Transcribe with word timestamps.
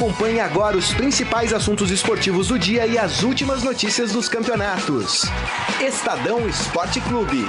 Acompanhe 0.00 0.40
agora 0.40 0.78
os 0.78 0.94
principais 0.94 1.52
assuntos 1.52 1.90
esportivos 1.90 2.48
do 2.48 2.58
dia 2.58 2.86
e 2.86 2.96
as 2.96 3.22
últimas 3.22 3.62
notícias 3.62 4.12
dos 4.12 4.30
campeonatos. 4.30 5.24
Estadão 5.78 6.48
Esporte 6.48 7.02
Clube. 7.02 7.44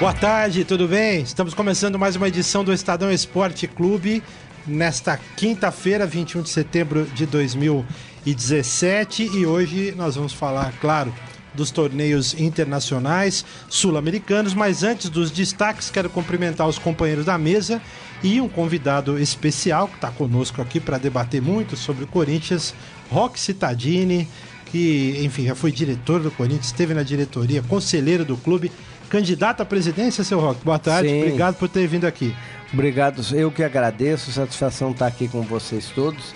Boa 0.00 0.12
tarde, 0.12 0.64
tudo 0.64 0.88
bem? 0.88 1.22
Estamos 1.22 1.54
começando 1.54 2.00
mais 2.00 2.16
uma 2.16 2.26
edição 2.26 2.64
do 2.64 2.72
Estadão 2.72 3.12
Esporte 3.12 3.68
Clube 3.68 4.24
nesta 4.66 5.16
quinta-feira, 5.36 6.04
21 6.04 6.42
de 6.42 6.50
setembro 6.50 7.04
de 7.14 7.26
2017 7.26 9.22
e 9.38 9.46
hoje 9.46 9.94
nós 9.96 10.16
vamos 10.16 10.32
falar, 10.32 10.74
claro, 10.80 11.14
dos 11.54 11.70
torneios 11.70 12.38
internacionais 12.38 13.44
sul-americanos, 13.68 14.54
mas 14.54 14.82
antes 14.82 15.10
dos 15.10 15.30
destaques, 15.30 15.90
quero 15.90 16.08
cumprimentar 16.10 16.68
os 16.68 16.78
companheiros 16.78 17.24
da 17.24 17.36
mesa 17.38 17.80
e 18.22 18.40
um 18.40 18.48
convidado 18.48 19.18
especial 19.18 19.88
que 19.88 19.96
está 19.96 20.10
conosco 20.10 20.60
aqui 20.60 20.78
para 20.78 20.98
debater 20.98 21.40
muito 21.40 21.76
sobre 21.76 22.04
o 22.04 22.06
Corinthians, 22.06 22.74
Rock 23.10 23.38
Cittadini, 23.40 24.28
que, 24.66 25.20
enfim, 25.24 25.46
já 25.46 25.54
foi 25.54 25.72
diretor 25.72 26.20
do 26.20 26.30
Corinthians, 26.30 26.66
esteve 26.66 26.94
na 26.94 27.02
diretoria, 27.02 27.62
conselheiro 27.62 28.24
do 28.24 28.36
clube, 28.36 28.70
candidato 29.08 29.60
à 29.60 29.64
presidência, 29.64 30.22
seu 30.22 30.38
Rock. 30.38 30.64
Boa 30.64 30.78
tarde, 30.78 31.08
Sim. 31.08 31.22
obrigado 31.22 31.56
por 31.56 31.68
ter 31.68 31.86
vindo 31.88 32.06
aqui. 32.06 32.34
Obrigado, 32.72 33.20
eu 33.34 33.50
que 33.50 33.64
agradeço, 33.64 34.30
satisfação 34.30 34.92
estar 34.92 35.08
aqui 35.08 35.26
com 35.26 35.42
vocês 35.42 35.90
todos. 35.92 36.34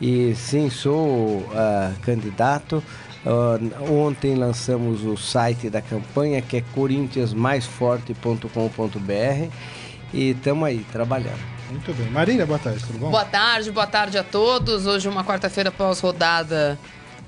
E 0.00 0.34
sim, 0.34 0.70
sou 0.70 1.38
uh, 1.38 1.94
candidato. 2.02 2.82
Uh, 3.24 3.92
ontem 3.92 4.34
lançamos 4.34 5.04
o 5.04 5.16
site 5.16 5.68
da 5.68 5.82
campanha 5.82 6.40
que 6.40 6.56
é 6.56 6.64
corinthiansmaisforte.com.br 6.74 9.50
e 10.12 10.30
estamos 10.30 10.66
aí 10.66 10.84
trabalhando. 10.90 11.38
Muito 11.70 11.92
bem. 11.92 12.10
Marília, 12.10 12.46
boa 12.46 12.58
tarde, 12.58 12.82
tudo 12.84 12.98
bom? 12.98 13.10
Boa 13.10 13.24
tarde, 13.24 13.70
boa 13.70 13.86
tarde 13.86 14.16
a 14.16 14.24
todos. 14.24 14.86
Hoje 14.86 15.08
uma 15.08 15.22
quarta-feira 15.22 15.70
pós-rodada 15.70 16.78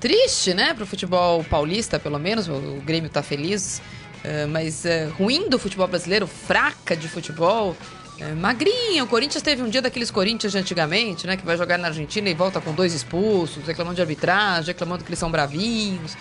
triste, 0.00 0.52
né, 0.52 0.74
para 0.74 0.82
o 0.82 0.86
futebol 0.86 1.44
paulista, 1.44 1.98
pelo 1.98 2.18
menos. 2.18 2.48
O, 2.48 2.82
Grêmio 2.84 3.06
está 3.06 3.22
feliz, 3.22 3.80
uh, 4.24 4.48
mas 4.48 4.84
uh, 4.84 5.12
ruim 5.16 5.48
do 5.48 5.58
futebol 5.58 5.86
brasileiro, 5.86 6.26
fraca 6.26 6.96
de 6.96 7.06
futebol. 7.06 7.76
É, 8.18 8.32
magrinha, 8.34 9.02
o 9.02 9.06
Corinthians 9.06 9.42
teve 9.42 9.62
um 9.62 9.68
dia 9.68 9.82
daqueles 9.82 10.10
Corinthians 10.10 10.52
de 10.52 10.58
antigamente, 10.58 11.26
né? 11.26 11.36
Que 11.36 11.44
vai 11.44 11.56
jogar 11.56 11.78
na 11.78 11.88
Argentina 11.88 12.28
e 12.28 12.34
volta 12.34 12.60
com 12.60 12.72
dois 12.72 12.92
expulsos, 12.94 13.64
reclamando 13.66 13.96
de 13.96 14.02
arbitragem, 14.02 14.68
reclamando 14.68 15.02
que 15.02 15.10
eles 15.10 15.18
são 15.18 15.30
bravinhos. 15.30 16.16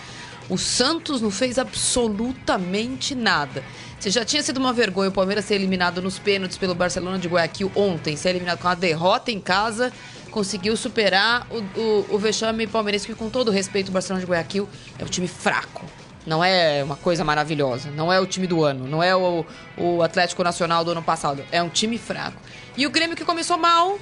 O 0.50 0.58
Santos 0.58 1.22
não 1.22 1.32
fez 1.32 1.58
absolutamente 1.58 3.14
nada. 3.14 3.64
Se 4.00 4.10
já 4.10 4.26
tinha 4.26 4.42
sido 4.42 4.58
uma 4.58 4.74
vergonha 4.74 5.10
o 5.10 5.12
Palmeiras 5.12 5.46
ser 5.46 5.56
eliminado 5.56 6.02
nos 6.02 6.18
pênaltis 6.18 6.58
pelo 6.58 6.74
Barcelona 6.74 7.20
de 7.20 7.28
Guayaquil 7.28 7.72
ontem, 7.76 8.18
ser 8.18 8.30
eliminado 8.30 8.60
com 8.60 8.68
a 8.68 8.76
derrota 8.76 9.32
em 9.32 9.40
casa, 9.40 9.94
conseguiu 10.32 10.76
superar 10.76 11.48
o, 11.52 11.80
o, 11.80 12.16
o 12.16 12.18
vexame 12.18 12.66
palmeirense, 12.66 13.06
que 13.06 13.14
com 13.14 13.30
todo 13.30 13.52
respeito 13.52 13.90
o 13.90 13.92
Barcelona 13.92 14.26
de 14.26 14.30
Guayaquil 14.30 14.68
é 14.98 15.04
um 15.04 15.08
time 15.08 15.28
fraco. 15.28 15.86
Não 16.26 16.44
é 16.44 16.84
uma 16.84 16.96
coisa 16.96 17.24
maravilhosa. 17.24 17.90
Não 17.92 18.12
é 18.12 18.20
o 18.20 18.26
time 18.26 18.48
do 18.48 18.64
ano. 18.64 18.88
Não 18.88 19.02
é 19.02 19.16
o, 19.16 19.46
o 19.78 20.02
Atlético 20.04 20.44
Nacional 20.44 20.84
do 20.84 20.92
ano 20.92 21.02
passado. 21.02 21.44
É 21.52 21.62
um 21.62 21.70
time 21.70 21.98
fraco. 21.98 22.38
E 22.78 22.86
o 22.86 22.90
Grêmio 22.90 23.16
que 23.16 23.26
começou 23.26 23.58
mal, 23.58 23.98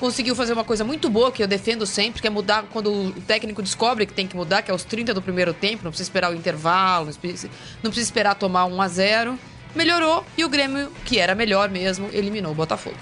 conseguiu 0.00 0.34
fazer 0.34 0.54
uma 0.54 0.64
coisa 0.64 0.82
muito 0.82 1.10
boa, 1.10 1.30
que 1.30 1.42
eu 1.42 1.46
defendo 1.46 1.86
sempre, 1.86 2.22
que 2.22 2.26
é 2.26 2.30
mudar 2.30 2.64
quando 2.72 2.90
o 2.90 3.12
técnico 3.26 3.62
descobre 3.62 4.06
que 4.06 4.14
tem 4.14 4.26
que 4.26 4.34
mudar, 4.34 4.62
que 4.62 4.70
é 4.70 4.72
aos 4.72 4.82
30 4.82 5.12
do 5.12 5.20
primeiro 5.20 5.52
tempo, 5.52 5.84
não 5.84 5.90
precisa 5.90 6.08
esperar 6.08 6.32
o 6.32 6.34
intervalo, 6.34 7.06
não 7.06 7.12
precisa, 7.12 7.48
não 7.82 7.90
precisa 7.90 8.06
esperar 8.06 8.34
tomar 8.34 8.64
1 8.64 8.82
a 8.82 8.88
0 8.88 9.38
Melhorou 9.74 10.24
e 10.36 10.44
o 10.44 10.48
Grêmio, 10.48 10.90
que 11.04 11.18
era 11.18 11.32
melhor 11.32 11.68
mesmo, 11.68 12.08
eliminou 12.12 12.50
o 12.50 12.54
Botafogo. 12.54 12.96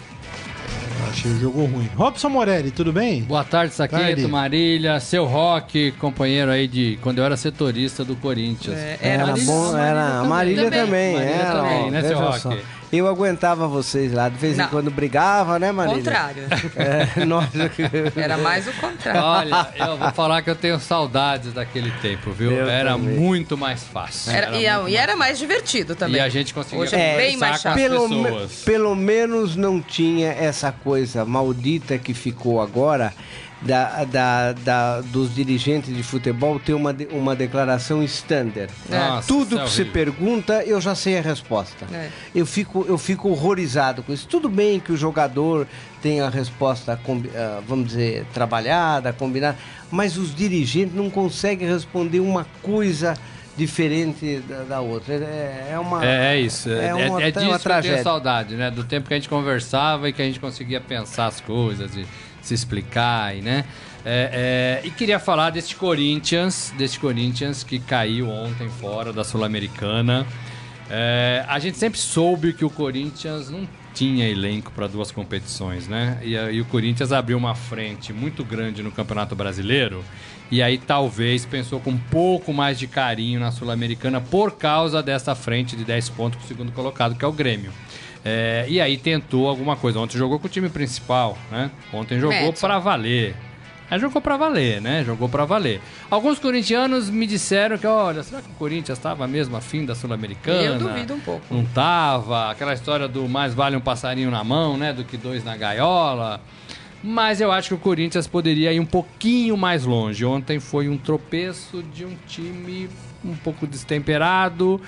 Achei 1.10 1.30
o 1.30 1.40
jogo 1.40 1.64
ruim. 1.64 1.88
Robson 1.96 2.28
Morelli, 2.28 2.70
tudo 2.70 2.92
bem? 2.92 3.22
Boa 3.22 3.44
tarde, 3.44 3.74
Saqueto, 3.74 4.28
Marília, 4.28 4.98
seu 5.00 5.24
Rock, 5.24 5.92
companheiro 5.92 6.50
aí 6.50 6.66
de 6.66 6.98
quando 7.02 7.18
eu 7.18 7.24
era 7.24 7.36
setorista 7.36 8.04
do 8.04 8.16
Corinthians. 8.16 8.76
É, 8.76 8.98
era, 9.00 9.22
era 9.22 9.34
bom, 9.44 9.76
era. 9.76 10.20
A 10.20 10.24
Marília 10.24 10.64
também. 10.70 10.84
também, 10.84 11.12
Marília 11.14 11.34
era, 11.34 11.52
também, 11.52 11.84
ó, 11.86 11.90
né, 11.90 12.02
seu 12.02 12.18
Rock? 12.18 12.40
Só. 12.40 12.56
Eu 12.92 13.06
aguentava 13.06 13.68
vocês 13.68 14.12
lá, 14.12 14.28
de 14.28 14.36
vez 14.36 14.54
em 14.54 14.62
não. 14.62 14.68
quando 14.68 14.90
brigava, 14.90 15.58
né, 15.58 15.70
Marília? 15.72 15.98
Contrário. 16.02 16.42
É, 16.78 17.24
nós... 17.24 17.48
Era 18.16 18.38
mais 18.38 18.66
o 18.68 18.72
contrário. 18.74 19.20
Olha, 19.20 19.68
eu 19.76 19.96
vou 19.96 20.12
falar 20.12 20.42
que 20.42 20.50
eu 20.50 20.54
tenho 20.54 20.78
saudades 20.78 21.52
daquele 21.52 21.90
tempo, 22.02 22.30
viu? 22.30 22.52
Eu 22.52 22.68
era 22.68 22.92
também. 22.92 23.16
muito 23.16 23.56
mais 23.56 23.82
fácil. 23.82 24.32
Era, 24.32 24.56
era 24.56 24.88
e, 24.88 24.92
e 24.92 24.96
era 24.96 25.16
mais 25.16 25.38
divertido 25.38 25.96
também. 25.96 26.16
E 26.16 26.20
a 26.20 26.28
gente 26.28 26.54
conseguia 26.54 26.80
Hoje 26.80 26.94
é 26.94 27.16
bem 27.16 27.36
mais 27.36 27.60
chato. 27.60 27.74
Pelo, 27.74 28.08
me, 28.08 28.48
pelo 28.64 28.94
menos 28.94 29.56
não 29.56 29.80
tinha 29.80 30.30
essa 30.32 30.70
coisa 30.70 31.24
maldita 31.24 31.98
que 31.98 32.14
ficou 32.14 32.60
agora 32.60 33.12
da, 33.60 34.04
da, 34.04 34.52
da, 34.52 35.00
dos 35.00 35.34
dirigentes 35.34 35.94
de 35.94 36.02
futebol 36.02 36.60
ter 36.60 36.74
uma, 36.74 36.94
uma 37.10 37.34
declaração 37.34 38.02
standard. 38.04 38.72
É. 38.90 39.20
Tudo 39.26 39.58
é 39.58 39.64
que 39.64 39.70
se 39.70 39.84
pergunta, 39.84 40.62
eu 40.64 40.80
já 40.80 40.94
sei 40.94 41.18
a 41.18 41.20
resposta. 41.20 41.86
É. 41.92 42.08
Eu, 42.34 42.46
fico, 42.46 42.84
eu 42.88 42.96
fico 42.96 43.28
horrorizado 43.28 44.02
com 44.02 44.12
isso. 44.12 44.28
Tudo 44.28 44.48
bem 44.48 44.78
que 44.78 44.92
o 44.92 44.96
jogador 44.96 45.66
tem 46.00 46.20
a 46.20 46.28
resposta, 46.28 46.98
ah, 47.36 47.60
vamos 47.66 47.88
dizer, 47.88 48.24
trabalhada, 48.32 49.12
combinada, 49.12 49.58
mas 49.90 50.16
os 50.16 50.34
dirigentes 50.34 50.94
não 50.94 51.10
conseguem 51.10 51.68
responder 51.68 52.20
uma 52.20 52.46
coisa 52.62 53.14
diferente 53.56 54.40
da, 54.48 54.62
da 54.62 54.80
outra. 54.80 55.14
É, 55.14 55.70
é, 55.72 55.78
uma. 55.78 56.06
É, 56.06 56.36
é 56.36 56.40
isso. 56.40 56.70
É, 56.70 56.94
uma, 56.94 57.20
é, 57.20 57.28
é 57.28 57.30
disso 57.32 57.46
uma 57.46 57.58
que 57.58 57.68
eu 57.68 57.82
tenho 57.82 58.02
saudade, 58.04 58.54
né? 58.54 58.70
Do 58.70 58.84
tempo 58.84 59.08
que 59.08 59.14
a 59.14 59.16
gente 59.16 59.28
conversava 59.28 60.08
e 60.08 60.12
que 60.12 60.22
a 60.22 60.24
gente 60.24 60.38
conseguia 60.38 60.80
pensar 60.80 61.26
as 61.26 61.40
coisas. 61.40 61.96
E 61.96 62.06
se 62.48 62.54
explicar, 62.54 63.36
e, 63.36 63.42
né? 63.42 63.64
É, 64.04 64.80
é, 64.82 64.86
e 64.86 64.90
queria 64.90 65.18
falar 65.18 65.50
deste 65.50 65.76
Corinthians, 65.76 66.72
deste 66.78 66.98
Corinthians 66.98 67.62
que 67.62 67.78
caiu 67.78 68.28
ontem 68.28 68.68
fora 68.68 69.12
da 69.12 69.22
Sul-Americana. 69.22 70.26
É, 70.90 71.44
a 71.46 71.58
gente 71.58 71.76
sempre 71.76 71.98
soube 71.98 72.54
que 72.54 72.64
o 72.64 72.70
Corinthians 72.70 73.50
não 73.50 73.68
tinha 73.92 74.26
elenco 74.26 74.72
para 74.72 74.86
duas 74.86 75.10
competições, 75.10 75.88
né? 75.88 76.18
E, 76.22 76.34
e, 76.34 76.60
o 76.60 76.64
Corinthians 76.64 77.12
abriu 77.12 77.36
uma 77.36 77.54
frente 77.54 78.12
muito 78.12 78.44
grande 78.44 78.82
no 78.82 78.90
Campeonato 78.90 79.36
Brasileiro. 79.36 80.02
E 80.50 80.62
aí 80.62 80.78
talvez 80.78 81.44
pensou 81.44 81.78
com 81.78 81.90
um 81.90 81.98
pouco 81.98 82.54
mais 82.54 82.78
de 82.78 82.86
carinho 82.86 83.38
na 83.38 83.50
Sul-Americana 83.50 84.20
por 84.20 84.52
causa 84.52 85.02
dessa 85.02 85.34
frente 85.34 85.76
de 85.76 85.84
10 85.84 86.08
pontos 86.10 86.38
com 86.38 86.44
o 86.44 86.48
segundo 86.48 86.72
colocado, 86.72 87.14
que 87.14 87.24
é 87.24 87.28
o 87.28 87.32
Grêmio. 87.32 87.70
É, 88.24 88.66
e 88.68 88.80
aí 88.80 88.96
tentou 88.96 89.48
alguma 89.48 89.76
coisa. 89.76 89.98
Ontem 89.98 90.18
jogou 90.18 90.38
com 90.38 90.46
o 90.46 90.50
time 90.50 90.68
principal, 90.68 91.38
né? 91.50 91.70
Ontem 91.92 92.18
jogou 92.18 92.52
para 92.52 92.78
valer. 92.78 93.34
Aí 93.90 93.98
jogou 93.98 94.20
para 94.20 94.36
valer, 94.36 94.82
né? 94.82 95.02
Jogou 95.02 95.28
para 95.28 95.46
valer. 95.46 95.80
Alguns 96.10 96.38
corintianos 96.38 97.08
me 97.08 97.26
disseram 97.26 97.78
que, 97.78 97.86
olha, 97.86 98.22
será 98.22 98.42
que 98.42 98.50
o 98.50 98.54
Corinthians 98.54 98.98
estava 98.98 99.26
mesmo 99.26 99.56
afim 99.56 99.86
da 99.86 99.94
Sul-Americana? 99.94 100.62
Eu 100.62 100.78
duvido 100.78 101.14
um 101.14 101.20
pouco. 101.20 101.42
Não 101.50 101.64
tava. 101.64 102.50
Aquela 102.50 102.74
história 102.74 103.08
do 103.08 103.26
mais 103.28 103.54
vale 103.54 103.76
um 103.76 103.80
passarinho 103.80 104.30
na 104.30 104.44
mão, 104.44 104.76
né? 104.76 104.92
Do 104.92 105.04
que 105.04 105.16
dois 105.16 105.42
na 105.42 105.56
gaiola. 105.56 106.40
Mas 107.02 107.40
eu 107.40 107.50
acho 107.50 107.68
que 107.68 107.74
o 107.74 107.78
Corinthians 107.78 108.26
poderia 108.26 108.72
ir 108.72 108.80
um 108.80 108.84
pouquinho 108.84 109.56
mais 109.56 109.84
longe. 109.86 110.22
Ontem 110.22 110.60
foi 110.60 110.88
um 110.88 110.98
tropeço 110.98 111.82
de 111.82 112.04
um 112.04 112.14
time 112.26 112.90
um 113.24 113.34
pouco 113.36 113.66
destemperado 113.66 114.80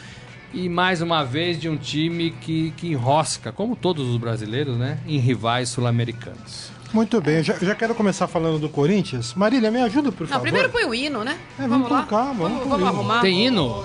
e 0.53 0.69
mais 0.69 1.00
uma 1.00 1.25
vez 1.25 1.61
de 1.61 1.69
um 1.69 1.77
time 1.77 2.31
que, 2.31 2.72
que 2.77 2.88
enrosca, 2.88 3.53
como 3.53 3.77
todos 3.77 4.09
os 4.09 4.16
brasileiros, 4.16 4.77
né, 4.77 4.99
em 5.06 5.19
rivais 5.19 5.69
sul-americanos. 5.69 6.71
Muito 6.93 7.21
bem, 7.21 7.43
já, 7.43 7.55
já 7.55 7.75
quero 7.75 7.94
começar 7.94 8.27
falando 8.27 8.59
do 8.59 8.69
Corinthians. 8.69 9.33
Marília, 9.34 9.71
me 9.71 9.81
ajuda, 9.81 10.11
por 10.11 10.27
favor. 10.27 10.34
Não, 10.34 10.43
primeiro 10.43 10.71
põe 10.71 10.84
o 10.84 10.94
hino, 10.94 11.22
né? 11.22 11.38
É, 11.56 11.62
vamos, 11.62 11.88
vamos 11.88 11.91
lá. 11.91 12.03
calma, 12.06 12.34
vamos, 12.34 12.59
vamos, 12.59 12.69
vamos 12.69 12.88
arrumar. 12.88 13.21
Tem 13.21 13.47
hino? 13.47 13.84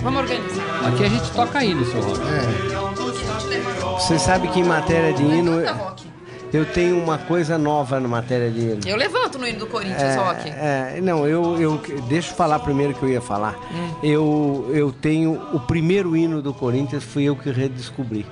Vamos 0.00 0.20
organizar. 0.20 0.86
Aqui 0.86 1.04
a 1.04 1.08
gente 1.08 1.30
toca 1.32 1.64
hino, 1.64 1.84
seu 1.84 2.00
Rock. 2.00 2.20
É. 2.20 3.98
Você 3.98 4.18
sabe 4.18 4.46
que 4.48 4.60
em 4.60 4.64
matéria 4.64 5.12
de 5.12 5.24
hino 5.24 5.60
eu 5.60 5.96
tenho 6.66 7.02
uma 7.02 7.18
coisa 7.18 7.58
nova 7.58 7.98
na 7.98 8.08
matéria 8.08 8.50
de 8.50 8.60
hino. 8.60 8.80
Eu 8.86 8.96
levanto 8.96 9.38
no 9.38 9.46
hino 9.46 9.58
do 9.58 9.66
Corinthians, 9.66 10.02
é, 10.02 10.16
Rock. 10.16 10.48
É, 10.48 11.00
não, 11.02 11.26
eu, 11.26 11.60
eu. 11.60 11.80
Deixa 12.08 12.30
eu 12.30 12.36
falar 12.36 12.58
primeiro 12.60 12.94
que 12.94 13.02
eu 13.02 13.08
ia 13.08 13.20
falar. 13.20 13.54
Hum. 13.72 13.90
Eu, 14.02 14.70
eu 14.72 14.92
tenho. 14.92 15.32
O 15.52 15.60
primeiro 15.60 16.16
hino 16.16 16.40
do 16.40 16.54
Corinthians 16.54 17.04
fui 17.04 17.24
eu 17.24 17.36
que 17.36 17.50
redescobri. 17.50 18.24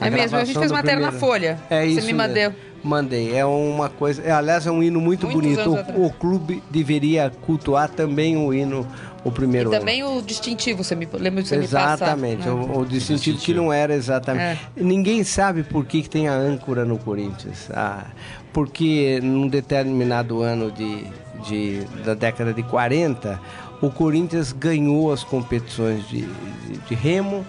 É 0.00 0.10
mesmo, 0.10 0.36
a 0.36 0.44
gente 0.44 0.58
fez 0.58 0.72
matéria 0.72 0.96
primeiro. 0.96 1.12
na 1.12 1.20
Folha. 1.20 1.58
É 1.70 1.86
isso. 1.86 2.00
Você 2.00 2.06
me 2.06 2.12
mandou. 2.12 2.52
Mandei. 2.82 3.34
É 3.34 3.44
uma 3.44 3.88
coisa. 3.88 4.22
É, 4.22 4.32
aliás, 4.32 4.66
é 4.66 4.70
um 4.70 4.82
hino 4.82 5.00
muito 5.00 5.28
Muitos 5.28 5.64
bonito. 5.64 5.92
O, 5.96 6.06
o, 6.06 6.10
clube 6.10 6.62
deveria 6.68 7.30
cultuar 7.30 7.88
também 7.88 8.36
o 8.36 8.52
hino, 8.52 8.86
o 9.24 9.30
primeiro 9.30 9.72
e 9.72 9.78
também 9.78 10.02
ano. 10.02 10.18
o 10.18 10.22
distintivo, 10.22 10.82
você 10.82 10.94
me 10.94 11.06
lembra 11.12 11.42
de 11.42 11.48
você 11.48 11.56
Exatamente. 11.56 12.38
Me 12.38 12.54
passar, 12.54 12.54
o, 12.54 12.80
o, 12.80 12.86
distintivo 12.86 13.38
que 13.38 13.54
não 13.54 13.72
era 13.72 13.94
exatamente. 13.94 14.60
É. 14.76 14.82
Ninguém 14.82 15.22
sabe 15.22 15.62
por 15.62 15.84
que, 15.84 16.02
que 16.02 16.10
tem 16.10 16.28
a 16.28 16.34
âncora 16.34 16.84
no 16.84 16.98
Corinthians. 16.98 17.70
Ah, 17.70 18.06
porque 18.52 19.20
num 19.22 19.48
determinado 19.48 20.42
ano 20.42 20.70
de, 20.70 21.04
de, 21.44 21.84
da 22.04 22.14
década 22.14 22.52
de 22.52 22.62
40, 22.62 23.40
o 23.80 23.90
Corinthians 23.90 24.52
ganhou 24.52 25.12
as 25.12 25.22
competições 25.22 26.06
de, 26.08 26.22
de, 26.22 26.78
de 26.88 26.94
remo 26.94 27.46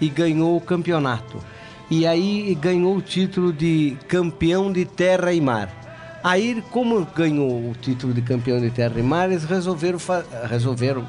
e 0.00 0.08
ganhou 0.08 0.56
o 0.56 0.60
campeonato. 0.60 1.38
e 1.90 2.06
aí 2.06 2.54
ganhou 2.60 2.96
o 2.96 3.02
título 3.02 3.52
de 3.52 3.96
campeão 4.06 4.70
de 4.70 4.84
terra 4.84 5.32
e 5.32 5.40
mar. 5.40 5.77
Aí, 6.22 6.62
como 6.70 7.06
ganhou 7.14 7.70
o 7.70 7.74
título 7.80 8.12
de 8.12 8.22
campeão 8.22 8.60
de 8.60 8.70
terra 8.70 8.98
e 8.98 9.02
mar, 9.02 9.30
eles 9.30 9.44
resolveram, 9.44 9.98
resolveram 10.48 11.06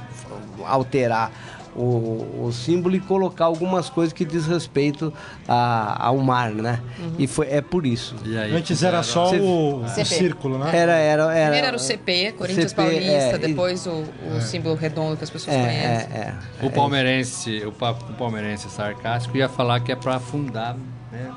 alterar 0.65 1.31
o, 1.75 2.45
o, 2.45 2.51
símbolo 2.51 2.95
e 2.95 2.99
colocar 2.99 3.45
algumas 3.45 3.89
coisas 3.89 4.11
que 4.11 4.25
diz 4.25 4.45
respeito 4.45 5.13
a, 5.47 6.07
ao 6.07 6.17
mar, 6.17 6.51
né? 6.51 6.79
Uhum. 6.99 7.13
E 7.17 7.27
foi, 7.27 7.47
é 7.47 7.61
por 7.61 7.85
isso. 7.85 8.15
Aí, 8.25 8.55
Antes 8.55 8.83
era 8.83 9.01
só 9.03 9.33
o, 9.33 9.83
o, 9.83 10.05
círculo, 10.05 10.57
né? 10.57 10.71
Era, 10.73 10.93
era, 10.93 11.23
era, 11.23 11.43
Primeiro 11.43 11.67
era 11.67 11.77
o 11.77 11.79
CP, 11.79 12.33
Corinthians 12.33 12.71
CP, 12.71 12.81
Paulista, 12.81 13.35
é, 13.35 13.37
depois 13.37 13.85
o, 13.85 13.91
o 13.91 14.37
é. 14.37 14.41
símbolo 14.41 14.75
redondo 14.75 15.17
que 15.17 15.23
as 15.23 15.29
pessoas 15.29 15.55
é, 15.55 15.59
conhecem. 15.59 16.17
É, 16.17 16.33
é. 16.61 16.65
o 16.65 16.69
palmeirense, 16.69 17.63
o, 17.65 17.69
o 17.69 18.13
palmeirense 18.13 18.69
sarcástico 18.69 19.37
ia 19.37 19.47
falar 19.47 19.79
que 19.79 19.91
é 19.91 19.95
para 19.95 20.15
afundar, 20.15 20.75
né? 21.11 21.31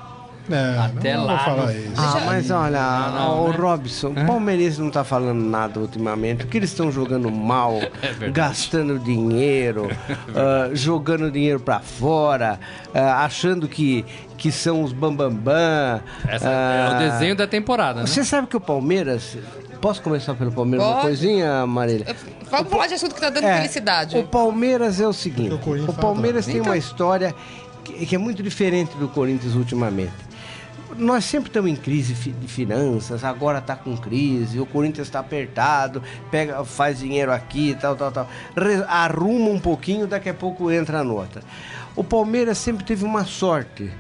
É, 0.51 0.79
Até 0.79 1.15
não 1.15 1.27
lá. 1.27 1.37
Vou 1.37 1.45
falar 1.45 1.73
isso. 1.75 1.93
Ah, 1.97 2.23
mas 2.27 2.51
olha, 2.51 2.81
não, 2.81 3.13
não, 3.13 3.45
o 3.45 3.49
né? 3.51 3.57
Robson, 3.57 4.09
o 4.09 4.27
Palmeirense 4.27 4.81
não 4.81 4.91
tá 4.91 5.05
falando 5.05 5.41
nada 5.41 5.79
ultimamente, 5.79 6.39
porque 6.39 6.59
eles 6.59 6.71
estão 6.71 6.91
jogando 6.91 7.31
mal, 7.31 7.79
é 8.21 8.31
gastando 8.31 8.99
dinheiro, 8.99 9.87
uh, 10.31 10.75
jogando 10.75 11.31
dinheiro 11.31 11.61
para 11.61 11.81
fora, 11.81 12.59
uh, 12.89 12.99
achando 12.99 13.69
que, 13.69 14.05
que 14.37 14.51
são 14.51 14.83
os 14.83 14.93
bambambam. 14.93 15.33
Bam, 15.33 15.43
bam, 15.43 16.01
Essa 16.29 16.49
uh, 16.49 16.51
é 16.51 16.97
o 16.97 17.11
desenho 17.11 17.37
da 17.37 17.47
temporada, 17.47 18.01
né? 18.01 18.07
Você 18.07 18.25
sabe 18.25 18.49
que 18.49 18.57
o 18.57 18.61
Palmeiras 18.61 19.37
Posso 19.81 20.01
começar 20.01 20.35
pelo 20.35 20.53
Palmeiras 20.53 20.87
Pode. 20.87 20.97
uma 20.97 21.03
coisinha, 21.03 21.67
Marília? 21.67 22.15
Vamos 22.49 22.71
falar 22.71 22.87
de 22.87 22.95
assunto 22.95 23.17
que 23.17 23.21
tá 23.21 23.31
dando 23.31 23.49
é, 23.49 23.57
felicidade. 23.57 24.17
O 24.17 24.23
Palmeiras 24.23 25.01
é 25.01 25.09
o 25.09 25.13
seguinte: 25.13 25.53
o 25.89 25.93
Palmeiras 25.93 26.47
tem 26.47 26.61
uma 26.61 26.77
história 26.77 27.35
que, 27.83 28.07
que 28.07 28.15
é 28.15 28.19
muito 28.19 28.45
diferente 28.45 28.97
do 28.97 29.09
Corinthians 29.09 29.57
ultimamente 29.57 30.13
nós 30.97 31.25
sempre 31.25 31.49
estamos 31.49 31.71
em 31.71 31.77
crise 31.77 32.15
de 32.15 32.49
finanças, 32.49 33.25
agora 33.25 33.59
está 33.59 33.77
com 33.77 33.97
crise, 33.97 34.61
o 34.61 34.67
Corinthians 34.67 35.09
está 35.09 35.21
apertado, 35.21 36.03
pega, 36.31 36.65
faz 36.65 36.99
dinheiro 36.99 37.33
aqui, 37.33 37.77
tal, 37.81 37.97
tal, 37.97 38.13
tal. 38.13 38.29
Arruma 38.89 39.51
um 39.51 39.59
pouquinho, 39.59 40.07
daqui 40.07 40.29
a 40.29 40.35
pouco 40.35 40.71
entra 40.71 41.03
na 41.03 41.13
outra. 41.13 41.43
O 41.95 42.03
Palmeiras 42.03 42.59
sempre 42.59 42.85
teve 42.85 43.05
uma 43.05 43.25
sorte. 43.25 43.91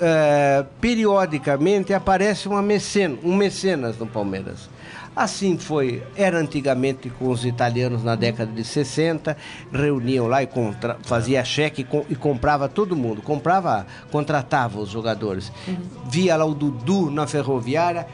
É, 0.00 0.64
periodicamente 0.80 1.94
aparece 1.94 2.48
uma 2.48 2.60
mecena, 2.60 3.16
um 3.22 3.36
mecenas 3.36 3.96
no 3.98 4.06
Palmeiras. 4.06 4.68
Assim 5.14 5.56
foi, 5.56 6.02
era 6.16 6.38
antigamente 6.38 7.08
com 7.08 7.28
os 7.28 7.44
italianos 7.44 8.02
na 8.02 8.16
década 8.16 8.50
de 8.50 8.64
60, 8.64 9.36
reuniam 9.72 10.26
lá 10.26 10.42
e 10.42 10.46
contra, 10.48 10.98
fazia 11.04 11.44
cheque 11.44 11.82
e, 11.82 11.84
com, 11.84 12.04
e, 12.10 12.16
comprava 12.16 12.68
todo 12.68 12.96
mundo, 12.96 13.22
comprava, 13.22 13.86
contratava 14.10 14.80
os 14.80 14.88
jogadores. 14.88 15.52
Uhum. 15.68 15.76
Via 16.10 16.34
lá 16.34 16.44
o 16.44 16.52
Dudu 16.52 17.12
na 17.12 17.28
ferroviária, 17.28 18.08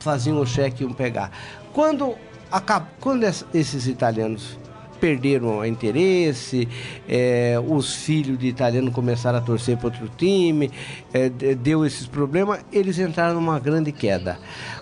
faziam 0.00 0.40
o 0.40 0.46
cheque 0.46 0.82
e 0.82 0.86
iam 0.86 0.94
pegar. 0.94 1.30
Quando, 1.74 2.14
acab, 2.50 2.86
quando 3.00 3.24
esses 3.24 3.86
italianos 3.86 4.58
perderam 4.96 5.58
o 5.58 5.64
interesse, 5.64 6.68
é, 7.08 7.60
os 7.66 7.94
filhos 7.94 8.38
de 8.38 8.46
italiano 8.48 8.90
começaram 8.90 9.38
a 9.38 9.40
torcer 9.40 9.76
para 9.76 9.86
outro 9.86 10.10
time, 10.16 10.70
é, 11.12 11.28
deu 11.28 11.84
esses 11.84 12.06
problemas, 12.06 12.60
eles 12.72 12.98
entraram 12.98 13.34
numa 13.34 13.58
grande 13.58 13.92
queda. 13.92 14.38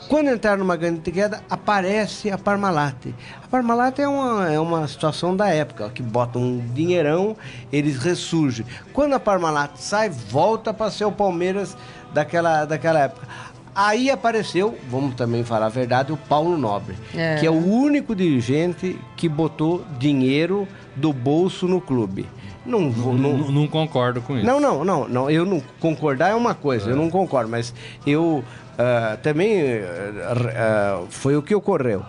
Quando 0.09 0.31
entraram 0.31 0.59
numa 0.59 0.77
grande 0.77 1.11
queda, 1.11 1.43
aparece 1.49 2.31
a 2.31 2.37
Parmalat. 2.37 3.09
A 3.43 3.49
Parmalat 3.49 3.99
é 3.99 4.07
uma, 4.07 4.53
é 4.53 4.61
uma 4.61 4.87
situação 4.87 5.35
da 5.35 5.49
época, 5.49 5.89
que 5.91 6.03
bota 6.03 6.39
um 6.39 6.59
dinheirão, 6.75 7.37
eles 7.73 7.97
ressurgem. 7.99 8.67
Quando 8.93 9.15
a 9.15 9.21
Parmalat 9.21 9.77
sai, 9.77 10.11
volta 10.11 10.75
para 10.75 10.91
ser 10.91 11.07
o 11.07 11.13
Palmeiras 11.13 11.77
daquela, 12.13 12.65
daquela 12.65 13.01
época. 13.01 13.27
Aí 13.75 14.09
apareceu, 14.11 14.79
vamos 14.89 15.15
também 15.15 15.43
falar 15.43 15.67
a 15.67 15.71
verdade, 15.71 16.13
o 16.13 16.17
Paulo 16.17 16.57
Nobre, 16.57 16.97
é. 17.15 17.37
que 17.37 17.47
é 17.47 17.51
o 17.51 17.55
único 17.55 18.15
dirigente 18.15 18.99
que 19.17 19.29
botou 19.29 19.85
dinheiro 19.99 20.69
do 20.95 21.13
bolso 21.13 21.67
no 21.67 21.81
clube. 21.81 22.29
Não, 22.65 22.81
não, 22.81 23.13
não, 23.13 23.39
não, 23.51 23.67
concordo 23.67 24.23
com 24.23 24.37
isso. 24.37 24.47
Não, 24.47 24.59
não, 24.59 24.85
não, 24.85 25.07
não. 25.07 25.31
Eu 25.31 25.45
não 25.45 25.63
concordar 25.81 26.31
é 26.31 26.35
uma 26.35 26.55
coisa, 26.55 26.89
é. 26.89 26.93
eu 26.93 26.97
não 26.97 27.11
concordo, 27.11 27.51
mas 27.51 27.75
eu 28.07 28.43
uh, 28.43 29.17
também 29.23 29.61
uh, 29.63 31.07
foi 31.11 31.37
o 31.37 31.43
que 31.43 31.55
ocorreu. 31.55 32.03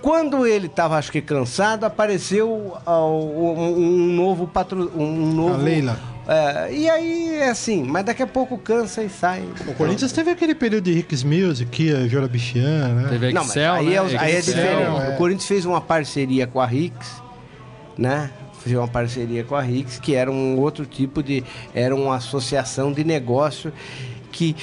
Quando 0.00 0.44
ele 0.44 0.66
estava, 0.66 0.96
acho 0.96 1.12
que 1.12 1.20
cansado, 1.20 1.84
apareceu 1.84 2.76
uh, 2.84 2.90
um, 2.90 3.76
um, 3.76 4.06
novo 4.14 4.48
patro, 4.48 4.90
um 4.96 5.32
novo. 5.32 5.54
A 5.54 5.58
Leila. 5.58 6.11
É, 6.26 6.72
e 6.72 6.88
aí 6.88 7.34
é 7.34 7.48
assim, 7.48 7.82
mas 7.82 8.04
daqui 8.04 8.22
a 8.22 8.26
pouco 8.26 8.56
cansa 8.56 9.02
e 9.02 9.08
sai. 9.08 9.44
O 9.66 9.74
Corinthians 9.74 10.12
teve 10.12 10.30
aquele 10.30 10.54
período 10.54 10.84
de 10.84 10.92
Ricks 10.92 11.24
Music, 11.24 11.68
Kia, 11.70 12.08
Jorabichian, 12.08 12.94
né? 12.94 13.08
Teve 13.08 13.32
Excel, 13.32 13.72
Não, 13.72 13.80
aí, 13.80 13.86
né? 13.86 13.94
é, 13.94 14.18
aí 14.18 14.36
é 14.36 14.40
diferente. 14.40 15.04
É. 15.06 15.14
O 15.14 15.16
Corinthians 15.16 15.48
fez 15.48 15.64
uma 15.64 15.80
parceria 15.80 16.46
com 16.46 16.60
a 16.60 16.66
Ricks, 16.66 17.22
né? 17.98 18.30
Fez 18.62 18.76
uma 18.76 18.86
parceria 18.86 19.42
com 19.42 19.56
a 19.56 19.60
Ricks, 19.60 19.98
que 19.98 20.14
era 20.14 20.30
um 20.30 20.56
outro 20.60 20.86
tipo 20.86 21.22
de. 21.22 21.42
Era 21.74 21.94
uma 21.94 22.16
associação 22.16 22.92
de 22.92 23.02
negócio 23.02 23.72
que 24.30 24.54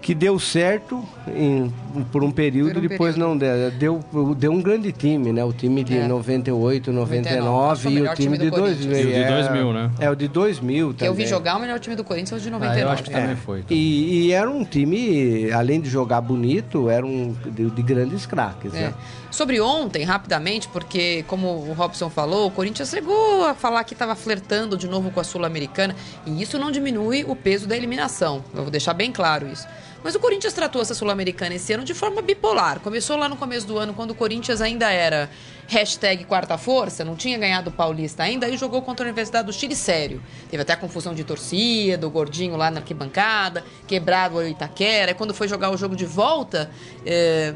que 0.00 0.14
deu 0.14 0.38
certo 0.38 1.04
em, 1.28 1.72
por 2.10 2.24
um 2.24 2.30
período, 2.30 2.74
por 2.74 2.78
um 2.78 2.88
depois 2.88 3.14
período. 3.14 3.28
não 3.28 3.36
deu, 3.36 3.70
deu. 3.72 4.34
Deu 4.34 4.52
um 4.52 4.62
grande 4.62 4.92
time, 4.92 5.32
né? 5.32 5.44
O 5.44 5.52
time 5.52 5.84
de 5.84 5.98
é. 5.98 6.08
98, 6.08 6.92
99 6.92 7.90
e 7.90 8.02
o 8.02 8.14
time, 8.14 8.38
de 8.38 8.50
2000. 8.50 8.96
E 8.96 9.02
o 9.02 9.24
de 9.24 9.24
2000, 9.24 9.72
né? 9.72 9.90
É, 9.98 10.10
o 10.10 10.14
de 10.14 10.28
2000 10.28 10.94
também. 10.94 11.06
Eu 11.06 11.14
vi 11.14 11.26
jogar 11.26 11.56
o 11.56 11.60
melhor 11.60 11.78
time 11.78 11.94
do 11.94 12.02
Corinthians 12.02 12.32
é 12.32 12.36
o 12.36 12.40
de 12.40 12.50
99. 12.50 12.80
Ah, 12.80 12.84
eu 12.84 12.90
acho 12.90 13.02
que 13.02 13.10
é. 13.10 13.20
também 13.20 13.36
foi. 13.36 13.60
Então. 13.60 13.76
E, 13.76 14.26
e, 14.26 14.32
era 14.32 14.50
um 14.50 14.64
time, 14.64 15.52
além 15.52 15.80
de 15.80 15.90
jogar 15.90 16.20
bonito, 16.20 16.88
era 16.88 17.04
um 17.04 17.36
de, 17.46 17.70
de 17.70 17.82
grandes 17.82 18.24
craques, 18.24 18.72
é. 18.74 18.88
né? 18.88 18.94
Sobre 19.30 19.60
ontem, 19.60 20.02
rapidamente, 20.02 20.66
porque 20.68 21.24
como 21.28 21.46
o 21.48 21.72
Robson 21.72 22.10
falou, 22.10 22.48
o 22.48 22.50
Corinthians 22.50 22.90
chegou 22.90 23.44
a 23.44 23.54
falar 23.54 23.84
que 23.84 23.92
estava 23.92 24.16
flertando 24.16 24.76
de 24.76 24.88
novo 24.88 25.12
com 25.12 25.20
a 25.20 25.24
Sul-Americana 25.24 25.94
e 26.26 26.42
isso 26.42 26.58
não 26.58 26.70
diminui 26.70 27.24
o 27.28 27.36
peso 27.36 27.68
da 27.68 27.76
eliminação. 27.76 28.42
Eu 28.52 28.62
vou 28.62 28.70
deixar 28.70 28.92
bem 28.92 29.12
claro 29.12 29.46
isso. 29.46 29.68
Mas 30.02 30.14
o 30.14 30.20
Corinthians 30.20 30.52
tratou 30.52 30.80
essa 30.80 30.94
Sul-Americana 30.94 31.54
esse 31.54 31.72
ano 31.72 31.84
de 31.84 31.94
forma 31.94 32.22
bipolar. 32.22 32.80
Começou 32.80 33.16
lá 33.16 33.28
no 33.28 33.36
começo 33.36 33.66
do 33.66 33.78
ano, 33.78 33.92
quando 33.92 34.12
o 34.12 34.14
Corinthians 34.14 34.60
ainda 34.60 34.90
era 34.90 35.30
hashtag 35.68 36.24
quarta 36.24 36.58
força, 36.58 37.04
não 37.04 37.14
tinha 37.14 37.38
ganhado 37.38 37.70
o 37.70 37.72
Paulista 37.72 38.24
ainda, 38.24 38.48
e 38.48 38.56
jogou 38.56 38.82
contra 38.82 39.04
a 39.04 39.08
Universidade 39.08 39.46
do 39.46 39.52
Chile 39.52 39.76
sério. 39.76 40.22
Teve 40.50 40.62
até 40.62 40.72
a 40.72 40.76
confusão 40.76 41.14
de 41.14 41.22
torcida, 41.22 42.06
o 42.06 42.10
gordinho 42.10 42.56
lá 42.56 42.70
na 42.70 42.80
arquibancada, 42.80 43.64
quebrado 43.86 44.36
o 44.36 44.46
Itaquera. 44.46 45.12
E 45.12 45.14
quando 45.14 45.32
foi 45.32 45.46
jogar 45.46 45.70
o 45.70 45.76
jogo 45.76 45.94
de 45.94 46.06
volta, 46.06 46.70
é, 47.06 47.54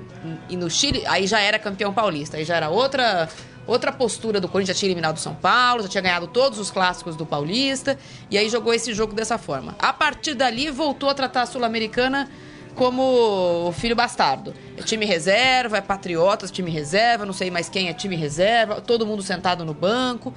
e 0.48 0.56
no 0.56 0.70
Chile, 0.70 1.02
aí 1.06 1.26
já 1.26 1.40
era 1.40 1.58
campeão 1.58 1.92
paulista, 1.92 2.36
aí 2.36 2.44
já 2.44 2.56
era 2.56 2.68
outra 2.68 3.28
outra 3.66 3.92
postura 3.92 4.40
do 4.40 4.48
Corinthians, 4.48 4.76
já 4.76 4.80
tinha 4.80 4.88
eliminado 4.88 5.16
o 5.16 5.20
São 5.20 5.34
Paulo, 5.34 5.82
já 5.82 5.88
tinha 5.88 6.02
ganhado 6.02 6.26
todos 6.26 6.58
os 6.58 6.70
clássicos 6.70 7.16
do 7.16 7.24
Paulista, 7.24 7.98
e 8.30 8.36
aí 8.38 8.48
jogou 8.48 8.72
esse 8.72 8.92
jogo 8.92 9.14
dessa 9.14 9.38
forma. 9.38 9.74
A 9.78 9.92
partir 9.92 10.34
dali, 10.34 10.70
voltou 10.70 11.08
a 11.08 11.14
tratar 11.14 11.42
a 11.42 11.46
Sul-Americana 11.46 12.28
como 12.74 13.68
o 13.68 13.72
filho 13.72 13.94
bastardo. 13.94 14.52
É 14.76 14.82
time 14.82 15.06
reserva, 15.06 15.78
é 15.78 15.80
Patriotas, 15.80 16.50
time 16.50 16.70
reserva, 16.70 17.24
não 17.24 17.32
sei 17.32 17.50
mais 17.50 17.68
quem 17.68 17.88
é 17.88 17.92
time 17.92 18.16
reserva, 18.16 18.80
todo 18.80 19.06
mundo 19.06 19.22
sentado 19.22 19.64
no 19.64 19.72
banco. 19.72 20.34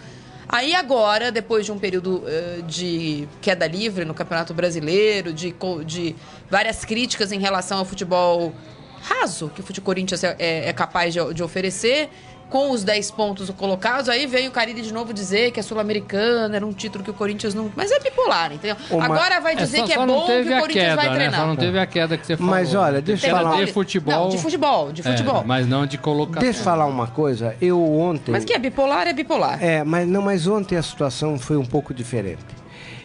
Aí 0.49 0.73
agora, 0.73 1.29
depois 1.29 1.65
de 1.65 1.73
um 1.73 1.79
período 1.79 2.23
uh, 2.23 2.61
de 2.63 3.27
queda 3.41 3.67
livre 3.67 4.05
no 4.05 4.13
Campeonato 4.13 4.53
Brasileiro, 4.53 5.33
de, 5.33 5.53
de 5.85 6.15
várias 6.49 6.85
críticas 6.85 7.33
em 7.33 7.39
relação 7.39 7.79
ao 7.79 7.85
futebol 7.85 8.53
raso 9.01 9.49
que 9.49 9.61
o 9.61 9.81
Corinthians 9.81 10.23
é, 10.23 10.35
é, 10.39 10.69
é 10.69 10.73
capaz 10.73 11.13
de, 11.13 11.33
de 11.33 11.43
oferecer, 11.43 12.09
com 12.49 12.71
os 12.71 12.83
10 12.83 13.11
pontos 13.11 13.49
colocados, 13.51 14.07
aí 14.07 14.25
veio 14.25 14.49
o 14.49 14.51
Carilli 14.51 14.81
de 14.81 14.93
novo 14.93 15.13
dizer 15.13 15.51
que 15.51 15.59
a 15.59 15.63
Sul-Americana 15.63 16.55
era 16.55 16.65
um 16.65 16.71
título 16.71 17.03
que 17.03 17.11
o 17.11 17.13
Corinthians 17.13 17.53
não. 17.53 17.71
Mas 17.75 17.91
é 17.91 17.99
bipolar, 17.99 18.53
entendeu? 18.53 18.77
Uma... 18.89 19.05
Agora 19.05 19.39
vai 19.41 19.53
é, 19.53 19.57
dizer 19.57 19.77
é, 19.77 19.79
só, 19.81 19.85
que 19.85 19.93
é 19.93 19.97
bom 19.97 20.25
que 20.25 20.31
o 20.31 20.59
Corinthians 20.59 20.73
queda, 20.73 20.95
vai 20.95 21.09
né? 21.09 21.15
treinar. 21.15 21.39
Só 21.39 21.47
não 21.47 21.55
teve 21.55 21.79
a 21.79 21.85
queda 21.85 22.17
que 22.17 22.25
você 22.25 22.37
falou. 22.37 22.51
Mas 22.51 22.73
olha, 22.73 23.01
deixa 23.01 23.27
eu 23.27 23.35
falar. 23.35 23.65
De 23.65 23.71
futebol. 23.71 24.13
Não, 24.13 24.29
de 24.29 24.37
futebol, 24.37 24.91
de 24.91 25.03
futebol. 25.03 25.41
É, 25.41 25.43
mas 25.45 25.67
não 25.67 25.85
de 25.85 25.97
colocação. 25.97 26.41
Deixa 26.41 26.59
eu 26.59 26.63
falar 26.63 26.85
uma 26.85 27.07
coisa. 27.07 27.55
Eu 27.61 27.81
ontem. 27.83 28.31
Mas 28.31 28.45
que 28.45 28.53
é 28.53 28.59
bipolar, 28.59 29.07
é 29.07 29.13
bipolar. 29.13 29.61
É, 29.61 29.83
mas 29.83 30.07
não, 30.07 30.21
mas 30.21 30.47
ontem 30.47 30.77
a 30.77 30.83
situação 30.83 31.37
foi 31.37 31.57
um 31.57 31.65
pouco 31.65 31.93
diferente. 31.93 32.45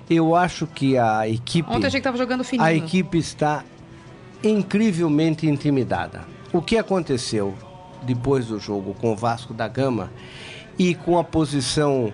Eu 0.09 0.37
acho 0.37 0.67
que 0.67 0.97
a 0.97 1.29
equipe. 1.29 1.69
Ontem 1.69 1.87
achei 1.87 1.91
que 1.91 1.99
estava 1.99 2.17
jogando 2.17 2.45
fininho. 2.45 2.67
A 2.67 2.73
equipe 2.73 3.19
está 3.19 3.65
incrivelmente 4.43 5.47
intimidada. 5.47 6.21
O 6.53 6.61
que 6.61 6.77
aconteceu? 6.77 7.55
Depois 8.03 8.47
do 8.47 8.59
jogo 8.59 8.95
com 8.95 9.13
o 9.13 9.17
Vasco 9.17 9.55
da 9.55 9.69
Gama 9.69 10.11
e 10.79 10.95
com 10.95 11.19
a 11.19 11.25
posição 11.25 12.13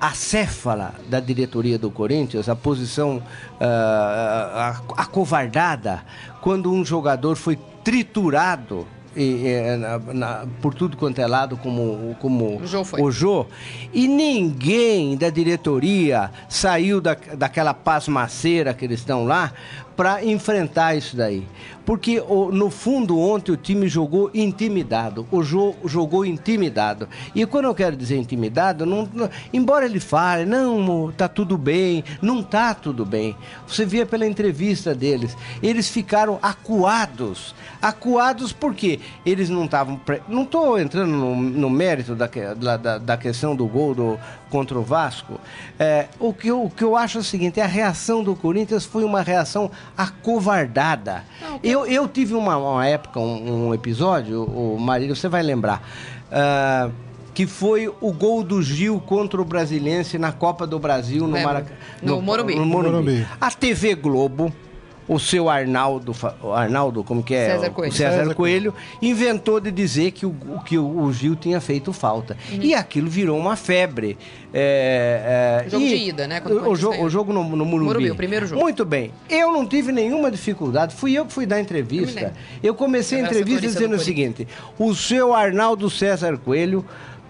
acéfala 0.00 0.94
da 1.08 1.20
diretoria 1.20 1.78
do 1.78 1.90
Corinthians, 1.90 2.48
a 2.48 2.56
posição 2.56 3.16
uh, 3.16 4.92
acovardada, 4.96 6.04
quando 6.40 6.70
um 6.70 6.84
jogador 6.84 7.36
foi 7.36 7.58
triturado 7.82 8.86
e, 9.16 9.46
e, 9.46 9.76
na, 9.78 9.98
na, 9.98 10.46
por 10.60 10.74
tudo 10.74 10.96
quanto 10.96 11.18
é 11.18 11.26
lado, 11.26 11.56
como, 11.56 12.14
como 12.20 12.60
o, 12.60 12.66
Jô 12.66 12.82
o 12.98 13.10
Jô, 13.10 13.46
e 13.92 14.06
ninguém 14.06 15.16
da 15.16 15.30
diretoria 15.30 16.30
saiu 16.48 17.00
da, 17.00 17.16
daquela 17.34 17.72
pasmaceira 17.72 18.74
que 18.74 18.84
eles 18.84 19.00
estão 19.00 19.24
lá 19.24 19.52
para 19.96 20.24
enfrentar 20.24 20.94
isso 20.94 21.16
daí. 21.16 21.46
Porque 21.86 22.20
no 22.52 22.68
fundo 22.68 23.16
ontem 23.16 23.52
o 23.52 23.56
time 23.56 23.86
jogou 23.86 24.28
intimidado, 24.34 25.24
o 25.30 25.40
jogo 25.40 25.88
jogou 25.88 26.26
intimidado. 26.26 27.08
E 27.32 27.46
quando 27.46 27.66
eu 27.66 27.74
quero 27.76 27.96
dizer 27.96 28.16
intimidado, 28.16 28.84
não, 28.84 29.08
não, 29.14 29.30
embora 29.52 29.86
ele 29.86 30.00
fale, 30.00 30.44
não, 30.44 31.12
tá 31.12 31.28
tudo 31.28 31.56
bem, 31.56 32.02
não 32.20 32.42
tá 32.42 32.74
tudo 32.74 33.06
bem. 33.06 33.36
Você 33.68 33.86
via 33.86 34.04
pela 34.04 34.26
entrevista 34.26 34.96
deles, 34.96 35.36
eles 35.62 35.88
ficaram 35.88 36.40
acuados. 36.42 37.54
Acuados 37.80 38.52
porque 38.52 38.98
eles 39.24 39.48
não 39.48 39.66
estavam. 39.66 39.96
Pre... 39.96 40.20
Não 40.28 40.42
estou 40.42 40.80
entrando 40.80 41.12
no, 41.12 41.36
no 41.36 41.70
mérito 41.70 42.16
da, 42.16 42.28
da, 42.76 42.98
da, 42.98 43.16
questão 43.16 43.54
do 43.54 43.66
gol 43.68 43.94
do, 43.94 44.18
contra 44.50 44.78
o 44.78 44.82
Vasco. 44.82 45.40
É, 45.78 46.06
o, 46.18 46.32
que 46.32 46.48
eu, 46.48 46.64
o 46.64 46.70
que 46.70 46.84
eu 46.84 46.96
acho 46.96 47.18
é 47.18 47.20
o 47.20 47.24
seguinte: 47.24 47.60
a 47.60 47.66
reação 47.66 48.22
do 48.22 48.34
Corinthians 48.34 48.84
foi 48.84 49.04
uma 49.04 49.22
reação 49.22 49.70
acovardada. 49.96 51.24
Não, 51.40 51.60
eu, 51.62 51.86
eu 51.86 52.08
tive 52.08 52.34
uma, 52.34 52.56
uma 52.56 52.86
época, 52.86 53.20
um, 53.20 53.68
um, 53.68 53.74
episódio, 53.74 54.44
o 54.44 54.78
Marília, 54.78 55.14
você 55.14 55.28
vai 55.28 55.42
lembrar. 55.42 55.82
Uh, 56.26 57.06
que 57.34 57.46
foi 57.46 57.86
o 58.00 58.12
gol 58.12 58.42
do 58.42 58.62
Gil 58.62 58.98
contra 58.98 59.40
o 59.42 59.44
Brasiliense 59.44 60.16
na 60.16 60.32
Copa 60.32 60.66
do 60.66 60.78
Brasil 60.78 61.26
no, 61.28 61.38
Maracanã. 61.38 61.76
No, 62.02 62.16
no, 62.16 62.22
Morumbi. 62.22 62.54
no 62.54 62.64
Morumbi. 62.64 62.92
Morumbi. 62.92 63.26
A 63.38 63.50
TV 63.50 63.94
Globo 63.94 64.50
o 65.08 65.18
seu 65.18 65.48
Arnaldo, 65.48 66.14
Arnaldo, 66.54 67.04
como 67.04 67.22
que 67.22 67.34
é? 67.34 67.50
César 67.50 67.70
Coelho. 67.70 67.92
O 67.92 67.94
César, 67.94 68.18
César 68.18 68.34
Coelho, 68.34 68.74
inventou 69.00 69.60
de 69.60 69.70
dizer 69.70 70.10
que 70.10 70.26
o, 70.26 70.34
que 70.64 70.78
o 70.78 71.12
Gil 71.12 71.36
tinha 71.36 71.60
feito 71.60 71.92
falta. 71.92 72.36
Uhum. 72.50 72.58
E 72.62 72.74
aquilo 72.74 73.08
virou 73.08 73.38
uma 73.38 73.56
febre. 73.56 74.18
É, 74.52 75.62
é, 75.66 75.70
jogo 75.70 75.84
e, 75.84 75.88
de 75.88 76.08
ida, 76.08 76.26
né? 76.26 76.42
O, 76.44 76.70
o, 76.70 76.76
jogo, 76.76 77.04
o 77.04 77.10
jogo 77.10 77.32
no, 77.32 77.44
no 77.44 77.64
Morumbi. 77.64 77.84
Morumbi. 77.84 78.10
o 78.10 78.16
primeiro 78.16 78.46
jogo. 78.46 78.60
Muito 78.60 78.84
bem. 78.84 79.12
Eu 79.28 79.52
não 79.52 79.66
tive 79.66 79.92
nenhuma 79.92 80.30
dificuldade. 80.30 80.94
Fui 80.94 81.12
eu 81.12 81.26
que 81.26 81.32
fui 81.32 81.46
dar 81.46 81.60
entrevista. 81.60 82.32
Eu, 82.62 82.70
eu 82.70 82.74
comecei 82.74 83.20
a 83.20 83.22
entrevista 83.22 83.60
dizendo 83.60 83.96
o 83.96 84.00
seguinte: 84.00 84.48
o 84.78 84.94
seu 84.94 85.34
Arnaldo 85.34 85.88
César 85.90 86.36
Coelho 86.38 86.84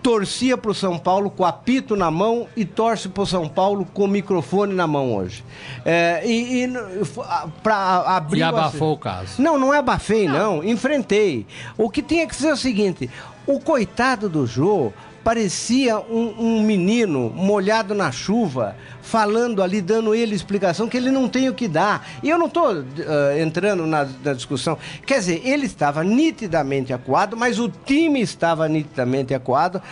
torcia 0.06 0.56
para 0.56 0.70
o 0.70 0.74
São 0.74 0.96
Paulo 0.96 1.28
com 1.28 1.44
apito 1.44 1.96
na 1.96 2.12
mão 2.12 2.46
e 2.56 2.64
torce 2.64 3.08
para 3.08 3.24
o 3.24 3.26
São 3.26 3.48
Paulo 3.48 3.84
com 3.92 4.04
o 4.04 4.08
microfone 4.08 4.72
na 4.72 4.86
mão 4.86 5.16
hoje. 5.16 5.42
É, 5.84 6.22
e 6.24 6.62
e 6.62 6.72
para 7.60 8.16
abrir. 8.16 8.38
E 8.38 8.42
abafou 8.44 8.92
o 8.92 8.98
caso. 8.98 9.42
Não, 9.42 9.58
não 9.58 9.74
é 9.74 9.78
abafei, 9.78 10.28
não. 10.28 10.58
não. 10.58 10.64
Enfrentei. 10.64 11.44
O 11.76 11.90
que 11.90 12.02
tinha 12.02 12.24
que 12.24 12.36
ser 12.36 12.52
o 12.52 12.56
seguinte: 12.56 13.10
o 13.48 13.58
coitado 13.58 14.28
do 14.28 14.46
Jô 14.46 14.92
parecia 15.26 15.98
um, 15.98 16.34
um, 16.38 16.62
menino 16.62 17.32
molhado 17.34 17.96
na 17.96 18.12
chuva, 18.12 18.76
falando 19.02 19.60
ali, 19.60 19.80
dando 19.80 20.14
ele 20.14 20.36
explicação 20.36 20.86
que 20.86 20.96
ele 20.96 21.10
não 21.10 21.28
tem 21.28 21.48
o 21.48 21.54
que 21.54 21.66
dar. 21.66 22.06
E 22.22 22.30
eu 22.30 22.38
não 22.38 22.46
estou 22.46 22.72
uh, 22.72 22.84
entrando 23.36 23.88
na, 23.88 24.06
na, 24.22 24.32
discussão. 24.32 24.78
Quer 25.04 25.18
dizer, 25.18 25.42
ele 25.44 25.66
estava 25.66 26.04
nitidamente 26.04 26.92
acuado, 26.92 27.36
mas 27.36 27.58
o 27.58 27.68
time 27.68 28.20
estava 28.20 28.68
nitidamente 28.68 29.34
acuado. 29.34 29.82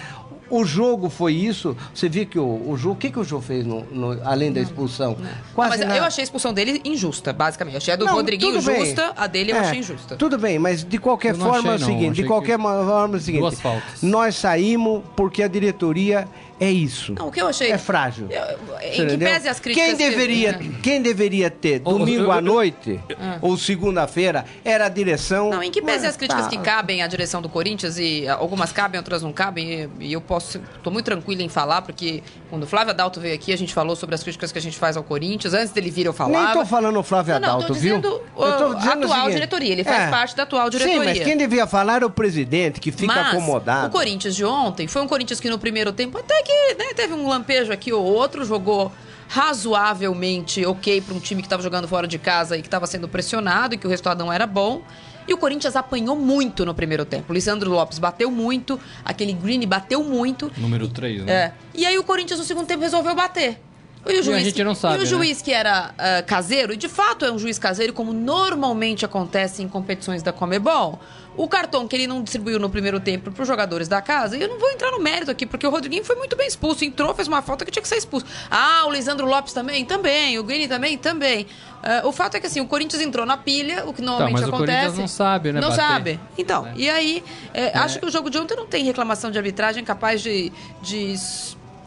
O 0.54 0.64
jogo 0.64 1.10
foi 1.10 1.32
isso. 1.32 1.76
Você 1.92 2.08
viu 2.08 2.24
que 2.26 2.38
o, 2.38 2.70
o 2.70 2.76
jogo. 2.76 2.94
O 2.94 2.96
que, 2.96 3.10
que 3.10 3.18
o 3.18 3.24
jogo 3.24 3.42
fez 3.42 3.66
no, 3.66 3.84
no, 3.86 4.20
além 4.24 4.52
da 4.52 4.60
expulsão? 4.60 5.16
Quase 5.52 5.80
não, 5.80 5.88
mas 5.88 5.96
eu 5.96 6.04
achei 6.04 6.22
a 6.22 6.24
expulsão 6.24 6.52
dele 6.52 6.80
injusta, 6.84 7.32
basicamente. 7.32 7.74
Eu 7.74 7.78
achei 7.78 7.94
a 7.94 7.96
do 7.96 8.04
não, 8.04 8.14
Rodriguinho 8.14 8.60
justa, 8.60 9.12
a 9.16 9.26
dele 9.26 9.50
eu 9.50 9.56
é, 9.56 9.58
achei 9.58 9.80
injusta. 9.80 10.14
Tudo 10.14 10.38
bem, 10.38 10.58
mas 10.60 10.84
de 10.84 10.96
qualquer 10.98 11.34
forma 11.34 11.72
é 11.72 11.74
o 11.74 11.78
seguinte: 11.80 12.14
de 12.14 12.24
qualquer 12.24 12.56
forma 12.56 13.16
é 13.16 13.18
o 13.18 13.20
seguinte. 13.20 13.56
Nós 14.00 14.36
saímos 14.36 15.02
porque 15.16 15.42
a 15.42 15.48
diretoria 15.48 16.28
é 16.64 16.72
isso. 16.72 17.14
Não, 17.14 17.28
o 17.28 17.32
que 17.32 17.40
eu 17.40 17.48
achei. 17.48 17.70
É 17.70 17.78
frágil. 17.78 18.28
Eu, 18.30 18.78
em 18.82 19.06
que 19.06 19.18
pese 19.18 19.48
as 19.48 19.60
críticas. 19.60 19.88
Quem 19.88 19.96
deveria, 19.96 20.54
que... 20.54 20.68
quem 20.80 21.02
deveria 21.02 21.50
ter 21.50 21.78
domingo 21.78 22.30
à 22.30 22.40
noite 22.40 23.00
ah. 23.20 23.38
ou 23.40 23.56
segunda-feira 23.56 24.44
era 24.64 24.86
a 24.86 24.88
direção. 24.88 25.50
Não, 25.50 25.62
em 25.62 25.70
que 25.70 25.82
pese 25.82 26.06
as 26.06 26.16
críticas 26.16 26.44
tá. 26.44 26.50
que 26.50 26.58
cabem 26.58 27.02
à 27.02 27.06
direção 27.06 27.42
do 27.42 27.48
Corinthians 27.48 27.98
e 27.98 28.26
algumas 28.28 28.72
cabem, 28.72 28.98
outras 28.98 29.22
não 29.22 29.32
cabem. 29.32 29.90
E, 30.00 30.12
eu 30.12 30.20
posso. 30.20 30.60
Estou 30.76 30.92
muito 30.92 31.06
tranquila 31.06 31.42
em 31.42 31.48
falar, 31.48 31.82
porque 31.82 32.22
quando 32.48 32.64
o 32.64 32.66
Flávio 32.66 32.90
Adalto 32.90 33.20
veio 33.20 33.34
aqui, 33.34 33.52
a 33.52 33.58
gente 33.58 33.74
falou 33.74 33.94
sobre 33.96 34.14
as 34.14 34.22
críticas 34.22 34.50
que 34.50 34.58
a 34.58 34.62
gente 34.62 34.78
faz 34.78 34.96
ao 34.96 35.02
Corinthians. 35.02 35.54
Antes 35.54 35.72
dele 35.72 35.90
vir, 35.90 36.06
eu 36.06 36.12
falava. 36.12 36.38
Nem 36.38 36.46
estou 36.48 36.66
falando 36.66 36.98
o 36.98 37.02
Flávio 37.02 37.34
Adalto, 37.34 37.68
não, 37.68 37.74
não, 37.74 37.74
viu? 37.74 37.96
Dizendo, 37.96 38.22
eu 38.36 38.58
tô 38.58 38.74
dizendo 38.74 39.04
atual 39.04 39.30
diretoria. 39.30 39.72
Ele 39.72 39.84
faz 39.84 40.02
é. 40.04 40.10
parte 40.10 40.36
da 40.36 40.44
atual 40.44 40.70
diretoria. 40.70 41.00
Sim, 41.00 41.04
mas 41.04 41.18
quem 41.18 41.36
devia 41.36 41.66
falar 41.66 41.96
era 41.96 42.06
o 42.06 42.10
presidente, 42.10 42.80
que 42.80 42.90
fica 42.90 43.14
mas, 43.14 43.28
acomodado. 43.28 43.88
O 43.88 43.90
Corinthians 43.90 44.34
de 44.34 44.44
ontem 44.44 44.86
foi 44.86 45.02
um 45.02 45.06
Corinthians 45.06 45.40
que 45.40 45.50
no 45.50 45.58
primeiro 45.58 45.92
tempo 45.92 46.18
até 46.18 46.42
que 46.42 46.53
né, 46.78 46.94
teve 46.94 47.12
um 47.14 47.24
um 47.24 47.28
lampejo 47.28 47.72
aqui 47.72 47.92
ou 47.92 48.04
outro, 48.04 48.44
jogou 48.44 48.92
razoavelmente 49.28 50.64
ok 50.66 51.00
para 51.00 51.14
um 51.14 51.18
time 51.18 51.40
que 51.40 51.46
estava 51.46 51.62
jogando 51.62 51.88
fora 51.88 52.06
de 52.06 52.18
casa 52.18 52.56
e 52.56 52.60
que 52.60 52.68
estava 52.68 52.86
sendo 52.86 53.08
pressionado 53.08 53.74
e 53.74 53.78
que 53.78 53.86
o 53.86 53.90
resultado 53.90 54.18
não 54.18 54.32
era 54.32 54.46
bom. 54.46 54.82
E 55.26 55.32
o 55.32 55.38
Corinthians 55.38 55.74
apanhou 55.74 56.14
muito 56.14 56.66
no 56.66 56.74
primeiro 56.74 57.06
tempo. 57.06 57.32
O 57.32 57.34
Lisandro 57.34 57.70
Lopes 57.70 57.98
bateu 57.98 58.30
muito, 58.30 58.78
aquele 59.02 59.32
Green 59.32 59.66
bateu 59.66 60.04
muito. 60.04 60.52
Número 60.58 60.86
3, 60.86 61.24
né? 61.24 61.32
É. 61.32 61.52
E 61.72 61.86
aí 61.86 61.98
o 61.98 62.04
Corinthians 62.04 62.38
no 62.38 62.44
segundo 62.44 62.66
tempo 62.66 62.82
resolveu 62.82 63.14
bater. 63.14 63.58
E 64.06 64.20
o 64.20 64.22
juiz, 64.22 64.38
a 64.38 64.44
gente 64.44 64.64
não 64.64 64.74
sabe. 64.74 64.94
E 64.94 64.98
o 64.98 65.00
né? 65.00 65.06
juiz 65.06 65.40
que 65.40 65.52
era 65.52 65.92
uh, 65.92 66.26
caseiro, 66.26 66.72
e 66.72 66.76
de 66.76 66.88
fato 66.88 67.24
é 67.24 67.32
um 67.32 67.38
juiz 67.38 67.58
caseiro, 67.58 67.92
como 67.92 68.12
normalmente 68.12 69.04
acontece 69.04 69.62
em 69.62 69.68
competições 69.68 70.22
da 70.22 70.32
Comebol, 70.32 71.00
o 71.36 71.48
cartão 71.48 71.88
que 71.88 71.96
ele 71.96 72.06
não 72.06 72.22
distribuiu 72.22 72.58
no 72.60 72.70
primeiro 72.70 73.00
tempo 73.00 73.30
para 73.30 73.42
os 73.42 73.48
jogadores 73.48 73.88
da 73.88 74.00
casa, 74.00 74.36
e 74.36 74.42
eu 74.42 74.48
não 74.48 74.58
vou 74.58 74.70
entrar 74.70 74.90
no 74.92 75.00
mérito 75.00 75.30
aqui, 75.30 75.46
porque 75.46 75.66
o 75.66 75.70
Rodriguinho 75.70 76.04
foi 76.04 76.16
muito 76.16 76.36
bem 76.36 76.46
expulso, 76.46 76.84
entrou, 76.84 77.12
fez 77.14 77.26
uma 77.26 77.42
falta 77.42 77.64
que 77.64 77.70
tinha 77.70 77.82
que 77.82 77.88
ser 77.88 77.96
expulso. 77.96 78.26
Ah, 78.50 78.84
o 78.86 78.92
Lisandro 78.92 79.26
Lopes 79.26 79.52
também? 79.52 79.84
Também. 79.84 80.38
O 80.38 80.44
Guini 80.44 80.68
também? 80.68 80.96
Também. 80.96 81.46
Uh, 81.82 82.08
o 82.08 82.12
fato 82.12 82.36
é 82.36 82.40
que 82.40 82.46
assim, 82.46 82.60
o 82.60 82.66
Corinthians 82.66 83.02
entrou 83.02 83.26
na 83.26 83.36
pilha, 83.36 83.84
o 83.86 83.92
que 83.92 84.00
normalmente 84.00 84.38
então, 84.38 84.50
mas 84.50 84.54
acontece. 84.54 84.78
O 84.78 84.90
Corinthians 84.90 84.98
não 84.98 85.08
sabe, 85.08 85.52
né? 85.52 85.60
Não 85.60 85.70
bater. 85.70 85.82
sabe. 85.82 86.20
Então, 86.38 86.66
é. 86.66 86.72
e 86.76 86.88
aí, 86.88 87.24
é, 87.52 87.64
é. 87.64 87.78
acho 87.78 87.98
que 87.98 88.06
o 88.06 88.10
jogo 88.10 88.30
de 88.30 88.38
ontem 88.38 88.56
não 88.56 88.66
tem 88.66 88.84
reclamação 88.84 89.30
de 89.30 89.38
arbitragem 89.38 89.84
capaz 89.84 90.22
de, 90.22 90.52
de 90.80 91.14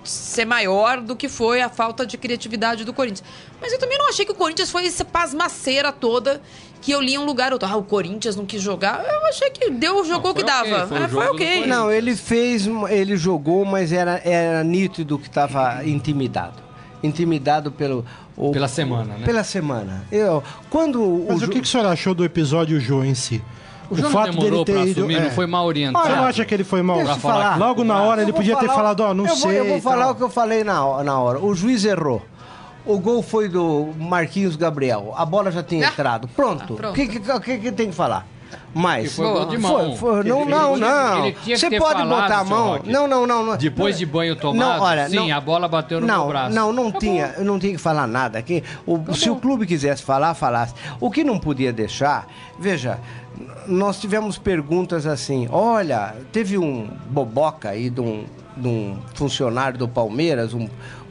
ser 0.10 0.46
maior 0.46 1.02
do 1.02 1.16
que 1.16 1.28
foi 1.28 1.62
a 1.62 1.70
falta 1.70 2.06
de 2.06 2.18
criatividade 2.18 2.84
do 2.84 2.94
Corinthians. 2.94 3.24
Mas 3.62 3.74
eu 3.74 3.80
também 3.80 3.98
não 3.98 4.10
achei 4.10 4.26
que 4.26 4.32
o 4.32 4.36
Corinthians 4.36 4.70
foi 4.70 4.86
essa 4.86 5.04
pasmaceira 5.04 5.92
toda 5.92 6.42
que 6.82 6.92
eu 6.92 7.02
li 7.02 7.14
em 7.14 7.18
um 7.18 7.26
lugar 7.26 7.52
outro. 7.52 7.68
Ah, 7.68 7.76
o 7.76 7.84
Corinthians 7.84 8.36
não 8.36 8.46
quis 8.46 8.62
jogar. 8.62 9.04
Eu 9.04 9.26
achei 9.28 9.50
que 9.50 9.70
deu, 9.70 10.06
jogou 10.06 10.32
o 10.32 10.34
que 10.34 10.44
dava. 10.44 10.86
Okay, 10.86 10.88
foi, 10.88 10.98
é, 10.98 11.08
foi 11.08 11.28
ok. 11.28 11.68
Não, 11.68 11.92
ele 11.92 12.16
fez, 12.16 12.68
ele 12.90 13.18
jogou, 13.18 13.66
mas 13.66 13.92
era, 13.92 14.22
era 14.24 14.64
nítido 14.64 15.18
que 15.18 15.28
estava 15.28 15.86
intimidado. 15.86 16.64
Intimidado 17.04 17.72
pelo. 17.72 18.06
O, 18.36 18.52
pela 18.52 18.68
semana, 18.68 19.18
né? 19.18 19.26
Pela 19.26 19.44
semana. 19.44 20.06
Eu, 20.12 20.44
quando 20.70 21.26
mas 21.28 21.42
o, 21.42 21.46
o 21.46 21.50
que, 21.50 21.60
que 21.60 21.68
o 21.68 21.70
senhor 21.70 21.88
achou 21.88 22.14
do 22.14 22.24
episódio 22.24 22.80
Jô 22.80 23.04
em 23.04 23.16
si? 23.16 23.44
O, 23.90 23.94
o 23.94 24.10
fato 24.10 24.32
demorou 24.32 24.66
dele 24.66 24.84
ter 24.84 24.92
assumir, 24.92 25.14
ido, 25.14 25.22
não 25.22 25.30
é. 25.30 25.32
foi 25.32 25.48
mal 25.48 25.66
orientado. 25.66 26.08
Você 26.08 26.16
não 26.16 26.24
acha 26.26 26.46
que 26.46 26.54
ele 26.54 26.64
foi 26.64 26.82
mal? 26.82 26.98
Deixa 26.98 27.16
falar. 27.16 27.58
Logo 27.58 27.84
na 27.84 28.02
hora 28.02 28.22
ele 28.22 28.34
podia 28.34 28.56
ter 28.58 28.68
falado, 28.68 29.02
ó, 29.02 29.12
oh, 29.12 29.14
não 29.14 29.26
eu 29.26 29.36
sei. 29.36 29.52
Vou, 29.52 29.54
eu 29.54 29.66
vou 29.66 29.82
falar 29.82 30.12
o 30.12 30.16
que 30.16 30.24
eu 30.24 30.30
falei 30.30 30.64
na, 30.64 31.04
na 31.04 31.20
hora. 31.20 31.40
O 31.40 31.54
juiz 31.56 31.86
errou. 31.86 32.22
O 32.86 33.00
gol 33.00 33.22
foi 33.22 33.50
do 33.50 33.90
Marquinhos 33.98 34.56
Gabriel. 34.56 35.14
A 35.18 35.26
bola 35.26 35.52
já 35.52 35.62
tinha 35.62 35.88
ah. 35.88 35.90
entrado. 35.90 36.28
Pronto. 36.30 36.74
O 36.76 36.80
ah, 36.86 36.94
que, 36.94 37.08
que, 37.08 37.20
que, 37.20 37.58
que 37.58 37.72
tem 37.72 37.90
que 37.90 37.96
falar? 37.96 38.26
Mas 38.74 39.16
foi 39.16 39.26
gol 39.26 39.46
de 39.46 39.58
mão. 39.58 39.96
Foi, 39.96 40.22
foi, 40.22 40.24
não, 40.24 40.46
não, 40.46 40.78
não. 40.78 41.34
Você 41.34 41.70
pode 41.72 42.02
falado, 42.02 42.10
botar 42.10 42.40
a 42.40 42.44
mão. 42.44 42.80
Não, 42.86 43.08
não, 43.08 43.26
não, 43.26 43.44
não. 43.44 43.58
Depois 43.58 43.98
de 43.98 44.06
banho 44.06 44.36
tomado, 44.36 44.78
não, 44.78 44.82
olha, 44.82 45.10
sim, 45.10 45.16
não, 45.16 45.36
a 45.36 45.42
bola 45.42 45.68
bateu 45.68 46.00
no 46.00 46.08
não, 46.08 46.20
meu 46.20 46.28
braço. 46.28 46.56
Não, 46.56 46.72
não 46.72 46.92
tinha, 46.92 47.34
eu 47.38 47.44
não 47.44 47.58
tinha 47.58 47.74
que 47.74 47.80
falar 47.80 48.08
nada 48.08 48.38
aqui. 48.38 48.64
O, 48.86 49.14
se 49.14 49.30
o 49.30 49.36
clube 49.36 49.66
quisesse 49.66 50.04
falar, 50.04 50.34
falasse. 50.34 50.74
O 51.00 51.10
que 51.10 51.24
não 51.24 51.40
podia 51.40 51.74
deixar, 51.74 52.28
veja, 52.60 53.00
nós 53.68 54.00
tivemos 54.00 54.38
perguntas 54.38 55.06
assim: 55.06 55.48
olha, 55.52 56.16
teve 56.32 56.58
um 56.58 56.88
boboca 57.10 57.70
aí 57.70 57.90
de 57.90 58.02
um, 58.02 58.26
de 58.56 58.68
um 58.68 58.98
funcionário 59.14 59.78
do 59.78 59.88
Palmeiras, 59.88 60.54
um, 60.54 60.68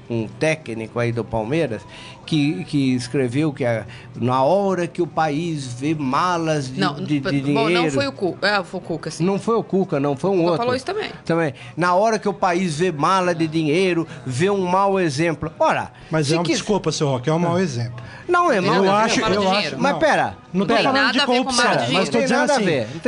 um 0.09 0.27
técnico 0.27 0.99
aí 0.99 1.13
do 1.13 1.25
Palmeiras, 1.25 1.83
que, 2.27 2.65
que 2.65 2.95
escreveu 2.95 3.53
que 3.53 3.65
a, 3.65 3.87
na 4.15 4.43
hora 4.43 4.87
que 4.87 5.01
o 5.01 5.07
país 5.07 5.67
vê 5.73 5.95
malas 5.95 6.73
de, 6.73 6.81
não, 6.81 6.95
de, 6.95 7.21
de 7.21 7.21
bom, 7.21 7.31
dinheiro... 7.31 7.83
Não 7.85 7.91
foi 7.91 8.07
o 8.07 8.13
Cuca, 8.13 8.47
é, 8.47 8.65
foi 8.65 8.81
o 8.81 8.83
Cuca, 8.83 9.11
sim. 9.11 9.25
Não 9.25 9.39
foi 9.39 9.55
o 9.55 9.63
Cuca, 9.63 10.01
não, 10.01 10.17
foi 10.17 10.31
um 10.31 10.43
outro. 10.43 10.59
falou 10.59 10.75
isso 10.75 10.85
também. 10.85 11.11
Também. 11.25 11.55
Na 11.77 11.95
hora 11.95 12.19
que 12.19 12.29
o 12.29 12.35
país 12.35 12.79
vê 12.79 12.91
mala 12.91 13.35
de 13.35 13.47
dinheiro, 13.47 14.07
vê 14.27 14.51
um 14.51 14.67
mau 14.67 14.99
exemplo. 14.99 15.51
Ora... 15.59 15.93
Mas 16.11 16.31
é 16.31 16.35
uma 16.35 16.45
desculpa, 16.45 16.93
seu 16.93 17.09
Roque, 17.09 17.31
é 17.31 17.33
um 17.33 17.39
mau 17.39 17.59
exemplo. 17.59 18.05
Não 18.29 18.51
é 18.51 18.61
mau 18.61 18.85
eu 18.85 18.93
acho, 18.93 19.21
eu 19.21 19.49
acho, 19.49 19.79
Mas 19.79 19.97
pera... 19.99 20.37
Não 20.53 20.63
estou 20.63 20.79
falando 20.79 21.13
de 21.13 21.21
corrupção, 21.21 21.71
mas 21.93 22.05
estou 22.05 22.21
dizendo 22.23 22.51
assim, 22.51 22.65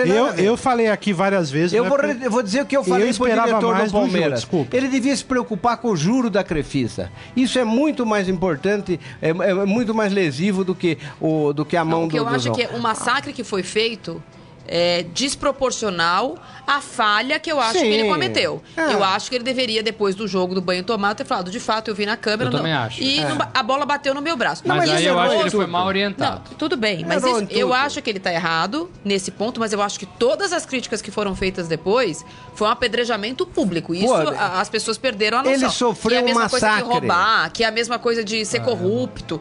eu, 0.06 0.26
eu 0.34 0.56
falei 0.56 0.88
aqui 0.88 1.14
várias 1.14 1.50
vezes... 1.50 1.72
Eu 1.72 1.86
vou, 1.86 1.98
eu 1.98 2.30
vou 2.30 2.42
dizer 2.42 2.62
o 2.62 2.66
que 2.66 2.76
eu 2.76 2.84
falei 2.84 3.12
para 3.12 3.24
o 3.24 3.46
diretor 3.46 3.84
do 3.84 3.90
Palmeiras. 3.90 4.44
Do 4.44 4.66
Ele 4.70 4.86
devia 4.86 5.16
se 5.16 5.24
preocupar 5.24 5.78
com 5.78 5.88
o 5.88 5.96
juro 5.96 6.28
da 6.28 6.44
Crefisa. 6.44 7.10
Isso 7.34 7.58
é 7.58 7.64
muito 7.64 8.04
mais 8.04 8.28
importante 8.28 9.00
é, 9.20 9.30
é 9.30 9.54
muito 9.66 9.94
mais 9.94 10.12
lesivo 10.12 10.64
do 10.64 10.74
que, 10.74 10.98
o, 11.20 11.52
do 11.52 11.64
que 11.64 11.76
a 11.76 11.84
mão 11.84 12.02
Não, 12.02 12.08
do 12.08 12.10
O 12.10 12.10
que 12.10 12.18
eu 12.18 12.28
acho 12.28 12.52
que 12.52 12.62
é 12.62 12.68
o 12.68 12.80
massacre 12.80 13.32
que 13.32 13.44
foi 13.44 13.62
feito 13.62 14.22
é, 14.68 15.02
desproporcional 15.14 16.36
à 16.66 16.82
falha 16.82 17.38
que 17.38 17.50
eu 17.50 17.58
acho 17.58 17.78
Sim. 17.78 17.86
que 17.86 17.94
ele 17.94 18.08
cometeu. 18.08 18.62
É. 18.76 18.92
Eu 18.92 19.02
acho 19.02 19.30
que 19.30 19.36
ele 19.36 19.44
deveria, 19.44 19.82
depois 19.82 20.14
do 20.14 20.28
jogo 20.28 20.54
do 20.54 20.60
banho 20.60 20.84
tomado, 20.84 21.16
ter 21.16 21.24
falado, 21.24 21.50
de 21.50 21.58
fato, 21.58 21.88
eu 21.88 21.94
vi 21.94 22.04
na 22.04 22.16
câmera. 22.16 22.50
Eu 22.50 22.52
não. 22.52 22.58
também 22.58 22.74
acho. 22.74 23.02
E 23.02 23.20
é. 23.20 23.26
a 23.54 23.62
bola 23.62 23.86
bateu 23.86 24.14
no 24.14 24.20
meu 24.20 24.36
braço. 24.36 24.62
Mas, 24.66 24.76
mas 24.76 24.90
aí 24.90 25.06
eu 25.06 25.18
acho 25.18 25.34
que 25.34 25.40
ele 25.40 25.50
foi 25.50 25.66
mal 25.66 25.86
orientado. 25.86 26.42
Não, 26.50 26.56
tudo 26.58 26.76
bem, 26.76 27.04
mas 27.06 27.24
isso, 27.24 27.46
eu 27.50 27.72
acho 27.72 28.02
que 28.02 28.10
ele 28.10 28.18
está 28.18 28.32
errado 28.32 28.90
nesse 29.02 29.30
ponto, 29.30 29.58
mas 29.58 29.72
eu 29.72 29.80
acho 29.80 29.98
que 29.98 30.04
todas 30.04 30.52
as 30.52 30.66
críticas 30.66 31.00
que 31.00 31.10
foram 31.10 31.34
feitas 31.34 31.66
depois 31.66 32.24
foi 32.54 32.68
um 32.68 32.70
apedrejamento 32.70 33.46
público. 33.46 33.94
Isso 33.94 34.06
Pô, 34.06 34.28
as 34.38 34.68
pessoas 34.68 34.98
perderam 34.98 35.38
a 35.38 35.42
noção. 35.42 35.54
Ele 35.54 35.70
sofreu 35.70 36.10
que 36.10 36.16
é 36.16 36.20
a 36.20 36.34
mesma 36.34 36.50
coisa 36.50 36.76
de 36.76 36.82
roubar, 36.82 37.52
que 37.52 37.64
é 37.64 37.66
a 37.66 37.70
mesma 37.70 37.98
coisa 37.98 38.22
de 38.22 38.44
ser 38.44 38.58
ah, 38.58 38.64
corrupto. 38.64 39.40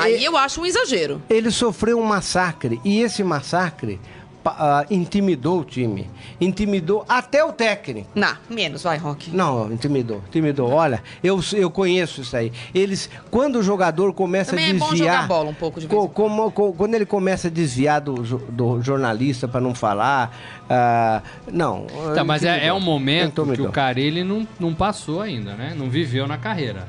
Aí 0.00 0.24
eu 0.24 0.36
acho 0.36 0.60
um 0.60 0.66
exagero. 0.66 1.20
Ele 1.28 1.50
sofreu 1.50 1.98
um 1.98 2.04
massacre 2.04 2.80
e 2.84 3.00
esse 3.00 3.24
massacre 3.24 4.00
uh, 4.46 4.86
intimidou 4.90 5.60
o 5.60 5.64
time. 5.64 6.08
Intimidou 6.40 7.04
até 7.08 7.44
o 7.44 7.52
técnico. 7.52 8.08
Não, 8.14 8.34
menos, 8.48 8.82
vai, 8.82 8.96
Rock. 8.96 9.30
Não, 9.30 9.72
intimidou, 9.72 10.22
intimidou. 10.28 10.70
Olha, 10.70 11.02
eu, 11.22 11.40
eu 11.54 11.70
conheço 11.70 12.22
isso 12.22 12.36
aí. 12.36 12.52
Eles, 12.74 13.10
quando 13.30 13.56
o 13.56 13.62
jogador 13.62 14.12
começa 14.12 14.52
Também 14.52 14.70
a 14.70 14.72
desviar. 14.72 14.86
É 14.86 14.90
bom 14.90 14.96
jogar 14.96 15.28
bola 15.28 15.50
um 15.50 15.54
pouco 15.54 15.80
de 15.80 15.86
vez. 15.86 16.00
Co, 16.00 16.08
como, 16.08 16.50
co, 16.50 16.72
quando 16.72 16.94
ele 16.94 17.06
começa 17.06 17.48
a 17.48 17.50
desviar 17.50 18.00
do, 18.00 18.14
do 18.14 18.82
jornalista 18.82 19.46
para 19.46 19.60
não 19.60 19.74
falar. 19.74 20.36
Uh, 20.64 21.50
não. 21.52 21.86
Tá, 22.14 22.24
mas 22.24 22.44
é, 22.44 22.66
é 22.66 22.72
um 22.72 22.80
momento 22.80 23.44
que 23.46 23.62
o 23.62 23.70
Carilli 23.70 24.24
não, 24.24 24.46
não 24.58 24.74
passou 24.74 25.20
ainda, 25.20 25.54
né? 25.54 25.74
Não 25.76 25.90
viveu 25.90 26.26
na 26.26 26.38
carreira. 26.38 26.88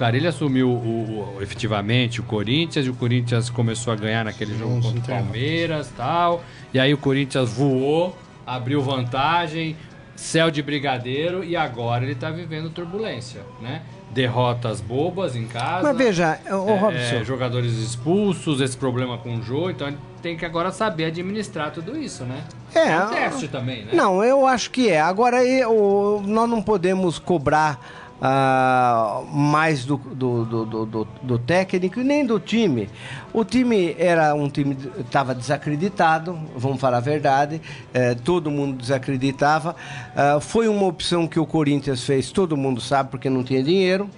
Carilli 0.00 0.26
assumiu 0.26 0.70
o, 0.70 1.36
o, 1.36 1.42
efetivamente 1.42 2.20
o 2.20 2.22
Corinthians 2.22 2.86
e 2.86 2.88
o 2.88 2.94
Corinthians 2.94 3.50
começou 3.50 3.92
a 3.92 3.96
ganhar 3.96 4.24
naquele 4.24 4.56
jogo 4.56 4.80
contra 4.80 4.98
o 4.98 5.02
Palmeiras 5.02 5.92
tal. 5.94 6.42
E 6.72 6.80
aí 6.80 6.94
o 6.94 6.96
Corinthians 6.96 7.52
voou, 7.52 8.16
abriu 8.46 8.80
vantagem, 8.80 9.76
céu 10.16 10.50
de 10.50 10.62
brigadeiro 10.62 11.44
e 11.44 11.54
agora 11.54 12.02
ele 12.02 12.12
está 12.12 12.30
vivendo 12.30 12.70
turbulência, 12.70 13.42
né? 13.60 13.82
Derrotas 14.10 14.80
bobas 14.80 15.36
em 15.36 15.46
casa. 15.46 15.88
Mas 15.88 15.98
veja, 15.98 16.40
o 16.46 16.70
é, 16.70 16.78
Robson. 16.78 17.16
É, 17.16 17.22
jogadores 17.22 17.74
expulsos, 17.74 18.62
esse 18.62 18.78
problema 18.78 19.18
com 19.18 19.36
o 19.36 19.42
Jô, 19.42 19.68
então 19.68 19.86
ele 19.86 19.98
tem 20.22 20.34
que 20.34 20.46
agora 20.46 20.72
saber 20.72 21.04
administrar 21.04 21.72
tudo 21.72 21.98
isso, 21.98 22.24
né? 22.24 22.42
É. 22.74 22.88
É 22.88 23.04
um 23.04 23.08
teste 23.10 23.48
também, 23.48 23.84
né? 23.84 23.90
Não, 23.92 24.24
eu 24.24 24.46
acho 24.46 24.70
que 24.70 24.88
é. 24.88 24.98
Agora 24.98 25.44
eu, 25.44 26.22
nós 26.24 26.48
não 26.48 26.62
podemos 26.62 27.18
cobrar 27.18 28.00
uh, 28.20 29.24
mais 29.34 29.84
do, 29.84 29.96
do, 29.96 30.44
do, 30.44 30.86
do, 30.86 31.08
do 31.22 31.38
técnico 31.38 32.00
e 32.00 32.04
nem 32.04 32.24
do 32.24 32.38
time. 32.38 32.88
O 33.32 33.44
time 33.44 33.94
era 33.98 34.34
um 34.34 34.48
time 34.48 34.76
estava 34.98 35.34
desacreditado, 35.34 36.38
vamos 36.56 36.80
falar 36.80 36.98
a 36.98 37.00
verdade, 37.00 37.60
é, 37.92 38.14
todo 38.14 38.50
mundo 38.50 38.76
desacreditava. 38.76 39.74
Uh, 40.14 40.40
foi 40.40 40.68
uma 40.68 40.86
opção 40.86 41.26
que 41.26 41.38
o 41.38 41.46
Corinthians 41.46 42.04
fez, 42.04 42.30
todo 42.30 42.56
mundo 42.56 42.80
sabe, 42.80 43.10
porque 43.10 43.30
não 43.30 43.42
tinha 43.42 43.62
dinheiro. 43.62 44.10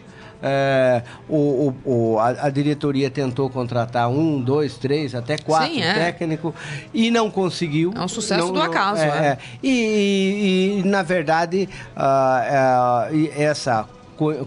É, 0.42 1.02
o, 1.28 1.72
o, 1.84 2.18
a, 2.18 2.46
a, 2.46 2.50
diretoria 2.50 3.08
tentou 3.08 3.48
contratar 3.48 4.08
um, 4.08 4.40
dois, 4.40 4.76
três, 4.76 5.14
até 5.14 5.38
quatro 5.38 5.72
Sim, 5.72 5.82
é. 5.82 5.94
técnicos 5.94 6.52
e 6.92 7.12
não 7.12 7.30
conseguiu. 7.30 7.92
É 7.94 8.00
um 8.00 8.08
sucesso 8.08 8.46
não, 8.46 8.52
do 8.52 8.60
acaso. 8.60 9.02
É, 9.02 9.06
é. 9.06 9.10
é. 9.10 9.38
E, 9.62 9.70
e, 9.70 10.80
e, 10.80 10.82
na 10.88 11.02
verdade, 11.02 11.68
uh, 11.96 13.14
uh, 13.14 13.30
essa 13.36 13.88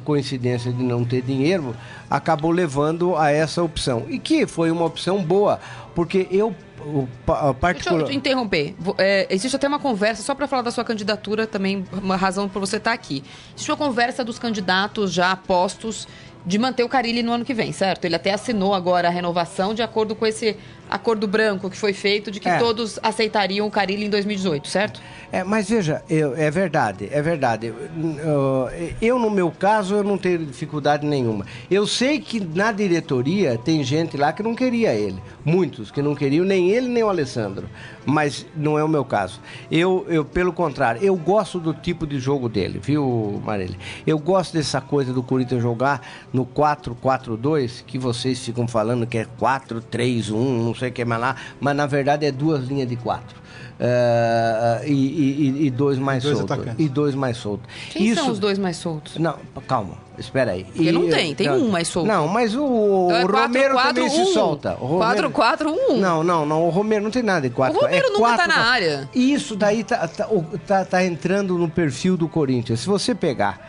coincidência 0.04 0.72
de 0.72 0.84
não 0.84 1.04
ter 1.04 1.22
dinheiro 1.22 1.76
acabou 2.10 2.52
levando 2.52 3.16
a 3.16 3.32
essa 3.32 3.64
opção. 3.64 4.06
E 4.10 4.20
que 4.20 4.46
foi 4.46 4.72
uma 4.72 4.86
opção 4.86 5.24
boa, 5.24 5.60
porque 5.94 6.28
eu 6.30 6.54
o, 6.86 7.08
particular... 7.54 7.98
Deixa 8.00 8.14
eu 8.14 8.18
interromper. 8.18 8.76
É, 8.98 9.28
existe 9.30 9.56
até 9.56 9.68
uma 9.68 9.80
conversa, 9.80 10.22
só 10.22 10.36
para 10.36 10.48
falar 10.48 10.62
da 10.62 10.72
sua 10.72 10.84
candidatura, 10.84 11.48
também 11.48 11.84
uma 11.92 12.16
razão 12.16 12.48
para 12.48 12.60
você 12.60 12.78
estar 12.78 12.92
tá 12.92 12.96
aqui. 12.96 13.24
Existe 13.56 13.72
uma 13.72 13.78
conversa 13.78 14.24
dos 14.24 14.38
candidatos 14.38 15.12
já 15.12 15.36
postos 15.36 16.08
de 16.46 16.60
manter 16.60 16.84
o 16.84 16.90
Carilli 16.90 17.24
no 17.24 17.32
ano 17.32 17.44
que 17.44 17.54
vem, 17.54 17.72
certo? 17.72 18.06
Ele 18.06 18.16
até 18.16 18.32
assinou 18.32 18.76
agora 18.76 19.08
a 19.08 19.12
renovação 19.12 19.74
de 19.74 19.82
acordo 19.82 20.16
com 20.16 20.28
esse 20.28 20.56
acordo 20.90 21.28
branco 21.28 21.70
que 21.70 21.78
foi 21.78 21.94
feito 21.94 22.30
de 22.32 22.40
que 22.40 22.50
é. 22.50 22.58
todos 22.58 23.00
aceitariam 23.02 23.68
o 23.68 23.72
Carilli 23.72 24.06
em 24.06 24.10
2018, 24.10 24.68
certo? 24.68 25.02
É, 25.32 25.44
mas 25.44 25.70
veja, 25.70 26.04
eu, 26.10 26.36
é 26.36 26.50
verdade, 26.52 27.10
é 27.12 27.22
verdade. 27.22 27.68
Eu, 27.68 28.70
eu, 29.02 29.20
no 29.20 29.30
meu 29.30 29.52
caso, 29.52 29.96
eu 29.96 30.04
não 30.04 30.18
tenho 30.18 30.46
dificuldade 30.46 31.06
nenhuma. 31.06 31.46
Eu 31.70 31.88
sei 31.88 32.20
que 32.20 32.40
na 32.40 32.72
diretoria 32.72 33.58
tem 33.58 33.84
gente 33.84 34.16
lá 34.16 34.32
que 34.32 34.44
não 34.44 34.56
queria 34.56 34.94
ele. 34.94 35.22
Muitos 35.44 35.92
que 35.92 36.02
não 36.02 36.16
queriam 36.16 36.46
nem 36.46 36.70
ele 36.70 36.88
nem 36.88 37.04
o 37.04 37.10
Alessandro. 37.10 37.68
Mas 38.06 38.46
não 38.56 38.78
é 38.78 38.84
o 38.84 38.88
meu 38.88 39.04
caso. 39.04 39.42
Eu, 39.72 40.06
eu 40.08 40.24
pelo 40.24 40.54
contrário, 40.54 41.04
eu 41.04 41.16
gosto 41.16 41.60
do 41.60 41.74
tipo 41.74 42.06
de 42.06 42.20
jogo 42.20 42.48
dele, 42.48 42.80
viu, 42.82 43.42
Marília? 43.44 43.78
Eu 44.06 44.20
gosto 44.20 44.54
dessa 44.54 44.80
coisa 44.80 45.12
do 45.12 45.24
Corinthians 45.24 45.62
jogar 45.62 46.02
no 46.32 46.46
4-4-2, 46.46 47.84
que 47.86 47.98
vocês 47.98 48.40
ficam 48.40 48.68
falando 48.68 49.08
que 49.08 49.18
é 49.18 49.26
4-3-1, 49.40 50.32
não 50.32 50.75
sei 50.76 50.90
o 50.90 50.92
que 50.92 51.06
mais 51.06 51.22
lá, 51.22 51.36
mas 51.60 51.76
na 51.76 51.86
verdade 51.86 52.26
é 52.26 52.32
duas 52.32 52.66
linhas 52.66 52.88
de 52.88 52.96
quatro. 52.96 53.46
Uh, 53.78 54.88
e, 54.88 54.94
e, 54.94 55.66
e, 55.66 55.70
dois 55.70 55.98
mais 55.98 56.24
dois 56.24 56.38
soltos. 56.38 56.56
Atacantes. 56.58 56.86
E 56.86 56.88
dois 56.88 57.14
mais 57.14 57.36
soltos. 57.36 57.70
Quem 57.90 58.08
Isso... 58.08 58.22
são 58.22 58.32
os 58.32 58.40
dois 58.40 58.58
mais 58.58 58.78
soltos? 58.78 59.18
Não, 59.18 59.38
calma, 59.68 59.96
espera 60.18 60.52
aí. 60.52 60.64
Porque 60.64 60.90
e, 60.90 60.92
não 60.94 61.10
tem, 61.10 61.36
tem 61.36 61.48
não, 61.48 61.58
um 61.58 61.70
mais 61.70 61.90
solto. 61.90 62.08
Não, 62.08 62.26
mas 62.26 62.56
o, 62.56 63.08
então 63.10 63.18
é 63.18 63.26
o 63.26 63.28
4, 63.28 63.48
Romero 63.48 63.74
4, 63.74 63.94
também 63.94 64.10
1. 64.10 64.26
se 64.26 64.34
solta. 64.34 64.76
4, 64.76 65.30
4, 65.30 65.76
1. 65.92 65.98
Não, 65.98 66.24
não, 66.24 66.46
não, 66.46 66.66
o 66.66 66.70
Romero 66.70 67.04
não 67.04 67.12
tem 67.12 67.22
nada 67.22 67.42
de 67.42 67.54
4. 67.54 67.78
O 67.78 67.82
Romero 67.82 68.08
é 68.08 68.10
nunca 68.12 68.20
4, 68.20 68.38
tá 68.38 68.48
na 68.48 68.66
área. 68.66 69.10
Isso 69.14 69.58
daí 69.58 69.84
tá, 69.84 70.08
tá, 70.08 70.30
tá, 70.66 70.86
tá, 70.86 71.04
entrando 71.04 71.58
no 71.58 71.70
perfil 71.70 72.16
do 72.16 72.30
Corinthians. 72.30 72.80
Se 72.80 72.88
você 72.88 73.14
pegar 73.14 73.60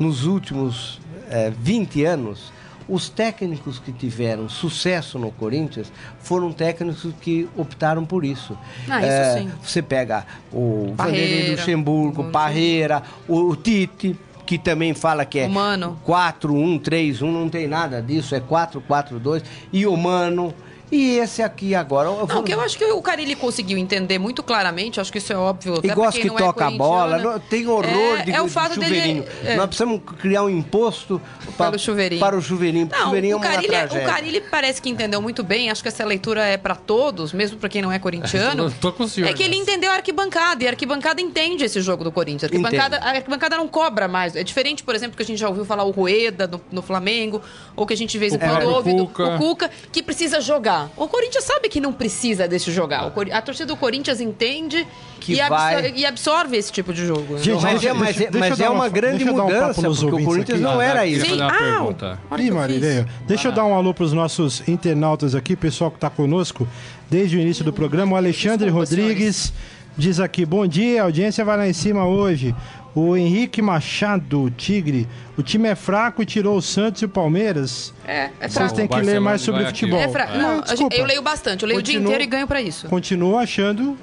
nos 0.00 0.26
últimos 0.26 1.00
é, 1.30 1.52
20 1.56 2.04
anos, 2.04 2.52
os 2.88 3.08
técnicos 3.08 3.78
que 3.78 3.92
tiveram 3.92 4.48
sucesso 4.48 5.18
no 5.18 5.30
Corinthians 5.30 5.92
foram 6.20 6.52
técnicos 6.52 7.06
que 7.20 7.48
optaram 7.56 8.04
por 8.04 8.24
isso. 8.24 8.56
Ah, 8.88 9.00
isso 9.00 9.10
é, 9.10 9.38
sim. 9.38 9.50
Você 9.62 9.82
pega 9.82 10.26
o 10.52 10.92
Vanderlei 10.96 11.50
Luxemburgo, 11.50 12.30
Parreira, 12.30 13.02
o, 13.28 13.50
o 13.50 13.56
Tite 13.56 14.16
que 14.44 14.58
também 14.58 14.92
fala 14.94 15.24
que 15.24 15.38
é 15.38 15.46
Humano. 15.46 15.98
4-1-3-1, 16.06 17.22
não 17.22 17.48
tem 17.48 17.66
nada 17.66 18.02
disso, 18.02 18.34
é 18.34 18.40
4-4-2. 18.40 19.42
E 19.72 19.86
o 19.86 19.96
Mano, 19.96 20.54
e 20.90 21.18
esse 21.18 21.42
aqui 21.42 21.74
agora. 21.74 22.08
Não, 22.08 22.26
vou... 22.26 22.42
que 22.42 22.52
eu 22.52 22.60
acho 22.60 22.76
que 22.78 22.84
o 22.84 23.02
Carilli 23.02 23.34
conseguiu 23.34 23.76
entender 23.76 24.18
muito 24.18 24.42
claramente, 24.42 25.00
acho 25.00 25.12
que 25.12 25.18
isso 25.18 25.32
é 25.32 25.36
óbvio. 25.36 25.80
E 25.82 25.88
gosta 25.88 26.20
que 26.20 26.30
toca 26.30 26.64
é 26.64 26.66
a 26.68 26.70
bola, 26.70 27.42
tem 27.50 27.66
horror 27.66 28.18
é, 28.18 28.22
de, 28.22 28.32
é 28.32 28.42
o 28.42 28.48
fato 28.48 28.78
de 28.78 28.86
chuveirinho. 28.86 29.22
Dele, 29.22 29.36
é. 29.44 29.56
Nós 29.56 29.66
precisamos 29.66 30.00
criar 30.18 30.44
um 30.44 30.50
imposto 30.50 31.20
para 31.58 31.76
o 31.76 31.78
chuveirinho. 31.78 32.20
Para 32.20 32.36
o 32.36 32.40
chuveirinho. 32.40 32.88
Não, 32.90 33.04
chuveirinho 33.04 33.36
o, 33.36 33.40
Carilli, 33.40 33.74
é, 33.74 33.84
o 33.84 34.06
Carilli 34.06 34.40
parece 34.40 34.80
que 34.80 34.88
entendeu 34.88 35.20
muito 35.20 35.42
bem, 35.42 35.70
acho 35.70 35.82
que 35.82 35.88
essa 35.88 36.04
leitura 36.04 36.44
é 36.44 36.56
para 36.56 36.74
todos, 36.74 37.32
mesmo 37.32 37.58
para 37.58 37.68
quem 37.68 37.82
não 37.82 37.92
é 37.92 37.98
corintiano. 37.98 38.70
tô 38.80 38.92
com 38.92 39.04
o 39.04 39.08
senhor, 39.08 39.28
é 39.28 39.32
que 39.32 39.42
ele 39.42 39.56
entendeu 39.56 39.90
a 39.90 39.94
arquibancada, 39.94 40.64
e 40.64 40.66
a 40.66 40.70
arquibancada 40.70 41.20
entende 41.20 41.64
esse 41.64 41.80
jogo 41.80 42.04
do 42.04 42.12
Corinthians. 42.12 42.44
A 42.44 42.46
arquibancada, 42.46 42.98
a 42.98 43.10
arquibancada 43.10 43.56
não 43.56 43.68
cobra 43.68 44.08
mais. 44.08 44.36
É 44.36 44.42
diferente, 44.42 44.82
por 44.82 44.94
exemplo, 44.94 45.16
que 45.16 45.22
a 45.22 45.26
gente 45.26 45.38
já 45.38 45.48
ouviu 45.48 45.64
falar 45.64 45.84
o 45.84 45.90
Rueda 45.90 46.46
no, 46.46 46.60
no 46.70 46.82
Flamengo, 46.82 47.42
ou 47.74 47.86
que 47.86 47.94
a 47.94 47.96
gente 47.96 48.12
de 48.12 48.18
vez 48.18 48.32
em 48.32 48.38
quando 48.38 48.68
ouve 48.68 48.92
o 48.92 49.04
o 49.04 49.38
Cuca, 49.38 49.70
que 49.90 50.02
precisa 50.02 50.40
jogar. 50.40 50.83
O 50.96 51.08
Corinthians 51.08 51.44
sabe 51.44 51.68
que 51.68 51.80
não 51.80 51.92
precisa 51.92 52.48
desse 52.48 52.70
jogar. 52.72 53.12
A 53.32 53.42
torcida 53.42 53.66
do 53.66 53.76
Corinthians 53.76 54.20
entende 54.20 54.86
que 55.20 55.34
e, 55.34 55.36
vai... 55.36 55.74
absorve, 55.74 55.92
e 55.96 56.06
absorve 56.06 56.56
esse 56.56 56.72
tipo 56.72 56.92
de 56.92 57.06
jogo. 57.06 57.38
Gente, 57.38 57.62
mas, 57.62 57.80
deixa, 57.80 57.88
é, 57.88 57.92
mas, 57.92 58.16
deixa, 58.16 58.38
mas 58.38 58.60
é 58.60 58.68
uma, 58.68 58.88
grande 58.88 59.24
mudança, 59.24 59.88
um 59.88 59.94
porque 59.94 60.22
o 60.22 60.24
Corinthians 60.24 60.60
aqui. 60.60 60.60
não 60.60 60.80
era 60.80 61.06
isso. 61.06 61.26
Sim, 61.26 61.40
ah, 61.40 62.38
Ih, 62.38 62.50
Marileia, 62.50 63.06
deixa 63.26 63.48
eu 63.48 63.52
dar 63.52 63.64
um 63.64 63.74
alô 63.74 63.94
para 63.94 64.04
os 64.04 64.12
nossos 64.12 64.66
internautas 64.68 65.34
aqui, 65.34 65.56
pessoal 65.56 65.90
que 65.90 65.96
está 65.96 66.10
conosco 66.10 66.68
desde 67.10 67.36
o 67.36 67.40
início 67.40 67.64
do 67.64 67.72
programa. 67.72 68.14
O 68.14 68.16
Alexandre 68.16 68.68
Rodrigues 68.70 69.52
diz 69.96 70.20
aqui, 70.20 70.44
bom 70.44 70.66
dia, 70.66 71.02
a 71.02 71.04
audiência 71.04 71.44
vai 71.44 71.56
lá 71.56 71.68
em 71.68 71.72
cima 71.72 72.06
hoje. 72.06 72.54
O 72.94 73.16
Henrique 73.16 73.60
Machado, 73.60 74.52
Tigre, 74.56 75.08
o 75.36 75.42
time 75.42 75.68
é 75.68 75.74
fraco 75.74 76.22
e 76.22 76.26
tirou 76.26 76.56
o 76.56 76.62
Santos 76.62 77.02
e 77.02 77.04
o 77.04 77.08
Palmeiras. 77.08 77.92
É, 78.06 78.30
é 78.38 78.48
fraco. 78.48 78.52
Vocês 78.52 78.72
têm 78.72 78.86
que 78.86 79.00
ler 79.00 79.20
mais 79.20 79.40
sobre 79.40 79.64
futebol. 79.66 79.98
É 79.98 80.08
fra... 80.08 80.26
Não, 80.36 80.60
desculpa. 80.60 80.94
eu 80.94 81.04
leio 81.04 81.20
bastante, 81.20 81.64
eu 81.64 81.68
leio 81.68 81.80
Continuo, 81.80 81.98
o 81.98 82.00
dia 82.02 82.08
inteiro 82.08 82.22
e 82.22 82.26
ganho 82.26 82.46
para 82.46 82.62
isso. 82.62 82.86
Continuo 82.86 83.36
achando 83.36 83.98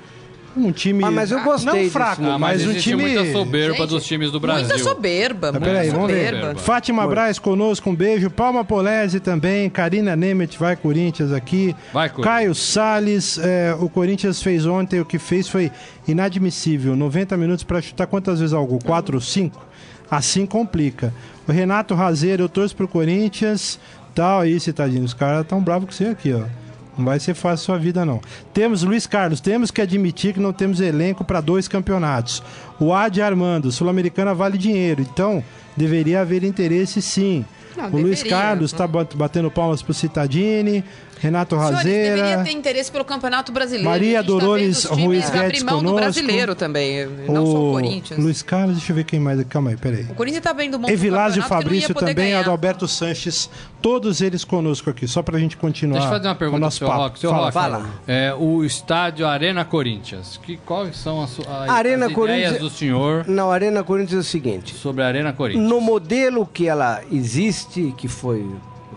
um 0.55 0.71
time. 0.71 1.03
Ah, 1.03 1.11
mas 1.11 1.31
eu 1.31 1.41
gostei. 1.43 1.83
Não 1.83 1.89
fraco, 1.89 2.23
ah, 2.23 2.37
mas, 2.37 2.65
mas 2.65 2.75
um 2.75 2.79
time. 2.79 3.03
muita 3.03 3.31
soberba 3.31 3.77
Gente, 3.77 3.89
dos 3.89 4.05
times 4.05 4.31
do 4.31 4.39
Brasil. 4.39 4.67
Muita 4.67 4.83
soberba. 4.83 5.51
Ah, 5.53 5.59
peraí, 5.59 5.89
vamos 5.89 6.11
ver. 6.11 6.55
Fátima 6.57 7.07
Braz 7.07 7.39
conosco, 7.39 7.89
um 7.89 7.95
beijo. 7.95 8.29
Palma 8.29 8.63
Polese 8.63 9.19
também. 9.19 9.69
Karina 9.69 10.15
Nemeth 10.15 10.57
vai 10.57 10.75
Corinthians 10.75 11.31
aqui. 11.31 11.75
Vai, 11.93 12.09
Corinthians. 12.09 12.33
Caio 12.33 12.55
Salles. 12.55 13.37
É, 13.37 13.75
o 13.79 13.89
Corinthians 13.89 14.41
fez 14.41 14.65
ontem, 14.65 14.99
o 14.99 15.05
que 15.05 15.19
fez 15.19 15.47
foi 15.47 15.71
inadmissível. 16.07 16.95
90 16.95 17.37
minutos 17.37 17.63
para 17.63 17.81
chutar 17.81 18.07
quantas 18.07 18.39
vezes 18.39 18.53
algo? 18.53 18.79
4 18.83 19.15
ou 19.15 19.21
5? 19.21 19.65
Assim 20.09 20.45
complica. 20.45 21.13
O 21.47 21.51
Renato 21.51 21.95
Razeiro, 21.95 22.43
eu 22.43 22.49
torço 22.49 22.75
pro 22.75 22.87
Corinthians. 22.87 23.79
Tal, 24.13 24.41
aí, 24.41 24.59
tadinho. 24.73 25.05
Os 25.05 25.13
caras 25.13 25.47
tão 25.47 25.61
bravos 25.61 25.85
com 25.85 25.91
você 25.91 26.05
aqui, 26.05 26.33
ó. 26.33 26.60
Não 26.97 27.05
vai 27.05 27.19
ser 27.19 27.33
fácil 27.33 27.63
a 27.63 27.65
sua 27.65 27.77
vida, 27.77 28.05
não. 28.05 28.19
Temos 28.53 28.83
Luiz 28.83 29.07
Carlos, 29.07 29.39
temos 29.39 29.71
que 29.71 29.81
admitir 29.81 30.33
que 30.33 30.39
não 30.39 30.51
temos 30.51 30.79
elenco 30.79 31.23
para 31.23 31.41
dois 31.41 31.67
campeonatos. 31.67 32.43
O 32.79 32.93
Ad 32.93 33.21
Armando, 33.21 33.71
Sul-Americana 33.71 34.33
vale 34.33 34.57
dinheiro, 34.57 35.01
então 35.01 35.43
deveria 35.75 36.21
haver 36.21 36.43
interesse 36.43 37.01
sim. 37.01 37.45
Não, 37.77 37.85
o 37.85 37.87
deveria, 37.87 38.07
Luiz 38.07 38.23
Carlos 38.23 38.73
está 38.73 38.85
batendo 38.87 39.49
palmas 39.49 39.81
pro 39.81 39.93
Citadini. 39.93 40.83
Renato 41.21 41.55
Razeira. 41.55 41.83
Senhores, 41.83 42.15
deveria 42.15 42.43
ter 42.43 42.51
interesse 42.51 42.91
pelo 42.91 43.05
Campeonato 43.05 43.51
Brasileiro. 43.51 43.87
Maria 43.87 44.23
Dolores 44.23 44.83
tá 44.85 44.95
Ruiz 44.95 45.29
Guedes 45.29 45.61
conosco. 45.61 45.87
do 45.87 45.93
brasileiro 45.93 46.55
também, 46.55 47.05
não 47.27 47.43
o 47.43 47.51
só 47.51 47.57
o 47.59 47.71
Corinthians. 47.73 48.19
Luiz 48.19 48.41
Carlos, 48.41 48.77
deixa 48.77 48.91
eu 48.91 48.95
ver 48.95 49.03
quem 49.03 49.19
mais. 49.19 49.43
Calma 49.43 49.69
aí, 49.69 49.77
peraí. 49.77 50.07
O 50.09 50.15
Corinthians 50.15 50.43
tá 50.43 50.51
bem 50.51 50.71
do 50.71 50.79
mundo 50.79 50.89
Evilásio 50.89 51.43
Fabrício 51.43 51.93
também, 51.93 52.33
Adalberto 52.33 52.87
Sanches, 52.87 53.51
todos 53.83 54.19
eles 54.19 54.43
conosco 54.43 54.89
aqui, 54.89 55.07
só 55.07 55.21
pra 55.21 55.37
gente 55.37 55.57
continuar. 55.57 55.99
Deixa 55.99 56.07
eu 56.07 56.17
fazer 56.17 56.27
uma 56.27 56.35
pergunta 56.35 56.61
pro 56.61 56.71
seu 56.71 56.87
Rock. 56.87 57.19
Seu 57.19 57.29
fala, 57.29 57.43
Rock, 57.43 57.53
fala. 57.53 57.89
É, 58.07 58.33
o 58.33 58.65
estádio 58.65 59.27
Arena 59.27 59.63
Corinthians, 59.63 60.39
que, 60.41 60.57
quais 60.57 60.97
são 60.97 61.21
as, 61.21 61.39
as, 61.39 61.69
Arena 61.69 62.07
as 62.07 62.11
ideias 62.11 62.57
do 62.57 62.69
senhor? 62.71 63.27
Não, 63.27 63.51
Arena 63.51 63.83
Corinthians 63.83 64.17
é 64.17 64.21
o 64.21 64.23
seguinte. 64.23 64.73
Sobre 64.73 65.03
a 65.03 65.07
Arena 65.07 65.31
Corinthians. 65.33 65.69
No 65.69 65.79
modelo 65.79 66.47
que 66.51 66.67
ela 66.67 67.03
existe, 67.11 67.93
que 67.95 68.07
foi 68.07 68.43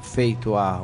feito 0.01 0.55
há 0.55 0.83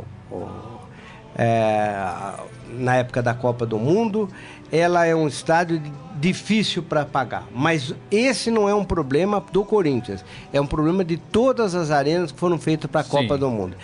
é, 1.43 2.35
na 2.69 2.97
época 2.97 3.23
da 3.23 3.33
Copa 3.33 3.65
do 3.65 3.79
Mundo, 3.79 4.29
ela 4.71 5.07
é 5.07 5.17
um 5.17 5.27
estádio 5.27 5.81
difícil 6.17 6.83
para 6.83 7.07
pagar. 7.07 7.45
Mas 7.51 7.95
esse 8.11 8.51
não 8.51 8.69
é 8.69 8.75
um 8.75 8.85
problema 8.85 9.43
do 9.51 9.65
Corinthians, 9.65 10.23
é 10.53 10.61
um 10.61 10.67
problema 10.67 11.03
de 11.03 11.17
todas 11.17 11.75
as 11.75 11.91
arenas 11.91 12.31
que 12.31 12.39
foram 12.39 12.59
feitas 12.59 12.91
para 12.91 13.01
a 13.01 13.05
Copa 13.05 13.39
do 13.39 13.49
Mundo. 13.49 13.75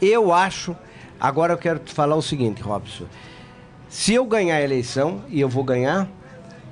Eu 0.00 0.32
acho, 0.32 0.74
agora 1.20 1.52
eu 1.52 1.58
quero 1.58 1.80
te 1.80 1.92
falar 1.92 2.16
o 2.16 2.22
seguinte, 2.22 2.62
Robson. 2.62 3.04
Se 3.90 4.14
eu 4.14 4.24
ganhar 4.24 4.56
a 4.56 4.62
eleição, 4.62 5.20
e 5.28 5.38
eu 5.38 5.50
vou 5.50 5.62
ganhar, 5.62 6.08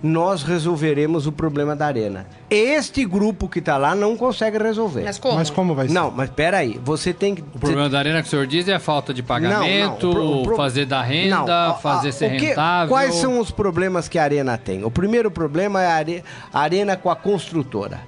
nós 0.02 0.42
resolveremos 0.42 1.26
o 1.26 1.32
problema 1.32 1.76
da 1.76 1.86
arena. 1.86 2.26
Este 2.48 3.04
grupo 3.04 3.48
que 3.48 3.58
está 3.58 3.76
lá 3.76 3.94
não 3.94 4.16
consegue 4.16 4.58
resolver. 4.58 5.02
Mas 5.04 5.18
como? 5.18 5.34
Mas 5.34 5.50
como 5.50 5.74
vai 5.74 5.88
ser? 5.88 5.94
Não, 5.94 6.10
mas 6.10 6.30
espera 6.30 6.58
aí, 6.58 6.80
você 6.82 7.12
tem 7.12 7.34
que... 7.34 7.42
O 7.42 7.58
problema 7.58 7.88
da 7.88 7.98
arena 7.98 8.22
que 8.22 8.28
o 8.28 8.30
senhor 8.30 8.46
diz 8.46 8.66
é 8.68 8.74
a 8.74 8.80
falta 8.80 9.12
de 9.12 9.22
pagamento, 9.22 10.06
não, 10.06 10.14
não, 10.14 10.40
o 10.40 10.42
pro, 10.42 10.56
fazer 10.56 10.86
da 10.86 11.02
renda, 11.02 11.68
não, 11.68 11.78
fazer 11.78 12.08
a, 12.08 12.12
ser 12.12 12.36
que, 12.36 12.46
rentável... 12.46 12.88
Quais 12.88 13.14
são 13.16 13.38
os 13.38 13.50
problemas 13.50 14.08
que 14.08 14.18
a 14.18 14.22
arena 14.22 14.56
tem? 14.56 14.84
O 14.84 14.90
primeiro 14.90 15.30
problema 15.30 15.82
é 15.82 15.86
a, 15.86 15.96
are, 15.96 16.24
a 16.52 16.60
arena 16.60 16.96
com 16.96 17.10
a 17.10 17.16
construtora. 17.16 18.00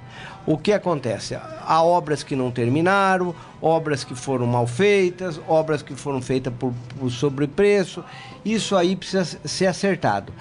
O 0.45 0.57
que 0.57 0.73
acontece? 0.73 1.37
Há 1.65 1.81
obras 1.81 2.21
que 2.21 2.35
não 2.35 2.51
terminaram, 2.51 3.33
obras 3.61 4.03
que 4.03 4.13
foram 4.13 4.45
mal 4.45 4.67
feitas, 4.67 5.39
obras 5.47 5.81
que 5.81 5.95
foram 5.95 6.21
feitas 6.21 6.53
por, 6.59 6.73
por 6.99 7.09
sobrepreço. 7.09 8.03
Isso 8.43 8.75
aí 8.75 8.93
precisa 8.93 9.39
ser 9.45 9.67
acertado 9.67 10.33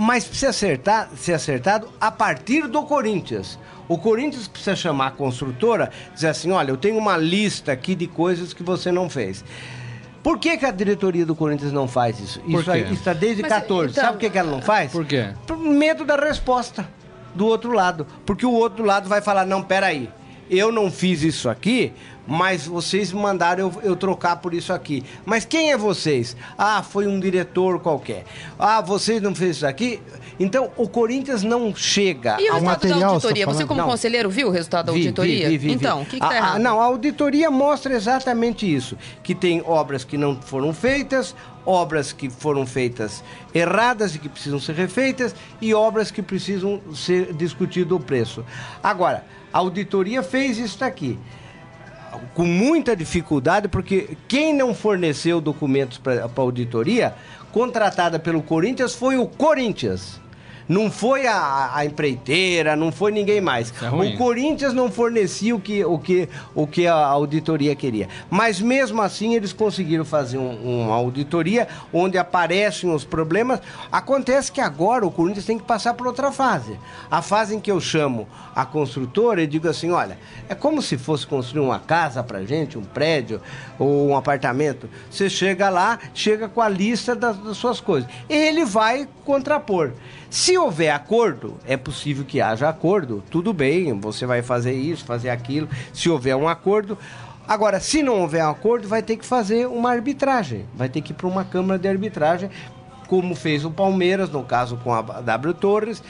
mas 0.00 0.24
precisa 0.24 0.48
acertar, 0.48 1.10
ser 1.14 1.34
acertado 1.34 1.86
a 2.00 2.10
partir 2.10 2.66
do 2.66 2.82
Corinthians. 2.84 3.58
O 3.86 3.98
Corinthians 3.98 4.48
precisa 4.48 4.74
chamar 4.74 5.08
a 5.08 5.10
construtora, 5.10 5.90
dizer 6.14 6.28
assim, 6.28 6.50
olha, 6.52 6.70
eu 6.70 6.78
tenho 6.78 6.96
uma 6.96 7.18
lista 7.18 7.70
aqui 7.70 7.94
de 7.94 8.06
coisas 8.06 8.54
que 8.54 8.62
você 8.62 8.90
não 8.90 9.10
fez. 9.10 9.44
Por 10.22 10.38
que, 10.38 10.56
que 10.56 10.64
a 10.64 10.70
diretoria 10.70 11.26
do 11.26 11.34
Corinthians 11.34 11.70
não 11.70 11.86
faz 11.86 12.18
isso? 12.18 12.40
Isso 12.46 12.70
aí 12.70 12.90
está 12.90 13.12
desde 13.12 13.42
Mas, 13.42 13.52
14. 13.52 13.92
Então... 13.92 14.02
Sabe 14.02 14.14
por 14.14 14.20
que, 14.20 14.30
que 14.30 14.38
ela 14.38 14.50
não 14.50 14.62
faz? 14.62 14.90
Por 14.90 15.04
quê? 15.04 15.34
Por 15.46 15.58
medo 15.58 16.02
da 16.02 16.16
resposta 16.16 16.88
do 17.34 17.46
outro 17.46 17.72
lado. 17.72 18.06
Porque 18.24 18.46
o 18.46 18.52
outro 18.52 18.82
lado 18.82 19.06
vai 19.06 19.20
falar, 19.20 19.44
não, 19.44 19.62
peraí, 19.62 20.08
eu 20.48 20.72
não 20.72 20.90
fiz 20.90 21.22
isso 21.22 21.50
aqui, 21.50 21.92
mas 22.30 22.64
vocês 22.64 23.12
mandaram 23.12 23.64
eu, 23.64 23.90
eu, 23.90 23.96
trocar 23.96 24.36
por 24.36 24.54
isso 24.54 24.72
aqui. 24.72 25.02
Mas 25.26 25.44
quem 25.44 25.72
é 25.72 25.76
vocês? 25.76 26.36
Ah, 26.56 26.80
foi 26.80 27.08
um 27.08 27.18
diretor 27.18 27.80
qualquer. 27.80 28.24
Ah, 28.56 28.80
vocês 28.80 29.20
não 29.20 29.34
fez 29.34 29.56
isso 29.56 29.66
aqui? 29.66 30.00
Então, 30.38 30.70
o 30.76 30.88
Corinthians 30.88 31.42
não 31.42 31.74
chega 31.74 32.40
e 32.40 32.48
o 32.48 32.54
ao 32.54 32.62
material. 32.62 33.00
Da 33.00 33.06
auditoria? 33.08 33.46
Você, 33.46 33.66
como 33.66 33.80
não. 33.80 33.88
conselheiro, 33.88 34.30
viu 34.30 34.46
o 34.46 34.50
resultado 34.52 34.86
da 34.86 34.92
auditoria? 34.92 35.48
Vi, 35.48 35.58
vi, 35.58 35.68
vi, 35.68 35.74
então, 35.74 36.02
o 36.02 36.06
que, 36.06 36.14
está 36.14 36.28
ah, 36.28 36.30
ah, 36.30 36.36
errado? 36.36 36.58
não, 36.60 36.80
a 36.80 36.84
auditoria 36.84 37.50
mostra 37.50 37.92
exatamente 37.96 38.72
isso: 38.72 38.96
que 39.24 39.34
tem 39.34 39.60
obras 39.66 40.04
que 40.04 40.16
não 40.16 40.40
foram 40.40 40.72
feitas, 40.72 41.34
obras 41.66 42.12
que 42.12 42.30
foram 42.30 42.64
feitas 42.64 43.24
erradas 43.52 44.14
e 44.14 44.20
que 44.20 44.28
precisam 44.28 44.60
ser 44.60 44.76
refeitas, 44.76 45.34
e 45.60 45.74
obras 45.74 46.12
que 46.12 46.22
precisam 46.22 46.80
ser 46.94 47.32
discutido 47.32 47.96
o 47.96 48.00
preço. 48.00 48.44
Agora, 48.80 49.24
a 49.52 49.58
auditoria 49.58 50.22
fez 50.22 50.58
isso 50.58 50.78
daqui 50.78 51.18
com 52.34 52.44
muita 52.44 52.96
dificuldade, 52.96 53.68
porque 53.68 54.16
quem 54.28 54.54
não 54.54 54.74
forneceu 54.74 55.40
documentos 55.40 55.98
para 55.98 56.24
a 56.24 56.30
auditoria, 56.40 57.14
contratada 57.52 58.18
pelo 58.18 58.42
Corinthians, 58.42 58.94
foi 58.94 59.16
o 59.16 59.26
Corinthians. 59.26 60.20
Não 60.70 60.88
foi 60.88 61.26
a, 61.26 61.72
a 61.74 61.84
empreiteira, 61.84 62.76
não 62.76 62.92
foi 62.92 63.10
ninguém 63.10 63.40
mais. 63.40 63.74
É 63.82 63.88
o 63.88 64.16
Corinthians 64.16 64.72
não 64.72 64.88
fornecia 64.88 65.52
o 65.56 65.58
que, 65.58 65.84
o, 65.84 65.98
que, 65.98 66.28
o 66.54 66.64
que 66.64 66.86
a 66.86 66.94
auditoria 66.94 67.74
queria. 67.74 68.08
Mas 68.30 68.60
mesmo 68.60 69.02
assim 69.02 69.34
eles 69.34 69.52
conseguiram 69.52 70.04
fazer 70.04 70.38
um, 70.38 70.84
uma 70.84 70.94
auditoria 70.94 71.66
onde 71.92 72.16
aparecem 72.16 72.88
os 72.88 73.04
problemas. 73.04 73.58
Acontece 73.90 74.52
que 74.52 74.60
agora 74.60 75.04
o 75.04 75.10
Corinthians 75.10 75.44
tem 75.44 75.58
que 75.58 75.64
passar 75.64 75.94
por 75.94 76.06
outra 76.06 76.30
fase. 76.30 76.78
A 77.10 77.20
fase 77.20 77.56
em 77.56 77.58
que 77.58 77.72
eu 77.72 77.80
chamo 77.80 78.28
a 78.54 78.64
construtora 78.64 79.42
e 79.42 79.48
digo 79.48 79.68
assim, 79.68 79.90
olha, 79.90 80.16
é 80.48 80.54
como 80.54 80.80
se 80.80 80.96
fosse 80.96 81.26
construir 81.26 81.64
uma 81.64 81.80
casa 81.80 82.22
pra 82.22 82.44
gente, 82.44 82.78
um 82.78 82.84
prédio 82.84 83.40
ou 83.76 84.10
um 84.10 84.16
apartamento. 84.16 84.88
Você 85.10 85.28
chega 85.28 85.68
lá, 85.68 85.98
chega 86.14 86.48
com 86.48 86.60
a 86.60 86.68
lista 86.68 87.16
das, 87.16 87.36
das 87.38 87.56
suas 87.56 87.80
coisas. 87.80 88.08
Ele 88.28 88.64
vai 88.64 89.08
contrapor. 89.24 89.90
Se 90.30 90.56
houver 90.56 90.90
acordo, 90.90 91.58
é 91.66 91.76
possível 91.76 92.24
que 92.24 92.40
haja 92.40 92.68
acordo, 92.68 93.20
tudo 93.32 93.52
bem, 93.52 93.98
você 93.98 94.24
vai 94.24 94.42
fazer 94.42 94.72
isso, 94.72 95.04
fazer 95.04 95.28
aquilo. 95.28 95.68
Se 95.92 96.08
houver 96.08 96.36
um 96.36 96.48
acordo. 96.48 96.96
Agora, 97.48 97.80
se 97.80 98.00
não 98.00 98.20
houver 98.20 98.42
acordo, 98.42 98.86
vai 98.86 99.02
ter 99.02 99.16
que 99.16 99.26
fazer 99.26 99.66
uma 99.66 99.90
arbitragem, 99.90 100.66
vai 100.72 100.88
ter 100.88 101.00
que 101.00 101.10
ir 101.10 101.16
para 101.16 101.26
uma 101.26 101.44
Câmara 101.44 101.80
de 101.80 101.88
Arbitragem, 101.88 102.48
como 103.08 103.34
fez 103.34 103.64
o 103.64 103.72
Palmeiras, 103.72 104.30
no 104.30 104.44
caso 104.44 104.76
com 104.76 104.94
a 104.94 105.02
W 105.02 105.52
Torres, 105.54 106.00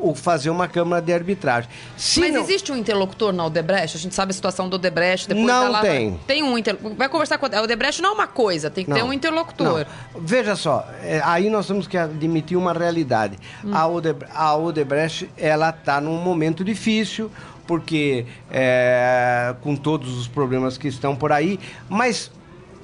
ou 0.00 0.14
fazer 0.14 0.50
uma 0.50 0.66
câmara 0.66 1.02
de 1.02 1.12
arbitragem. 1.12 1.70
Se 1.96 2.20
Mas 2.20 2.32
não... 2.32 2.40
existe 2.40 2.72
um 2.72 2.76
interlocutor 2.76 3.32
na 3.32 3.44
Odebrecht? 3.44 3.96
A 3.96 4.00
gente 4.00 4.14
sabe 4.14 4.30
a 4.30 4.34
situação 4.34 4.68
do 4.68 4.76
Odebrecht. 4.76 5.28
Depois 5.28 5.46
não 5.46 5.70
lá, 5.70 5.80
tem. 5.80 6.18
Tem 6.26 6.42
um 6.42 6.56
inter... 6.56 6.76
Vai 6.96 7.08
conversar 7.08 7.38
com 7.38 7.46
a 7.46 7.62
Odebrecht 7.62 8.00
não 8.00 8.10
é 8.10 8.12
uma 8.12 8.26
coisa, 8.26 8.70
tem 8.70 8.84
que 8.84 8.90
não, 8.90 8.96
ter 8.96 9.02
um 9.02 9.12
interlocutor. 9.12 9.86
Não. 10.14 10.20
Veja 10.22 10.56
só, 10.56 10.88
é, 11.02 11.20
aí 11.24 11.50
nós 11.50 11.66
temos 11.66 11.86
que 11.86 11.96
admitir 11.96 12.56
uma 12.56 12.72
realidade. 12.72 13.38
Hum. 13.64 13.70
A, 13.74 13.86
Odebrecht, 13.86 14.34
a 14.34 14.56
Odebrecht, 14.56 15.30
ela 15.36 15.70
está 15.70 16.00
num 16.00 16.16
momento 16.16 16.64
difícil, 16.64 17.30
porque 17.66 18.26
é, 18.50 19.54
com 19.60 19.76
todos 19.76 20.16
os 20.18 20.26
problemas 20.26 20.76
que 20.76 20.88
estão 20.88 21.14
por 21.14 21.30
aí, 21.30 21.58
mas 21.88 22.30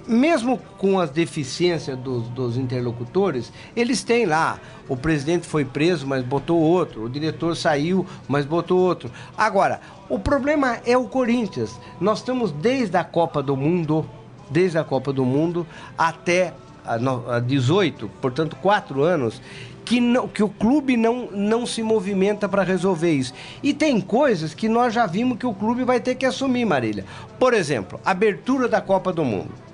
mesmo 0.06 0.58
com 0.78 1.00
as 1.00 1.10
deficiências 1.10 1.98
dos, 1.98 2.28
dos, 2.28 2.56
interlocutores, 2.56 3.52
eles 3.74 4.02
têm 4.02 4.26
lá. 4.26 4.58
O 4.88 4.96
presidente 4.96 5.46
foi 5.46 5.64
preso, 5.64 6.06
mas 6.06 6.22
botou 6.22 6.60
outro. 6.60 7.04
O 7.04 7.08
diretor 7.08 7.56
saiu, 7.56 8.06
mas 8.28 8.44
botou 8.44 8.78
outro. 8.78 9.10
Agora, 9.36 9.80
o 10.08 10.18
problema 10.18 10.78
é 10.86 10.96
o 10.96 11.04
Corinthians. 11.04 11.78
Nós 12.00 12.18
estamos 12.18 12.52
desde 12.52 12.96
a 12.96 13.04
Copa 13.04 13.42
do 13.42 13.56
Mundo, 13.56 14.08
desde 14.50 14.78
a 14.78 14.84
Copa 14.84 15.12
do 15.12 15.24
Mundo 15.24 15.66
até 15.98 16.54
a 16.84 17.40
18, 17.40 18.08
portanto, 18.20 18.54
quatro 18.62 19.02
anos, 19.02 19.42
que, 19.84 20.00
não, 20.00 20.28
que 20.28 20.42
o 20.42 20.48
clube 20.48 20.96
não, 20.96 21.28
não 21.30 21.66
se 21.66 21.82
movimenta 21.82 22.48
para 22.48 22.62
resolver 22.62 23.12
isso. 23.12 23.34
E 23.62 23.74
tem 23.74 24.00
coisas 24.00 24.54
que 24.54 24.68
nós 24.68 24.94
já 24.94 25.06
vimos 25.06 25.38
que 25.38 25.46
o 25.46 25.54
clube 25.54 25.84
vai 25.84 26.00
ter 26.00 26.14
que 26.14 26.26
assumir, 26.26 26.64
Marília. 26.64 27.04
Por 27.38 27.54
exemplo, 27.54 28.00
abertura 28.04 28.68
da 28.68 28.80
Copa 28.80 29.12
do 29.12 29.24
Mundo. 29.24 29.65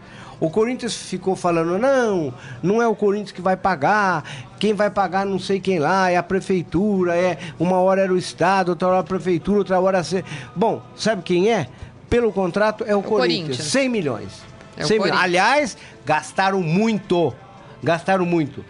O 0.43 0.51
Corinthians 0.51 0.97
ficou 0.97 1.37
falando: 1.37 1.79
não, 1.79 2.35
não 2.61 2.83
é 2.83 2.89
o 2.89 2.97
Corinthians 2.97 3.31
que 3.31 3.41
vai 3.41 3.57
pagar, 3.57 4.25
quem 4.59 4.75
vai 4.75 4.91
pagar 4.91 5.25
não 5.25 5.39
sei 5.39 5.61
quem 5.61 5.79
lá, 5.79 6.11
é 6.11 6.17
a 6.17 6.23
prefeitura, 6.23 7.15
é 7.15 7.39
uma 7.61 7.77
hora 7.77 8.01
era 8.01 8.13
o 8.13 8.19
Estado, 8.19 8.71
outra 8.71 8.89
hora 8.89 8.99
a 8.99 9.05
prefeitura, 9.05 9.59
outra 9.59 9.79
hora 9.79 10.01
a. 10.01 10.03
Bom, 10.57 10.83
sabe 10.97 11.23
quem 11.23 11.53
é? 11.53 11.69
Pelo 12.11 12.33
contrato 12.33 12.83
é 12.85 12.97
o, 12.97 12.99
o 12.99 13.03
Corinthians, 13.05 13.57
Corinthians, 13.57 13.69
100 13.69 13.89
milhões. 13.89 14.43
É 14.77 14.85
100 14.85 14.99
milhões. 14.99 15.21
Aliás, 15.21 15.79
gastaram 16.05 16.61
muito 16.61 17.33
gastaram 17.83 18.25
muito. 18.25 18.65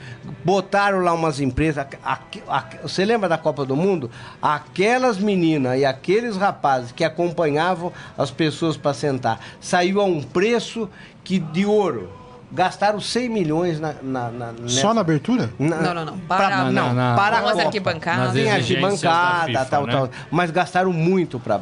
Botaram 0.44 1.00
lá 1.00 1.12
umas 1.12 1.38
empresas. 1.40 1.86
A, 2.02 2.12
a, 2.14 2.18
a, 2.58 2.64
você 2.82 3.04
lembra 3.04 3.28
da 3.28 3.36
Copa 3.36 3.64
do 3.64 3.76
Mundo? 3.76 4.10
Aquelas 4.40 5.18
meninas 5.18 5.78
e 5.78 5.84
aqueles 5.84 6.36
rapazes 6.36 6.92
que 6.92 7.04
acompanhavam 7.04 7.92
as 8.16 8.30
pessoas 8.30 8.76
para 8.76 8.94
sentar 8.94 9.38
saiu 9.60 10.00
a 10.00 10.04
um 10.04 10.22
preço 10.22 10.88
que 11.24 11.38
de 11.38 11.64
ouro. 11.64 12.10
gastaram 12.50 13.00
100 13.00 13.28
milhões 13.30 13.80
na, 13.80 13.94
na, 14.02 14.30
na 14.30 14.52
nessa... 14.52 14.80
Só 14.80 14.92
na 14.92 15.00
abertura? 15.00 15.50
Na, 15.58 15.80
não, 15.80 15.94
não, 15.94 16.04
não. 16.04 16.18
Para, 16.18 16.46
pra, 16.46 16.64
não, 16.70 16.92
não, 16.92 17.16
para 17.16 17.38
a 17.38 17.42
Copa. 17.42 17.62
arquibancadas. 17.62 18.32
Tem 18.34 18.50
arquibancada, 18.50 19.46
FIFA, 19.46 19.64
tal, 19.64 19.86
né? 19.86 19.92
tal. 19.92 20.10
Mas 20.30 20.50
gastaram 20.50 20.92
muito 20.92 21.40
para... 21.40 21.60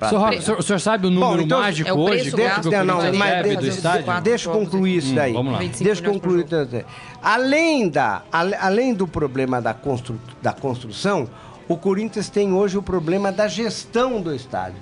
O, 0.00 0.42
senhor, 0.42 0.58
o 0.58 0.62
senhor 0.62 0.78
sabe 0.80 1.06
o 1.06 1.10
número 1.10 1.36
Bom, 1.36 1.42
então, 1.42 1.60
mágico 1.60 1.88
é 1.88 1.92
o 1.92 1.98
hoje? 1.98 2.30
Deixa, 2.32 2.84
não, 2.84 3.00
não, 3.02 3.14
mas, 3.14 3.58
do 3.58 3.66
estádio? 3.66 4.20
Deixa 4.22 4.48
eu 4.48 4.52
concluir 4.52 4.96
isso 4.96 5.12
hum, 5.12 5.14
daí. 5.14 5.32
Vamos 5.32 5.52
lá. 5.52 5.58
Deixa 5.58 6.04
eu 6.04 6.12
concluir. 6.12 6.46
Além, 7.22 7.88
da, 7.88 8.22
além 8.32 8.92
do 8.92 9.06
problema 9.06 9.62
da, 9.62 9.72
constru, 9.72 10.16
da 10.42 10.52
construção, 10.52 11.28
o 11.68 11.76
Corinthians 11.76 12.28
tem 12.28 12.52
hoje 12.52 12.76
o 12.76 12.82
problema 12.82 13.30
da 13.32 13.46
gestão 13.46 14.20
do 14.20 14.34
estádio. 14.34 14.76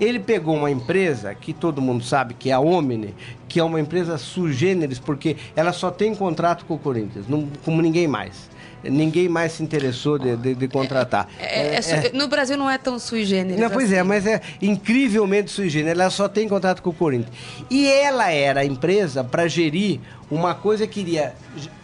Ele 0.00 0.18
pegou 0.18 0.56
uma 0.56 0.70
empresa 0.70 1.34
que 1.34 1.52
todo 1.52 1.80
mundo 1.80 2.04
sabe 2.04 2.34
que 2.34 2.50
é 2.50 2.52
a 2.52 2.60
Omni, 2.60 3.14
que 3.48 3.60
é 3.60 3.64
uma 3.64 3.80
empresa 3.80 4.18
sugêneres, 4.18 4.98
porque 4.98 5.36
ela 5.54 5.72
só 5.72 5.90
tem 5.90 6.14
contrato 6.14 6.64
com 6.64 6.74
o 6.74 6.78
Corinthians, 6.78 7.28
não, 7.28 7.48
como 7.64 7.80
ninguém 7.80 8.08
mais. 8.08 8.52
Ninguém 8.82 9.28
mais 9.28 9.52
se 9.52 9.62
interessou 9.62 10.18
de, 10.18 10.36
de, 10.36 10.54
de 10.54 10.68
contratar. 10.68 11.28
É, 11.38 11.68
é, 11.68 11.74
é, 11.76 12.06
é, 12.08 12.12
no 12.12 12.28
Brasil 12.28 12.56
não 12.56 12.70
é 12.70 12.76
tão 12.76 12.98
sui 12.98 13.24
generis. 13.24 13.58
Não, 13.58 13.70
pois 13.70 13.90
é, 13.90 13.94
assim. 13.94 14.00
é, 14.00 14.02
mas 14.02 14.26
é 14.26 14.40
incrivelmente 14.60 15.50
sui 15.50 15.70
generis. 15.70 15.98
Ela 15.98 16.10
só 16.10 16.28
tem 16.28 16.48
contrato 16.48 16.82
com 16.82 16.90
o 16.90 16.92
Corinthians. 16.92 17.34
E 17.70 17.86
ela 17.86 18.30
era 18.30 18.60
a 18.60 18.64
empresa 18.64 19.24
para 19.24 19.48
gerir 19.48 20.00
uma 20.30 20.54
coisa 20.54 20.86
que 20.86 21.00
iria 21.00 21.34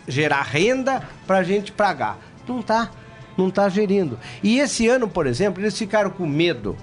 gerar 0.07 0.43
renda 0.43 1.03
para 1.27 1.39
a 1.39 1.43
gente 1.43 1.73
pagar. 1.73 2.19
Não 2.47 2.61
está. 2.61 2.91
Não 3.37 3.49
está 3.49 3.69
gerindo. 3.69 4.19
E 4.43 4.59
esse 4.59 4.87
ano, 4.87 5.09
por 5.09 5.27
exemplo, 5.27 5.63
eles 5.63 5.79
ficaram 5.79 6.11
com 6.11 6.27
medo 6.27 6.77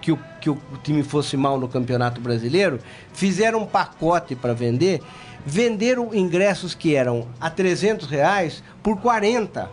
que 0.00 0.12
o, 0.12 0.18
que 0.40 0.50
o 0.50 0.58
time 0.82 1.02
fosse 1.02 1.36
mal 1.36 1.58
no 1.58 1.68
Campeonato 1.68 2.20
Brasileiro, 2.20 2.78
fizeram 3.12 3.60
um 3.60 3.66
pacote 3.66 4.34
para 4.34 4.54
vender, 4.54 5.02
venderam 5.44 6.14
ingressos 6.14 6.74
que 6.74 6.94
eram 6.94 7.26
a 7.40 7.50
300 7.50 8.08
reais 8.08 8.62
por 8.82 9.00
40. 9.00 9.70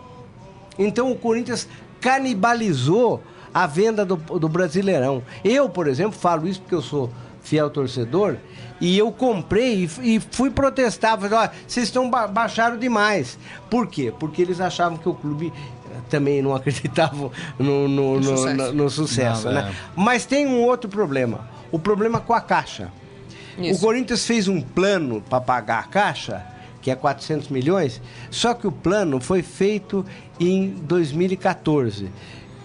Então 0.78 1.10
o 1.10 1.16
Corinthians 1.16 1.68
canibalizou 2.00 3.22
a 3.52 3.66
venda 3.66 4.04
do, 4.04 4.16
do 4.16 4.48
Brasileirão. 4.48 5.22
Eu, 5.44 5.68
por 5.68 5.88
exemplo, 5.88 6.18
falo 6.18 6.46
isso 6.46 6.60
porque 6.60 6.74
eu 6.74 6.82
sou 6.82 7.10
fiel 7.42 7.70
torcedor 7.70 8.36
e 8.80 8.96
eu 8.96 9.10
comprei 9.10 9.88
e, 10.02 10.20
fui 10.20 10.50
protestar. 10.50 11.18
Falei, 11.18 11.36
ó, 11.36 11.48
vocês 11.66 11.86
estão 11.86 12.08
ba 12.08 12.26
baixaram 12.26 12.78
demais. 12.78 13.38
Por 13.70 13.86
quê? 13.86 14.12
Porque 14.18 14.42
eles 14.42 14.60
achavam 14.60 14.98
que 14.98 15.08
o 15.08 15.14
clube 15.14 15.52
também 16.08 16.42
não 16.42 16.54
acreditavam 16.54 17.30
no, 17.58 17.88
no, 17.88 18.20
no, 18.20 18.22
sucesso, 18.22 18.56
no, 18.56 18.72
no 18.72 18.90
sucesso 18.90 19.46
não, 19.46 19.54
né? 19.54 19.72
É. 19.72 19.90
Mas 19.96 20.24
tem 20.26 20.46
um 20.46 20.62
outro 20.62 20.88
problema. 20.88 21.48
O 21.70 21.78
problema 21.78 22.20
com 22.20 22.32
a 22.32 22.40
Caixa. 22.40 22.90
Isso. 23.58 23.78
O 23.78 23.80
Corinthians 23.80 24.24
fez 24.24 24.48
um 24.48 24.60
plano 24.60 25.22
para 25.28 25.40
pagar 25.40 25.80
a 25.80 25.82
Caixa, 25.82 26.44
que 26.80 26.90
é 26.90 26.94
400 26.94 27.48
milhões, 27.48 28.00
só 28.30 28.54
que 28.54 28.66
o 28.66 28.72
plano 28.72 29.20
foi 29.20 29.42
feito 29.42 30.06
em 30.38 30.68
2014 30.68 32.08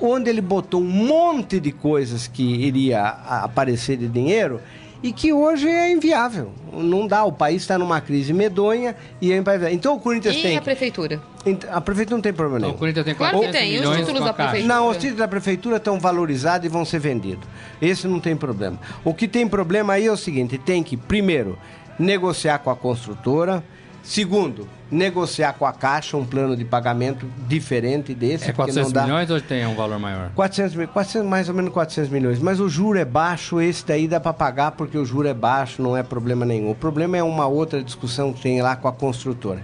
onde 0.02 0.30
ele 0.30 0.42
botou 0.42 0.82
um 0.82 0.90
monte 0.90 1.62
de 1.62 1.72
coisas 1.72 2.28
que 2.28 2.44
iria 2.44 3.06
aparecer 3.06 3.96
de 3.96 4.10
dinheiro 4.10 4.60
e 5.04 5.12
que 5.12 5.34
hoje 5.34 5.68
é 5.68 5.92
inviável. 5.92 6.52
Não 6.72 7.06
dá, 7.06 7.26
o 7.26 7.32
país 7.32 7.62
está 7.62 7.78
numa 7.78 8.00
crise 8.00 8.34
medonha 8.34 8.96
e 9.22 9.34
é 9.34 9.44
Então 9.72 9.96
o 9.96 10.00
Corinthians 10.00 10.38
e 10.38 10.42
tem. 10.42 10.54
E 10.56 10.58
a 10.58 10.62
prefeitura? 10.62 11.22
A 11.70 11.82
prefeitura 11.82 12.16
não 12.16 12.22
tem 12.22 12.32
problema 12.32 12.60
nenhum. 12.60 12.74
o 12.74 12.78
Corinthians 12.78 13.06
tem 13.06 13.14
claro 13.14 13.42
que 13.42 13.50
tem, 13.50 13.80
os 13.80 13.98
títulos 13.98 14.24
da 14.24 14.34
prefeitura. 14.34 14.74
Não, 14.74 14.88
os 14.88 14.96
títulos 14.96 15.18
da 15.18 15.28
prefeitura 15.28 15.76
estão 15.76 16.00
valorizados 16.00 16.66
e 16.66 16.70
vão 16.70 16.86
ser 16.86 17.00
vendidos. 17.00 17.46
Esse 17.82 18.08
não 18.08 18.20
tem 18.20 18.36
problema. 18.36 18.80
O 19.04 19.14
que 19.14 19.28
tem 19.28 19.46
problema 19.46 19.94
aí 19.94 20.08
é 20.08 20.12
o 20.12 20.18
seguinte: 20.18 20.58
tem 20.58 20.82
que, 20.82 20.96
primeiro, 20.96 21.60
negociar 22.00 22.60
com 22.60 22.70
a 22.70 22.76
construtora. 22.76 23.62
Segundo, 24.02 24.68
negociar 24.94 25.54
com 25.54 25.66
a 25.66 25.74
Caixa 25.74 26.16
um 26.16 26.26
plano 26.26 26.56
de 26.56 26.64
pagamento 26.64 27.26
diferente 27.48 28.14
desse. 28.14 28.50
É 28.50 28.54
400 28.54 28.92
dá... 28.92 29.04
milhões 29.04 29.30
ou 29.30 29.42
tem 29.42 29.66
um 29.66 29.76
valor 29.76 30.00
maior? 30.00 30.30
400, 30.36 30.86
400, 30.92 31.28
mais 31.28 31.50
ou 31.50 31.56
menos 31.56 31.74
400 31.74 32.12
milhões. 32.12 32.40
Mas 32.40 32.60
o 32.60 32.70
juro 32.70 32.98
é 32.98 33.06
baixo, 33.06 33.60
esse 33.60 33.86
daí 33.86 34.08
dá 34.08 34.20
para 34.20 34.34
pagar 34.34 34.72
porque 34.72 34.98
o 34.98 35.06
juro 35.06 35.28
é 35.28 35.34
baixo, 35.34 35.82
não 35.82 35.98
é 35.98 36.04
problema 36.04 36.46
nenhum. 36.46 36.72
O 36.72 36.76
problema 36.76 37.18
é 37.18 37.24
uma 37.24 37.48
outra 37.48 37.84
discussão 37.84 38.32
que 38.32 38.42
tem 38.42 38.62
lá 38.62 38.76
com 38.76 38.88
a 38.88 38.94
construtora. 38.94 39.62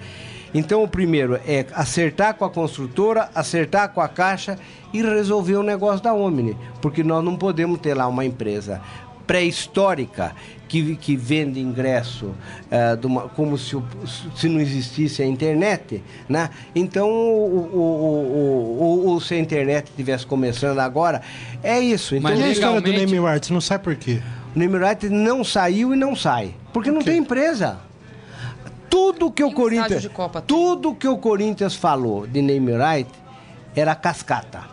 Então, 0.53 0.81
o 0.81 0.87
primeiro 0.87 1.39
é 1.45 1.65
acertar 1.73 2.33
com 2.33 2.43
a 2.43 2.49
construtora, 2.49 3.29
acertar 3.35 3.89
com 3.89 4.01
a 4.01 4.07
Caixa 4.07 4.57
e 4.91 5.01
resolver 5.01 5.55
o 5.55 5.63
negócio 5.63 6.03
da 6.03 6.11
Omni. 6.11 6.57
Porque 6.81 7.03
nós 7.03 7.23
não 7.23 7.35
podemos 7.35 7.79
ter 7.79 7.93
lá 7.93 8.07
uma 8.07 8.25
empresa 8.25 8.81
pré-histórica 9.29 10.33
que, 10.67 10.95
que 10.95 11.15
vende 11.15 11.59
ingresso 11.59 12.25
uh, 12.71 13.05
uma, 13.05 13.29
como 13.29 13.59
se, 13.59 13.77
se 14.35 14.49
não 14.49 14.59
existisse 14.59 15.21
a 15.21 15.25
internet, 15.25 16.01
né? 16.27 16.49
Então, 16.73 17.07
o, 17.07 17.69
o, 17.71 19.05
o, 19.05 19.13
o, 19.13 19.21
se 19.21 19.35
a 19.35 19.39
internet 19.39 19.85
estivesse 19.87 20.25
começando 20.25 20.79
agora, 20.79 21.21
é 21.61 21.79
isso. 21.79 22.15
Então, 22.15 22.31
Mas 22.31 22.41
a 22.41 22.49
história 22.49 22.81
do 22.81 22.91
Name 22.91 23.19
Rights 23.19 23.51
não 23.51 23.61
sai 23.61 23.77
por 23.77 23.95
quê? 23.95 24.19
O 24.55 24.57
Name 24.57 24.79
Rights 24.79 25.11
não 25.11 25.43
saiu 25.43 25.93
e 25.93 25.95
não 25.95 26.15
sai. 26.15 26.55
Porque 26.73 26.89
não 26.89 27.03
tem 27.03 27.17
empresa. 27.19 27.77
Tudo 28.89 29.29
que 29.29 29.43
o 29.43 29.51
Corinthians, 29.51 30.09
tudo 30.47 30.95
que 30.95 31.07
o 31.07 31.19
Corinthians 31.19 31.75
falou 31.75 32.25
de 32.25 32.41
Name 32.41 32.71
Right 32.71 33.11
era 33.75 33.93
cascata. 33.93 34.63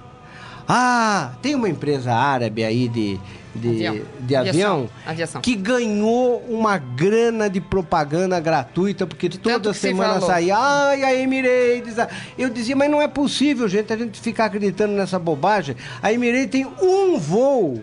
Ah, 0.67 1.33
tem 1.43 1.55
uma 1.55 1.69
empresa 1.69 2.15
árabe 2.15 2.65
aí 2.65 2.89
de 2.89 3.21
de 3.57 3.87
avião, 3.87 4.07
de 4.21 4.37
avião 4.37 4.91
Aviação. 5.07 5.41
que 5.41 5.55
ganhou 5.55 6.45
uma 6.49 6.79
grana 6.79 7.49
de 7.49 7.61
propaganda 7.61 8.39
gratuita, 8.39 9.07
porque 9.07 9.29
toda 9.29 9.73
semana 9.73 10.21
saía, 10.21 10.57
ai, 10.57 11.03
a 11.03 11.15
Emirates. 11.15 11.97
Eu 12.39 12.51
dizia, 12.51 12.77
mas 12.77 12.91
não 12.91 13.01
é 13.01 13.09
possível, 13.09 13.69
gente, 13.69 13.93
a 13.93 13.97
gente 13.97 14.21
ficar 14.21 14.47
acreditando 14.47 14.93
nessa 14.95 15.19
bobagem. 15.19 15.77
A 16.03 16.13
Emirates 16.13 16.51
tem 16.51 16.67
um 16.81 17.19
voo 17.19 17.83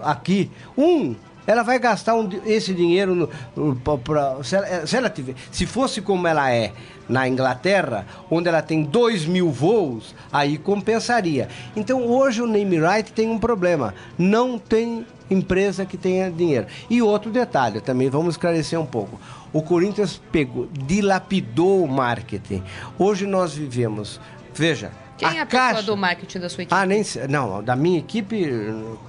aqui, 0.00 0.50
um 0.76 1.14
ela 1.46 1.62
vai 1.62 1.78
gastar 1.78 2.14
um, 2.14 2.28
esse 2.46 2.72
dinheiro 2.72 3.28
no, 3.56 3.76
pra, 3.98 4.42
se, 4.42 4.56
ela, 4.56 4.86
se, 4.86 4.96
ela 4.96 5.10
tiver, 5.10 5.34
se 5.50 5.66
fosse 5.66 6.00
como 6.00 6.26
ela 6.26 6.50
é 6.50 6.72
na 7.08 7.28
Inglaterra, 7.28 8.06
onde 8.30 8.48
ela 8.48 8.62
tem 8.62 8.84
2 8.84 9.26
mil 9.26 9.50
voos, 9.50 10.14
aí 10.32 10.56
compensaria. 10.56 11.48
Então 11.76 12.06
hoje 12.06 12.40
o 12.40 12.46
Name 12.46 12.78
Right 12.78 13.12
tem 13.12 13.28
um 13.28 13.38
problema. 13.38 13.94
Não 14.16 14.58
tem 14.58 15.04
empresa 15.28 15.84
que 15.84 15.96
tenha 15.96 16.30
dinheiro. 16.30 16.66
E 16.88 17.02
outro 17.02 17.30
detalhe, 17.30 17.80
também 17.80 18.08
vamos 18.08 18.34
esclarecer 18.34 18.80
um 18.80 18.86
pouco. 18.86 19.20
O 19.52 19.62
Corinthians 19.62 20.20
pegou, 20.30 20.68
dilapidou 20.72 21.84
o 21.84 21.88
marketing. 21.88 22.62
Hoje 22.98 23.26
nós 23.26 23.54
vivemos, 23.54 24.20
veja, 24.54 24.90
quem 25.28 25.38
é 25.38 25.42
a 25.42 25.46
caixa... 25.46 25.76
pessoa 25.76 25.96
do 25.96 26.00
marketing 26.00 26.38
da 26.38 26.48
sua 26.48 26.62
equipe? 26.62 26.74
Ah, 26.74 26.86
nem 26.86 27.02
Não, 27.28 27.62
da 27.62 27.76
minha 27.76 27.98
equipe, 27.98 28.46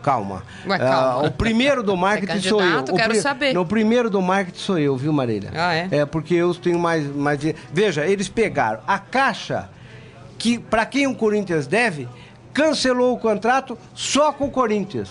calma. 0.02 0.44
Ué, 0.68 0.78
calma. 0.78 1.24
Uh, 1.24 1.28
o 1.28 1.32
primeiro 1.32 1.84
do 1.84 1.96
marketing 1.98 2.38
é 2.38 2.42
sou 2.42 2.64
eu. 2.64 2.84
quero 2.84 3.10
pri... 3.10 3.22
saber. 3.22 3.54
No 3.54 3.66
primeiro 3.66 4.10
do 4.10 4.22
marketing 4.22 4.60
sou 4.60 4.78
eu, 4.78 4.96
viu, 4.96 5.12
Marília? 5.12 5.52
Ah, 5.54 5.74
é? 5.74 5.88
É, 5.92 6.06
porque 6.06 6.34
eu 6.36 6.54
tenho 6.56 6.80
mais... 6.80 7.06
mais... 7.08 7.40
Veja, 7.72 8.06
eles 8.06 8.30
pegaram 8.30 8.82
a 8.88 9.00
caixa, 9.00 9.70
que 10.38 10.58
para 10.60 10.86
quem 10.86 11.08
o 11.08 11.16
Corinthians 11.16 11.68
deve, 11.68 12.08
cancelou 12.54 13.14
o 13.14 13.20
contrato 13.20 13.78
só 13.94 14.32
com 14.32 14.46
o 14.46 14.52
Corinthians. 14.52 15.10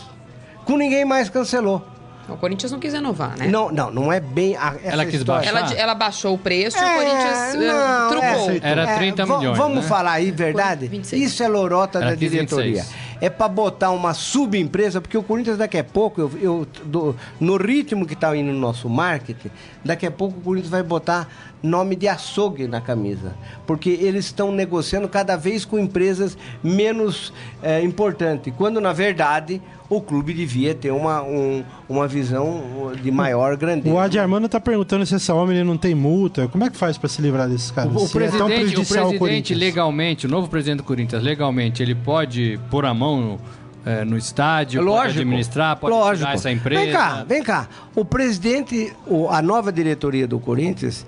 Com 0.64 0.76
ninguém 0.76 1.04
mais 1.04 1.28
cancelou. 1.28 1.91
O 2.28 2.36
Corinthians 2.36 2.70
não 2.70 2.78
quis 2.78 2.92
renovar, 2.92 3.36
né? 3.36 3.48
Não, 3.48 3.70
não, 3.70 3.90
não 3.90 4.12
é 4.12 4.20
bem. 4.20 4.56
A, 4.56 4.76
ela 4.82 5.04
quis 5.04 5.16
história. 5.16 5.52
baixar. 5.52 5.72
Ela, 5.72 5.80
ela 5.80 5.94
baixou 5.94 6.34
o 6.34 6.38
preço 6.38 6.78
é, 6.78 6.80
e 6.80 6.84
o 6.84 6.94
Corinthians 6.94 7.54
não, 7.54 8.08
trucou. 8.08 8.50
É, 8.50 8.60
era 8.62 8.96
30 8.96 9.22
é, 9.22 9.26
milhões. 9.26 9.58
Vamos 9.58 9.82
né? 9.82 9.88
falar 9.88 10.12
aí, 10.12 10.30
verdade? 10.30 10.90
Isso 11.12 11.42
é 11.42 11.48
lorota 11.48 11.98
era 11.98 12.10
da 12.10 12.14
diretoria. 12.14 12.82
26 12.82 13.12
é 13.22 13.30
para 13.30 13.46
botar 13.46 13.92
uma 13.92 14.14
subempresa, 14.14 15.00
porque 15.00 15.16
o 15.16 15.22
Corinthians 15.22 15.56
daqui 15.56 15.78
a 15.78 15.84
pouco, 15.84 16.20
eu, 16.20 16.30
eu 16.40 16.66
do, 16.84 17.14
no 17.38 17.56
ritmo 17.56 18.04
que 18.04 18.14
está 18.14 18.36
indo 18.36 18.52
no 18.52 18.58
nosso 18.58 18.88
marketing, 18.88 19.48
daqui 19.84 20.04
a 20.04 20.10
pouco 20.10 20.40
o 20.40 20.42
Corinthians 20.42 20.72
vai 20.72 20.82
botar 20.82 21.28
nome 21.62 21.94
de 21.94 22.08
açougue 22.08 22.66
na 22.66 22.80
camisa, 22.80 23.36
porque 23.64 23.90
eles 23.90 24.24
estão 24.24 24.50
negociando 24.50 25.08
cada 25.08 25.36
vez 25.36 25.64
com 25.64 25.78
empresas 25.78 26.36
menos 26.64 27.32
é, 27.62 27.80
importantes, 27.82 28.52
quando 28.58 28.80
na 28.80 28.92
verdade 28.92 29.62
o 29.96 30.00
clube 30.00 30.32
devia 30.32 30.74
ter 30.74 30.90
uma, 30.90 31.22
um, 31.22 31.62
uma 31.88 32.08
visão 32.08 32.92
de 33.00 33.10
maior 33.10 33.56
grandeza. 33.56 33.94
O 33.94 33.98
Adi 33.98 34.18
Armando 34.18 34.46
está 34.46 34.58
perguntando 34.58 35.04
se 35.04 35.14
essa 35.14 35.34
homem 35.34 35.62
não 35.62 35.76
tem 35.76 35.94
multa. 35.94 36.48
Como 36.48 36.64
é 36.64 36.70
que 36.70 36.76
faz 36.76 36.96
para 36.96 37.08
se 37.08 37.20
livrar 37.20 37.48
desses 37.48 37.70
caras? 37.70 37.92
O, 37.92 38.04
o 38.04 38.08
presidente, 38.08 38.74
é 38.96 39.02
o 39.02 39.18
presidente 39.18 39.54
legalmente, 39.54 40.26
o 40.26 40.30
novo 40.30 40.48
presidente 40.48 40.78
do 40.78 40.84
Corinthians, 40.84 41.22
legalmente, 41.22 41.82
ele 41.82 41.94
pode 41.94 42.58
pôr 42.70 42.86
a 42.86 42.94
mão 42.94 43.20
no, 43.20 43.40
é, 43.84 44.04
no 44.04 44.16
estádio, 44.16 44.80
lógico, 44.80 45.02
pode 45.02 45.18
administrar, 45.20 45.76
pode 45.76 45.94
lógico. 45.94 46.30
essa 46.30 46.50
empresa. 46.50 46.82
Vem 46.82 46.92
cá, 46.92 47.24
vem 47.24 47.42
cá. 47.42 47.68
O 47.94 48.04
presidente, 48.04 48.92
o, 49.06 49.28
a 49.28 49.42
nova 49.42 49.70
diretoria 49.70 50.26
do 50.26 50.38
Corinthians, 50.38 51.04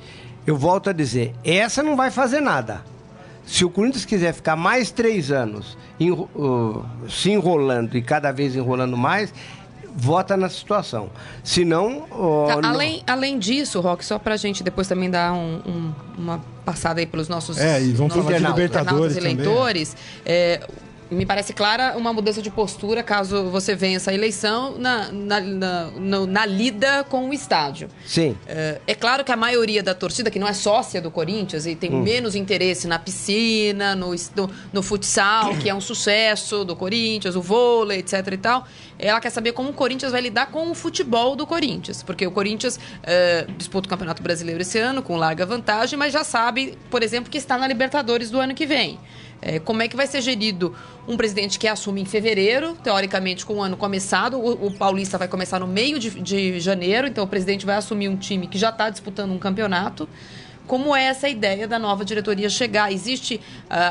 eu 0.46 0.56
volto 0.56 0.90
a 0.90 0.92
dizer, 0.92 1.32
essa 1.42 1.82
não 1.82 1.96
vai 1.96 2.10
fazer 2.10 2.40
nada. 2.40 2.82
Se 3.46 3.64
o 3.64 3.70
Corinthians 3.70 4.04
quiser 4.04 4.32
ficar 4.32 4.56
mais 4.56 4.90
três 4.90 5.30
anos 5.30 5.76
enro, 5.98 6.28
uh, 6.34 6.84
se 7.08 7.30
enrolando 7.30 7.96
e 7.96 8.02
cada 8.02 8.32
vez 8.32 8.56
enrolando 8.56 8.96
mais, 8.96 9.32
vota 9.94 10.36
na 10.36 10.48
situação. 10.48 11.10
Se 11.42 11.64
não, 11.64 12.00
tá, 12.02 12.68
além, 12.68 13.02
além 13.06 13.38
disso, 13.38 13.80
Rock, 13.80 14.04
só 14.04 14.18
para 14.18 14.34
a 14.34 14.36
gente 14.36 14.62
depois 14.64 14.88
também 14.88 15.08
dar 15.08 15.32
um, 15.32 15.60
um, 15.66 15.92
uma 16.18 16.40
passada 16.64 17.00
aí 17.00 17.06
pelos 17.06 17.28
nossos, 17.28 17.58
é, 17.58 17.80
e 17.80 17.92
vamos 17.92 18.14
nossos 18.14 18.24
falar 18.24 18.38
de 18.38 18.46
Libertadores 18.46 19.16
eleitores, 19.16 19.96
é, 20.24 20.66
me 21.10 21.26
parece 21.26 21.52
clara 21.52 21.96
uma 21.96 22.12
mudança 22.12 22.40
de 22.40 22.50
postura 22.50 23.02
caso 23.02 23.50
você 23.50 23.74
venha 23.74 23.96
essa 23.96 24.12
eleição 24.12 24.78
na, 24.78 25.12
na, 25.12 25.40
na, 25.40 25.90
na, 25.90 26.26
na 26.26 26.46
lida 26.46 27.04
com 27.04 27.28
o 27.28 27.32
estádio. 27.32 27.88
Sim. 28.06 28.36
É, 28.46 28.80
é, 28.86 28.94
claro 28.94 29.24
que 29.24 29.32
a 29.32 29.36
maioria 29.36 29.82
da 29.82 29.94
torcida, 29.94 30.30
que 30.30 30.38
não 30.38 30.48
é 30.48 30.52
sócia 30.52 31.00
do 31.00 31.10
Corinthians 31.10 31.66
e 31.66 31.74
tem 31.74 31.92
hum. 31.92 32.02
menos 32.02 32.34
interesse 32.34 32.86
na 32.86 32.98
piscina, 32.98 33.94
no, 33.94 34.10
no, 34.36 34.50
no, 34.72 34.82
futsal, 34.82 35.56
que 35.56 35.68
é 35.68 35.74
um 35.74 35.80
sucesso 35.80 36.64
do 36.64 36.74
Corinthians, 36.74 37.36
o 37.36 37.42
vôlei, 37.42 37.98
etc 37.98 38.26
e 38.32 38.36
tal, 38.36 38.66
ela 38.98 39.20
quer 39.20 39.30
saber 39.30 39.52
como 39.52 39.70
o 39.70 39.72
Corinthians 39.72 40.12
vai 40.12 40.20
lidar 40.20 40.46
com 40.46 40.70
o 40.70 40.74
futebol 40.74 41.36
do 41.36 41.46
Corinthians. 41.46 42.02
Porque 42.02 42.26
o 42.26 42.30
Corinthians 42.30 42.78
é, 43.02 43.46
disputa 43.56 43.86
o 43.86 43.90
Campeonato 43.90 44.22
Brasileiro 44.22 44.62
esse 44.62 44.78
ano 44.78 45.02
com 45.02 45.16
larga 45.16 45.44
vantagem, 45.44 45.98
mas 45.98 46.12
já 46.12 46.24
sabe, 46.24 46.78
por 46.90 47.02
exemplo, 47.02 47.30
que 47.30 47.38
está 47.38 47.58
na 47.58 47.66
Libertadores 47.66 48.30
do 48.30 48.40
ano 48.40 48.54
que 48.54 48.66
vem. 48.66 48.98
É, 49.46 49.58
como 49.58 49.82
é 49.82 49.88
que 49.88 49.94
vai 49.94 50.06
ser 50.06 50.22
gerido 50.22 50.74
um 51.06 51.18
presidente 51.18 51.58
que 51.58 51.68
assume 51.68 52.00
em 52.00 52.06
fevereiro, 52.06 52.74
teoricamente 52.82 53.44
com 53.44 53.56
o 53.56 53.62
ano 53.62 53.76
começado, 53.76 54.38
o, 54.38 54.68
o 54.68 54.70
Paulista 54.72 55.18
vai 55.18 55.28
começar 55.28 55.60
no 55.60 55.66
meio 55.66 55.98
de, 55.98 56.08
de 56.18 56.58
janeiro, 56.58 57.06
então 57.06 57.22
o 57.22 57.26
presidente 57.26 57.66
vai 57.66 57.76
assumir 57.76 58.08
um 58.08 58.16
time 58.16 58.46
que 58.46 58.56
já 58.56 58.70
está 58.70 58.88
disputando 58.88 59.32
um 59.32 59.38
campeonato. 59.38 60.08
Como 60.66 60.96
é 60.96 61.04
essa 61.04 61.28
ideia 61.28 61.68
da 61.68 61.78
nova 61.78 62.04
diretoria 62.04 62.48
chegar? 62.48 62.92
Existe 62.92 63.36
uh, 63.36 63.40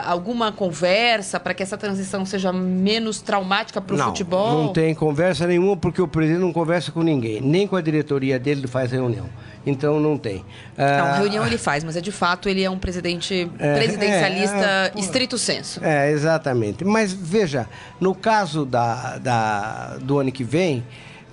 alguma 0.05 0.51
conversa 0.51 1.39
para 1.39 1.53
que 1.53 1.62
essa 1.62 1.77
transição 1.77 2.25
seja 2.25 2.51
menos 2.51 3.21
traumática 3.21 3.79
para 3.79 3.95
o 3.95 3.99
futebol? 3.99 4.63
Não 4.63 4.73
tem 4.73 4.95
conversa 4.95 5.45
nenhuma, 5.45 5.77
porque 5.77 6.01
o 6.01 6.07
presidente 6.07 6.41
não 6.41 6.51
conversa 6.51 6.91
com 6.91 7.03
ninguém, 7.03 7.41
nem 7.41 7.67
com 7.67 7.75
a 7.75 7.81
diretoria 7.81 8.39
dele 8.39 8.62
ele 8.62 8.67
faz 8.67 8.91
reunião. 8.91 9.29
Então 9.65 9.99
não 9.99 10.17
tem. 10.17 10.43
Não, 10.77 11.12
uh, 11.12 11.17
reunião 11.17 11.45
ele 11.45 11.57
faz, 11.57 11.83
mas 11.83 11.95
é 11.95 12.01
de 12.01 12.12
fato 12.12 12.49
ele 12.49 12.63
é 12.63 12.69
um 12.69 12.77
presidente 12.77 13.49
é, 13.59 13.75
presidencialista 13.75 14.57
é, 14.57 14.91
é, 14.95 14.99
estrito 14.99 15.38
senso. 15.38 15.83
É, 15.83 16.12
exatamente. 16.12 16.83
Mas 16.83 17.13
veja, 17.13 17.67
no 17.99 18.13
caso 18.13 18.65
da, 18.65 19.17
da, 19.19 19.97
do 20.01 20.19
ano 20.19 20.31
que 20.31 20.43
vem, 20.43 20.83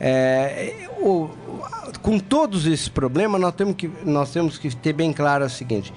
é, 0.01 0.89
o, 0.99 1.29
com 2.01 2.19
todos 2.19 2.67
esses 2.67 2.89
problemas, 2.89 3.41
nós 3.41 3.55
temos, 3.55 3.77
que, 3.77 3.91
nós 4.05 4.33
temos 4.33 4.57
que 4.57 4.75
ter 4.75 4.95
bem 4.95 5.13
claro 5.13 5.45
o 5.45 5.51
seguinte: 5.51 5.93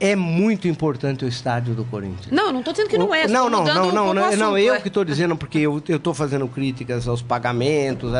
é 0.00 0.14
muito 0.14 0.68
importante 0.68 1.24
o 1.24 1.28
estádio 1.28 1.74
do 1.74 1.84
Corinthians. 1.84 2.30
Não, 2.30 2.52
não 2.52 2.60
estou 2.60 2.72
dizendo 2.72 2.88
que 2.88 2.98
não 2.98 3.14
é. 3.14 3.26
Não, 3.26 3.50
não, 3.50 3.64
não, 3.64 3.74
não, 3.92 4.10
um 4.10 4.14
não, 4.14 4.36
não, 4.36 4.58
eu 4.58 4.74
é. 4.74 4.80
que 4.80 4.88
estou 4.88 5.04
dizendo 5.04 5.36
porque 5.36 5.58
eu 5.58 5.78
estou 5.78 6.14
fazendo 6.14 6.46
críticas 6.48 7.08
aos 7.08 7.20
pagamentos. 7.20 8.12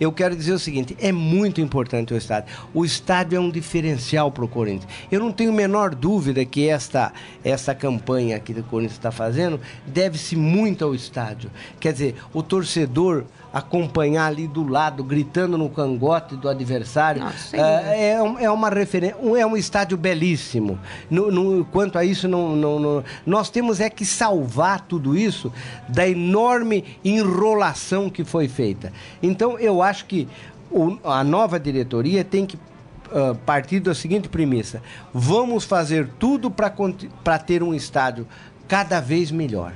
Eu 0.00 0.12
quero 0.12 0.34
dizer 0.36 0.52
o 0.52 0.58
seguinte: 0.58 0.96
é 1.00 1.12
muito 1.12 1.60
importante 1.60 2.12
o 2.12 2.16
estádio. 2.16 2.52
O 2.74 2.84
estádio 2.84 3.36
é 3.36 3.40
um 3.40 3.50
diferencial 3.50 4.30
para 4.30 4.44
o 4.44 4.48
Corinthians. 4.48 4.90
Eu 5.10 5.20
não 5.20 5.32
tenho 5.32 5.50
a 5.50 5.54
menor 5.54 5.94
dúvida 5.94 6.44
que 6.44 6.68
esta 6.68 7.12
essa 7.44 7.74
campanha 7.74 8.38
que 8.38 8.52
o 8.52 8.62
Corinthians 8.64 8.98
está 8.98 9.10
fazendo 9.10 9.60
deve-se 9.86 10.36
muito 10.36 10.84
ao 10.84 10.94
estádio. 10.94 11.50
Quer 11.78 11.92
dizer, 11.92 12.16
o 12.34 12.42
torcedor 12.42 13.24
acompanhar 13.52 14.26
ali 14.26 14.48
do 14.48 14.66
lado, 14.66 15.04
gritando 15.04 15.58
no 15.58 15.68
cangote 15.68 16.36
do 16.36 16.48
adversário. 16.48 17.22
Nossa, 17.22 17.56
é, 17.56 17.60
é, 17.60 18.44
é, 18.44 18.50
uma 18.50 18.70
referência, 18.70 19.16
é 19.36 19.46
um 19.46 19.56
estádio 19.56 19.96
belíssimo. 19.96 20.78
No, 21.10 21.30
no, 21.30 21.64
quanto 21.66 21.98
a 21.98 22.04
isso, 22.04 22.26
não, 22.26 22.56
não, 22.56 22.78
não, 22.80 23.04
nós 23.26 23.50
temos 23.50 23.80
é 23.80 23.90
que 23.90 24.06
salvar 24.06 24.80
tudo 24.80 25.16
isso 25.16 25.52
da 25.88 26.08
enorme 26.08 26.84
enrolação 27.04 28.08
que 28.08 28.24
foi 28.24 28.48
feita. 28.48 28.92
Então, 29.22 29.58
eu 29.58 29.82
acho 29.82 30.06
que 30.06 30.26
o, 30.70 30.98
a 31.04 31.22
nova 31.22 31.60
diretoria 31.60 32.24
tem 32.24 32.46
que 32.46 32.56
uh, 32.56 33.34
partir 33.44 33.80
da 33.80 33.94
seguinte 33.94 34.28
premissa: 34.28 34.82
vamos 35.12 35.64
fazer 35.64 36.08
tudo 36.18 36.50
para 36.50 37.38
ter 37.38 37.62
um 37.62 37.74
estádio 37.74 38.26
cada 38.66 38.98
vez 39.00 39.30
melhor 39.30 39.74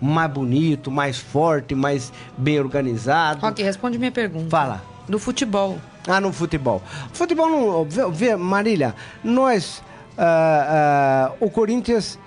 mais 0.00 0.30
bonito, 0.30 0.90
mais 0.90 1.18
forte, 1.18 1.74
mais 1.74 2.12
bem 2.36 2.58
organizado. 2.58 3.44
Ok, 3.46 3.64
responde 3.64 3.98
minha 3.98 4.12
pergunta. 4.12 4.50
Fala. 4.50 4.82
Do 5.08 5.18
futebol. 5.18 5.78
Ah, 6.06 6.20
no 6.20 6.32
futebol. 6.32 6.82
Futebol 7.12 7.48
não. 7.48 8.10
Vê, 8.10 8.36
Marília, 8.36 8.94
nós. 9.22 9.82
Uh, 10.18 11.38
uh, 11.40 11.46
o 11.46 11.48
Corinthians 11.48 12.18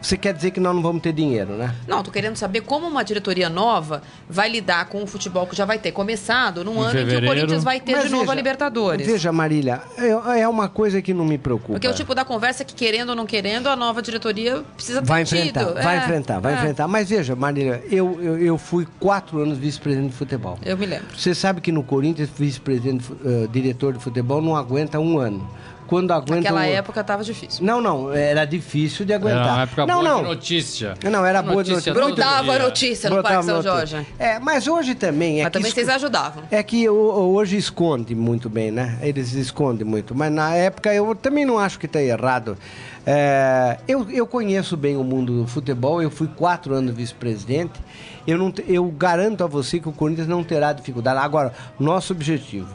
você 0.00 0.16
quer 0.16 0.32
dizer 0.32 0.50
que 0.52 0.60
nós 0.60 0.74
não 0.74 0.82
vamos 0.82 1.02
ter 1.02 1.12
dinheiro, 1.12 1.54
né? 1.54 1.74
Não, 1.86 2.02
tô 2.02 2.10
querendo 2.10 2.36
saber 2.36 2.60
como 2.60 2.86
uma 2.86 3.04
diretoria 3.04 3.48
nova 3.48 4.02
vai 4.28 4.48
lidar 4.48 4.86
com 4.86 5.02
o 5.02 5.06
futebol 5.06 5.46
que 5.46 5.56
já 5.56 5.64
vai 5.64 5.78
ter 5.78 5.92
começado 5.92 6.64
num 6.64 6.76
em 6.76 6.80
ano 6.80 6.90
fevereiro. 6.90 7.16
em 7.16 7.20
que 7.20 7.24
o 7.24 7.28
Corinthians 7.28 7.64
vai 7.64 7.80
ter 7.80 7.92
Mas 7.92 8.02
de 8.02 8.08
veja, 8.08 8.16
novo 8.16 8.30
a 8.30 8.34
Libertadores. 8.34 9.06
Veja, 9.06 9.32
Marília, 9.32 9.82
é, 9.96 10.40
é, 10.40 10.48
uma 10.48 10.68
coisa 10.68 11.02
que 11.02 11.12
não 11.12 11.24
me 11.24 11.36
preocupa. 11.36 11.72
Porque 11.74 11.86
é 11.86 11.90
o 11.90 11.94
tipo 11.94 12.14
da 12.14 12.24
conversa 12.24 12.64
que, 12.64 12.74
querendo 12.74 13.10
ou 13.10 13.16
não 13.16 13.26
querendo, 13.26 13.68
a 13.68 13.76
nova 13.76 14.00
diretoria 14.00 14.62
precisa 14.76 15.00
ter 15.00 15.06
vai 15.06 15.22
enfrentar, 15.22 15.64
tido. 15.64 15.82
Vai 15.82 15.96
é, 15.96 15.98
enfrentar, 15.98 16.40
vai 16.40 16.52
é. 16.52 16.56
enfrentar. 16.56 16.88
Mas 16.88 17.08
veja, 17.08 17.34
Marília, 17.34 17.82
eu, 17.90 18.20
eu, 18.22 18.38
eu 18.38 18.58
fui 18.58 18.86
quatro 19.00 19.40
anos 19.40 19.58
vice-presidente 19.58 20.10
de 20.10 20.16
futebol. 20.16 20.58
Eu 20.64 20.76
me 20.76 20.86
lembro. 20.86 21.06
Você 21.16 21.34
sabe 21.34 21.60
que 21.60 21.72
no 21.72 21.82
Corinthians, 21.82 22.28
vice-presidente, 22.36 23.10
uh, 23.12 23.48
diretor 23.48 23.92
de 23.92 23.98
futebol, 23.98 24.40
não 24.40 24.56
aguenta 24.56 24.98
um 25.00 25.18
ano 25.18 25.48
quando 25.88 26.12
aguenta. 26.12 26.36
Naquela 26.36 26.60
um... 26.60 26.64
época 26.64 27.00
estava 27.00 27.24
difícil. 27.24 27.64
Não, 27.64 27.80
não, 27.80 28.12
era 28.12 28.44
difícil 28.44 29.06
de 29.06 29.14
aguentar. 29.14 29.42
Era 29.42 29.52
uma 29.54 29.62
época 29.62 29.86
não, 29.86 30.00
boa 30.00 30.08
não. 30.08 30.22
de 30.22 30.28
notícia. 30.28 30.94
Não, 31.02 31.26
era 31.26 31.42
boa 31.42 31.64
de 31.64 31.70
notícia. 31.70 31.94
Brotava 31.94 32.52
a 32.52 32.58
notícia 32.58 33.08
no 33.08 33.16
Brotava 33.16 33.34
Parque 33.34 33.50
São 33.50 33.62
Jorge. 33.62 34.06
É, 34.18 34.38
mas 34.38 34.68
hoje 34.68 34.94
também 34.94 35.40
é 35.40 35.44
mas 35.44 35.52
que. 35.52 35.58
também 35.58 35.72
vocês 35.72 35.88
ajudavam. 35.88 36.44
É 36.50 36.62
que 36.62 36.88
hoje 36.88 37.56
esconde 37.56 38.14
muito 38.14 38.50
bem, 38.50 38.70
né? 38.70 38.98
Eles 39.00 39.32
escondem 39.32 39.86
muito. 39.86 40.14
Mas 40.14 40.30
na 40.30 40.54
época 40.54 40.92
eu 40.92 41.14
também 41.14 41.46
não 41.46 41.58
acho 41.58 41.78
que 41.78 41.86
está 41.86 42.02
errado. 42.02 42.58
É, 43.06 43.78
eu, 43.88 44.06
eu 44.10 44.26
conheço 44.26 44.76
bem 44.76 44.94
o 44.94 45.02
mundo 45.02 45.40
do 45.40 45.46
futebol, 45.48 46.02
eu 46.02 46.10
fui 46.10 46.28
quatro 46.28 46.74
anos 46.74 46.94
vice-presidente. 46.94 47.80
Eu, 48.26 48.36
não, 48.36 48.52
eu 48.66 48.84
garanto 48.90 49.42
a 49.42 49.46
você 49.46 49.80
que 49.80 49.88
o 49.88 49.92
Corinthians 49.92 50.28
não 50.28 50.44
terá 50.44 50.74
dificuldade. 50.74 51.18
Agora, 51.18 51.54
nosso 51.80 52.12
objetivo 52.12 52.68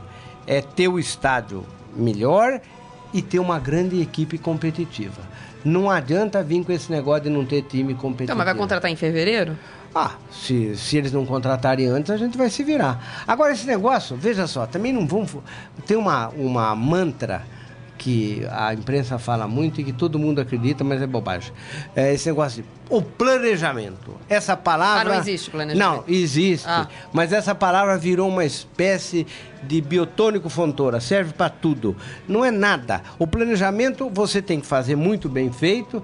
é 0.47 0.61
ter 0.61 0.87
o 0.87 0.97
estádio 0.97 1.63
melhor 1.95 2.59
e 3.13 3.21
ter 3.21 3.39
uma 3.39 3.59
grande 3.59 4.01
equipe 4.01 4.37
competitiva. 4.37 5.21
Não 5.63 5.89
adianta 5.89 6.43
vir 6.43 6.63
com 6.65 6.71
esse 6.71 6.91
negócio 6.91 7.23
de 7.23 7.29
não 7.29 7.45
ter 7.45 7.61
time 7.63 7.93
competitivo. 7.93 8.23
Então, 8.23 8.35
mas 8.35 8.45
vai 8.45 8.55
contratar 8.55 8.91
em 8.91 8.95
fevereiro? 8.95 9.57
Ah, 9.95 10.15
se, 10.31 10.75
se 10.75 10.97
eles 10.97 11.11
não 11.11 11.25
contratarem 11.25 11.87
antes, 11.87 12.09
a 12.09 12.17
gente 12.17 12.37
vai 12.37 12.49
se 12.49 12.63
virar. 12.63 13.23
Agora, 13.27 13.53
esse 13.53 13.67
negócio, 13.67 14.15
veja 14.15 14.47
só, 14.47 14.65
também 14.65 14.91
não 14.91 15.05
vamos. 15.05 15.31
Tem 15.85 15.95
uma, 15.95 16.29
uma 16.29 16.75
mantra 16.75 17.43
que 18.03 18.45
a 18.51 18.73
imprensa 18.73 19.17
fala 19.17 19.47
muito 19.47 19.79
e 19.79 19.83
que 19.85 19.93
todo 19.93 20.19
mundo 20.19 20.41
acredita, 20.41 20.83
mas 20.83 21.01
é 21.01 21.07
bobagem. 21.07 21.53
É 21.95 22.13
esse 22.13 22.27
negócio 22.27 22.61
de 22.61 22.69
o 22.89 23.01
planejamento. 23.01 24.17
Essa 24.27 24.57
palavra. 24.57 25.11
Ah, 25.11 25.13
não 25.13 25.21
existe 25.21 25.49
planejamento. 25.49 25.95
Não, 25.95 26.03
existe. 26.05 26.67
Ah. 26.67 26.89
Mas 27.13 27.31
essa 27.31 27.55
palavra 27.55 27.97
virou 27.97 28.27
uma 28.27 28.43
espécie 28.43 29.25
de 29.63 29.79
biotônico 29.79 30.49
fontora, 30.49 30.99
serve 30.99 31.31
para 31.31 31.49
tudo. 31.49 31.95
Não 32.27 32.43
é 32.43 32.51
nada. 32.51 33.01
O 33.17 33.25
planejamento 33.25 34.09
você 34.13 34.41
tem 34.41 34.59
que 34.59 34.67
fazer 34.67 34.97
muito 34.97 35.29
bem 35.29 35.49
feito 35.49 36.03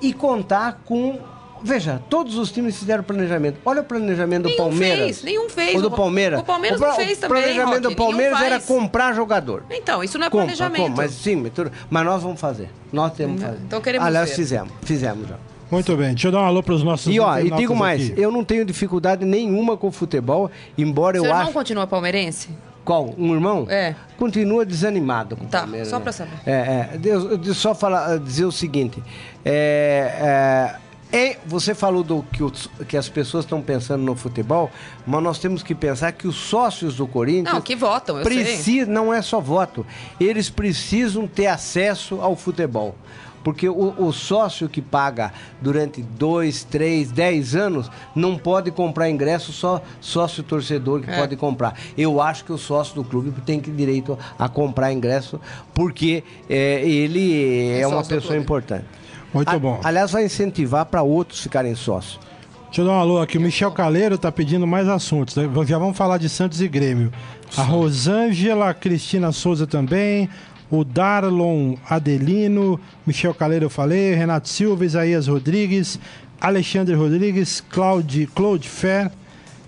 e 0.00 0.12
contar 0.12 0.80
com 0.84 1.18
Veja, 1.62 2.00
todos 2.08 2.36
os 2.36 2.50
times 2.50 2.78
fizeram 2.78 3.02
planejamento. 3.02 3.58
Olha 3.64 3.82
o 3.82 3.84
planejamento 3.84 4.44
nenhum 4.44 4.56
do 4.56 4.62
Palmeiras. 4.62 4.98
Fez, 4.98 5.22
nenhum 5.22 5.48
fez. 5.48 5.76
O 5.76 5.82
do 5.82 5.90
Palmeiras. 5.90 6.40
O 6.40 6.44
Palmeiras 6.44 6.80
o, 6.80 6.84
não 6.84 6.94
fez 6.94 7.18
também. 7.18 7.38
O 7.38 7.42
planejamento 7.42 7.84
Roque, 7.84 7.94
do 7.94 7.96
Palmeiras 7.96 8.40
era 8.40 8.60
comprar 8.60 9.14
jogador. 9.14 9.64
Então, 9.70 10.02
isso 10.02 10.18
não 10.18 10.26
é 10.26 10.30
Compra, 10.30 10.46
planejamento. 10.46 10.82
Compra, 10.82 11.04
mas 11.04 11.12
sim, 11.12 11.50
mas 11.90 12.04
nós 12.04 12.22
vamos 12.22 12.40
fazer. 12.40 12.70
Nós 12.92 13.12
temos 13.12 13.40
que 13.40 13.46
fazer. 13.46 13.60
Então 13.66 13.80
queremos 13.80 14.06
Aliás, 14.06 14.30
ver. 14.30 14.36
fizemos. 14.36 14.72
Fizemos 14.82 15.28
já. 15.28 15.36
Muito 15.70 15.96
bem, 15.96 16.08
deixa 16.08 16.26
eu 16.26 16.32
dar 16.32 16.40
um 16.40 16.46
alô 16.46 16.64
para 16.64 16.74
os 16.74 16.82
nossos 16.82 17.14
E 17.14 17.20
ó, 17.20 17.38
e 17.38 17.48
digo 17.52 17.76
mais, 17.76 18.10
aqui. 18.10 18.20
eu 18.20 18.32
não 18.32 18.42
tenho 18.42 18.64
dificuldade 18.64 19.24
nenhuma 19.24 19.76
com 19.76 19.86
o 19.86 19.92
futebol, 19.92 20.50
embora 20.76 21.16
Seu 21.16 21.24
eu 21.24 21.30
acho... 21.30 21.36
Seu 21.38 21.48
irmão 21.48 21.52
continua 21.52 21.86
palmeirense? 21.86 22.48
Qual? 22.84 23.14
Um 23.16 23.32
irmão? 23.34 23.66
É. 23.68 23.94
Continua 24.18 24.66
desanimado 24.66 25.36
com 25.36 25.44
o 25.44 25.48
tá, 25.48 25.60
Palmeiras. 25.60 25.86
só 25.86 25.98
né? 25.98 26.02
para 26.02 26.12
saber. 26.12 26.32
É, 26.44 26.90
é. 26.94 26.98
Deus, 26.98 27.56
só 27.56 27.72
falar, 27.72 28.18
dizer 28.18 28.46
o 28.46 28.50
seguinte, 28.50 29.00
é, 29.44 30.74
é 30.76 30.89
é, 31.12 31.38
você 31.44 31.74
falou 31.74 32.02
do 32.02 32.22
que, 32.22 32.42
os, 32.42 32.68
que 32.88 32.96
as 32.96 33.08
pessoas 33.08 33.44
estão 33.44 33.60
pensando 33.60 34.02
no 34.02 34.14
futebol, 34.14 34.70
mas 35.06 35.22
nós 35.22 35.38
temos 35.38 35.62
que 35.62 35.74
pensar 35.74 36.12
que 36.12 36.28
os 36.28 36.36
sócios 36.36 36.96
do 36.96 37.06
Corinthians. 37.06 37.52
Não, 37.52 37.60
que 37.60 37.74
votam, 37.74 38.18
eu 38.18 38.22
precisa, 38.22 38.62
sei. 38.62 38.86
Não 38.86 39.12
é 39.12 39.20
só 39.20 39.40
voto. 39.40 39.84
Eles 40.20 40.48
precisam 40.48 41.26
ter 41.26 41.46
acesso 41.46 42.20
ao 42.20 42.36
futebol. 42.36 42.94
Porque 43.42 43.68
o, 43.68 43.94
o, 43.98 44.12
sócio 44.12 44.68
que 44.68 44.82
paga 44.82 45.32
durante 45.62 46.02
dois, 46.02 46.62
três, 46.62 47.10
dez 47.10 47.54
anos 47.54 47.90
não 48.14 48.36
pode 48.36 48.70
comprar 48.70 49.08
ingresso, 49.08 49.50
só 49.50 49.82
sócio 49.98 50.42
torcedor 50.42 51.00
que 51.00 51.10
é. 51.10 51.16
pode 51.16 51.36
comprar. 51.36 51.74
Eu 51.96 52.20
acho 52.20 52.44
que 52.44 52.52
o 52.52 52.58
sócio 52.58 52.94
do 52.94 53.02
clube 53.02 53.32
tem 53.46 53.58
que 53.58 53.70
direito 53.70 54.18
a 54.38 54.46
comprar 54.46 54.92
ingresso, 54.92 55.40
porque 55.72 56.22
é, 56.50 56.86
ele 56.86 57.72
é, 57.72 57.80
é 57.80 57.86
uma 57.86 58.04
pessoa 58.04 58.36
importante. 58.36 58.99
Muito 59.32 59.60
bom. 59.60 59.80
Aliás, 59.84 60.10
vai 60.10 60.24
incentivar 60.24 60.86
para 60.86 61.02
outros 61.02 61.40
ficarem 61.40 61.74
sócios. 61.74 62.18
Deixa 62.66 62.82
eu 62.82 62.86
dar 62.86 62.92
um 62.92 63.00
alô 63.00 63.20
aqui. 63.20 63.36
O 63.36 63.40
Michel 63.40 63.72
Caleiro 63.72 64.16
tá 64.16 64.30
pedindo 64.30 64.66
mais 64.66 64.88
assuntos. 64.88 65.34
Né? 65.34 65.48
Já 65.66 65.78
vamos 65.78 65.96
falar 65.96 66.18
de 66.18 66.28
Santos 66.28 66.60
e 66.60 66.68
Grêmio. 66.68 67.12
A 67.56 67.62
Rosângela 67.62 68.72
Cristina 68.72 69.32
Souza 69.32 69.66
também. 69.66 70.28
O 70.70 70.84
Darlon 70.84 71.74
Adelino. 71.88 72.78
Michel 73.04 73.34
Caleiro 73.34 73.66
eu 73.66 73.70
falei. 73.70 74.14
Renato 74.14 74.48
Silva, 74.48 74.84
Isaías 74.84 75.26
Rodrigues. 75.26 75.98
Alexandre 76.40 76.94
Rodrigues. 76.94 77.60
Claude, 77.60 78.28
Claude 78.34 78.68
Fer. 78.68 79.10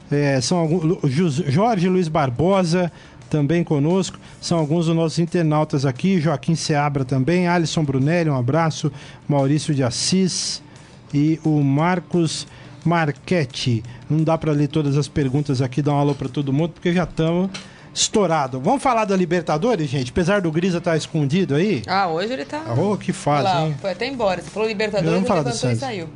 É, 0.09 0.41
são 0.41 0.59
alguns, 0.59 1.35
Jorge 1.49 1.89
Luiz 1.89 2.07
Barbosa 2.07 2.93
também 3.33 3.65
conosco. 3.65 4.19
São 4.43 4.59
alguns 4.59 4.85
dos 4.87 4.95
nossos 4.95 5.19
internautas 5.19 5.87
aqui. 5.87 6.21
Joaquim 6.21 6.55
Seabra 6.55 7.03
também. 7.03 7.49
Alisson 7.49 7.83
Brunelli, 7.83 8.29
um 8.29 8.37
abraço. 8.37 8.93
Maurício 9.27 9.75
de 9.75 9.83
Assis. 9.83 10.63
E 11.15 11.41
o 11.43 11.63
Marcos 11.63 12.47
Marchetti. 12.85 13.83
Não 14.09 14.23
dá 14.23 14.37
para 14.37 14.53
ler 14.53 14.69
todas 14.69 14.99
as 14.99 15.09
perguntas 15.09 15.63
aqui, 15.63 15.81
dar 15.81 15.93
um 15.93 15.99
alô 15.99 16.15
para 16.15 16.29
todo 16.29 16.53
mundo, 16.53 16.73
porque 16.75 16.93
já 16.93 17.05
estamos 17.05 17.51
estourado. 17.95 18.61
Vamos 18.61 18.83
falar 18.83 19.07
da 19.07 19.17
Libertadores, 19.17 19.89
gente? 19.89 20.11
Apesar 20.11 20.43
do 20.43 20.53
Grisa 20.53 20.79
estar 20.79 20.91
tá 20.91 20.97
escondido 20.97 21.55
aí. 21.55 21.83
Ah, 21.87 22.09
hoje 22.09 22.35
ele 22.35 22.45
tá. 22.45 22.63
Oh, 22.77 22.97
que 22.99 23.13
fase, 23.13 23.45
lá, 23.45 23.67
hein? 23.67 23.75
Foi 23.81 23.93
até 23.93 24.07
embora. 24.07 24.43
Você 24.43 24.51
falou 24.51 24.69
Libertadores, 24.69 25.11
ele 25.11 25.33
levantou 25.33 25.71
e 25.71 25.77
saiu. 25.77 26.09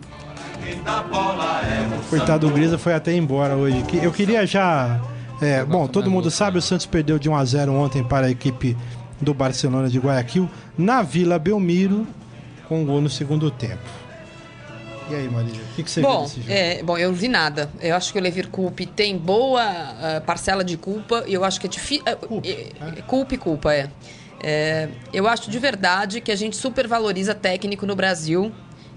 Coitado 2.11 2.47
do 2.49 2.53
Grisa 2.53 2.77
foi 2.77 2.93
até 2.93 3.14
embora 3.14 3.57
hoje. 3.57 3.83
Eu 4.03 4.12
queria 4.12 4.47
já. 4.47 5.01
É, 5.41 5.64
bom, 5.64 5.87
todo 5.87 6.11
mundo 6.11 6.30
sabe, 6.30 6.59
o 6.59 6.62
Santos 6.62 6.87
perdeu 6.87 7.18
de 7.18 7.28
1 7.28 7.37
a 7.37 7.45
0 7.45 7.72
ontem 7.74 8.03
para 8.03 8.26
a 8.26 8.30
equipe 8.30 8.76
do 9.20 9.34
Barcelona 9.34 9.89
de 9.89 9.99
Guayaquil 9.99 10.49
na 10.76 11.03
Vila 11.03 11.39
Belmiro 11.39 12.07
com 12.68 12.82
um 12.82 12.87
gol 12.87 13.01
no 13.01 13.09
segundo 13.09 13.51
tempo. 13.51 14.07
E 15.09 15.14
aí, 15.14 15.28
Maria, 15.28 15.53
o 15.53 15.74
que, 15.76 15.84
que 15.84 15.91
você 15.91 16.01
bom, 16.01 16.18
viu 16.18 16.22
desse 16.22 16.41
jogo? 16.41 16.53
É, 16.53 16.82
bom, 16.82 16.99
eu 16.99 17.11
não 17.11 17.16
vi 17.16 17.28
nada. 17.28 17.70
Eu 17.80 17.95
acho 17.95 18.12
que 18.12 18.18
o 18.18 18.22
Levir 18.22 18.49
Coupe 18.49 18.87
tem 18.87 19.16
boa 19.16 19.62
uh, 19.62 20.20
parcela 20.22 20.64
de 20.64 20.76
culpa 20.76 21.22
e 21.26 21.34
eu 21.34 21.45
acho 21.45 21.61
que 21.61 21.66
é 21.66 21.70
difícil. 21.70 22.05
Uh, 22.05 22.26
culpa, 22.26 22.49
é, 22.49 23.03
culpa 23.07 23.34
e 23.34 23.39
culpa, 23.39 23.74
é. 23.74 23.91
é. 24.43 24.89
Eu 25.12 25.28
acho 25.28 25.49
de 25.49 25.59
verdade 25.61 26.20
que 26.20 26.32
a 26.32 26.37
gente 26.37 26.57
supervaloriza 26.57 27.34
técnico 27.37 27.87
no 27.87 27.95
Brasil. 27.95 28.51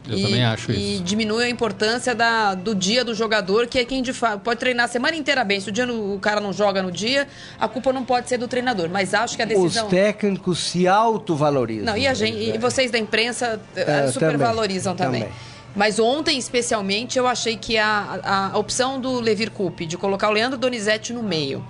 Eu 0.09 0.17
e, 0.17 0.23
também 0.23 0.43
acho 0.43 0.71
isso. 0.71 0.79
E 0.79 0.99
diminui 0.99 1.43
a 1.43 1.49
importância 1.49 2.15
da, 2.15 2.53
do 2.55 2.73
dia 2.73 3.03
do 3.03 3.13
jogador, 3.13 3.67
que 3.67 3.79
é 3.79 3.85
quem 3.85 4.01
de 4.01 4.13
fato 4.13 4.39
pode 4.39 4.59
treinar 4.59 4.85
a 4.85 4.87
semana 4.87 5.15
inteira 5.15 5.43
bem. 5.43 5.59
Se 5.59 5.69
o, 5.69 5.71
dia 5.71 5.85
no, 5.85 6.15
o 6.15 6.19
cara 6.19 6.39
não 6.41 6.53
joga 6.53 6.81
no 6.81 6.91
dia, 6.91 7.27
a 7.59 7.67
culpa 7.67 7.93
não 7.93 8.03
pode 8.03 8.29
ser 8.29 8.37
do 8.37 8.47
treinador. 8.47 8.89
Mas 8.89 9.13
acho 9.13 9.35
que 9.35 9.41
a 9.41 9.45
decisão. 9.45 9.85
Os 9.85 9.91
técnicos 9.91 10.59
se 10.59 10.87
autovalorizam. 10.87 11.85
Não, 11.85 11.97
e, 11.97 12.07
a 12.07 12.13
gente, 12.13 12.37
e 12.37 12.57
vocês 12.57 12.91
da 12.91 12.97
imprensa 12.97 13.59
é, 13.75 14.07
supervalorizam 14.07 14.95
também. 14.95 15.21
também. 15.21 15.33
também. 15.33 15.49
Mas 15.75 15.99
ontem, 15.99 16.37
especialmente, 16.37 17.17
eu 17.17 17.27
achei 17.27 17.55
que 17.55 17.77
a, 17.77 18.51
a 18.51 18.57
opção 18.57 18.99
do 18.99 19.19
Levir 19.19 19.51
Coupe 19.51 19.85
de 19.85 19.97
colocar 19.97 20.29
o 20.29 20.31
Leandro 20.31 20.57
Donizete 20.57 21.13
no 21.13 21.21
meio, 21.21 21.63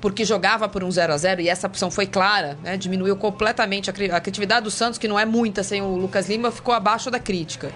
porque 0.00 0.24
jogava 0.24 0.68
por 0.68 0.82
um 0.82 0.90
0 0.90 1.12
a 1.12 1.16
0 1.16 1.40
e 1.42 1.48
essa 1.48 1.66
opção 1.66 1.90
foi 1.90 2.06
clara, 2.06 2.58
né? 2.62 2.76
diminuiu 2.76 3.16
completamente 3.16 3.90
a, 3.90 3.92
a 4.16 4.20
criatividade 4.20 4.64
do 4.64 4.70
Santos, 4.70 4.98
que 4.98 5.06
não 5.06 5.18
é 5.18 5.24
muita 5.24 5.62
sem 5.62 5.82
o 5.82 5.96
Lucas 5.96 6.28
Lima, 6.28 6.50
ficou 6.50 6.74
abaixo 6.74 7.10
da 7.10 7.18
crítica 7.18 7.70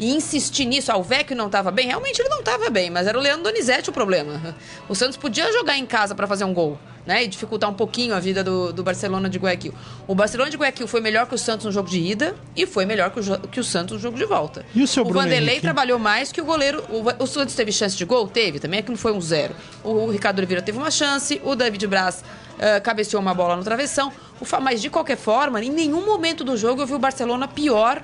e 0.00 0.10
insistir 0.10 0.64
nisso. 0.64 0.90
Ah, 0.90 0.96
o 0.96 1.02
Vecchio 1.02 1.36
não 1.36 1.46
estava 1.46 1.70
bem, 1.70 1.86
realmente 1.86 2.20
ele 2.20 2.30
não 2.30 2.40
estava 2.40 2.70
bem, 2.70 2.90
mas 2.90 3.06
era 3.06 3.16
o 3.16 3.20
Leandro 3.20 3.44
Donizete 3.44 3.90
o 3.90 3.92
problema. 3.92 4.56
O 4.88 4.94
Santos 4.94 5.16
podia 5.16 5.52
jogar 5.52 5.76
em 5.76 5.86
casa 5.86 6.14
para 6.14 6.26
fazer 6.26 6.44
um 6.44 6.54
gol 6.54 6.78
né, 7.06 7.24
e 7.24 7.26
dificultar 7.26 7.68
um 7.68 7.74
pouquinho 7.74 8.14
a 8.14 8.20
vida 8.20 8.42
do, 8.42 8.72
do 8.72 8.82
Barcelona 8.82 9.28
de 9.28 9.38
Guayaquil. 9.38 9.74
O 10.06 10.14
Barcelona 10.14 10.50
de 10.50 10.56
Guayaquil 10.56 10.86
foi 10.86 11.00
melhor 11.00 11.26
que 11.26 11.34
o 11.34 11.38
Santos 11.38 11.66
no 11.66 11.72
jogo 11.72 11.88
de 11.88 11.98
ida 12.00 12.34
e 12.56 12.66
foi 12.66 12.86
melhor 12.86 13.10
que 13.10 13.20
o, 13.20 13.38
que 13.48 13.60
o 13.60 13.64
Santos 13.64 13.96
no 13.96 14.00
jogo 14.00 14.16
de 14.16 14.24
volta. 14.24 14.64
E 14.74 14.82
o 14.82 14.86
seu 14.86 15.02
o 15.02 15.06
Bruno 15.06 15.20
Vanderlei 15.20 15.50
Henrique? 15.50 15.62
trabalhou 15.62 15.98
mais 15.98 16.32
que 16.32 16.40
o 16.40 16.44
goleiro. 16.44 16.82
O, 16.88 17.22
o 17.22 17.26
Santos 17.26 17.54
teve 17.54 17.70
chance 17.70 17.96
de 17.96 18.04
gol? 18.04 18.26
Teve, 18.26 18.58
também 18.58 18.80
é 18.80 18.82
que 18.82 18.90
não 18.90 18.98
foi 18.98 19.12
um 19.12 19.20
zero. 19.20 19.54
O, 19.84 19.90
o 19.90 20.10
Ricardo 20.10 20.38
Oliveira 20.38 20.62
teve 20.62 20.78
uma 20.78 20.90
chance, 20.90 21.40
o 21.44 21.54
David 21.54 21.86
Braz 21.86 22.22
uh, 22.56 22.82
cabeceou 22.82 23.20
uma 23.20 23.34
bola 23.34 23.56
no 23.56 23.64
travessão. 23.64 24.12
O, 24.40 24.60
mas 24.60 24.80
de 24.80 24.88
qualquer 24.88 25.16
forma, 25.16 25.62
em 25.62 25.70
nenhum 25.70 26.04
momento 26.04 26.42
do 26.42 26.56
jogo 26.56 26.82
eu 26.82 26.86
vi 26.86 26.94
o 26.94 26.98
Barcelona 26.98 27.46
pior 27.46 28.02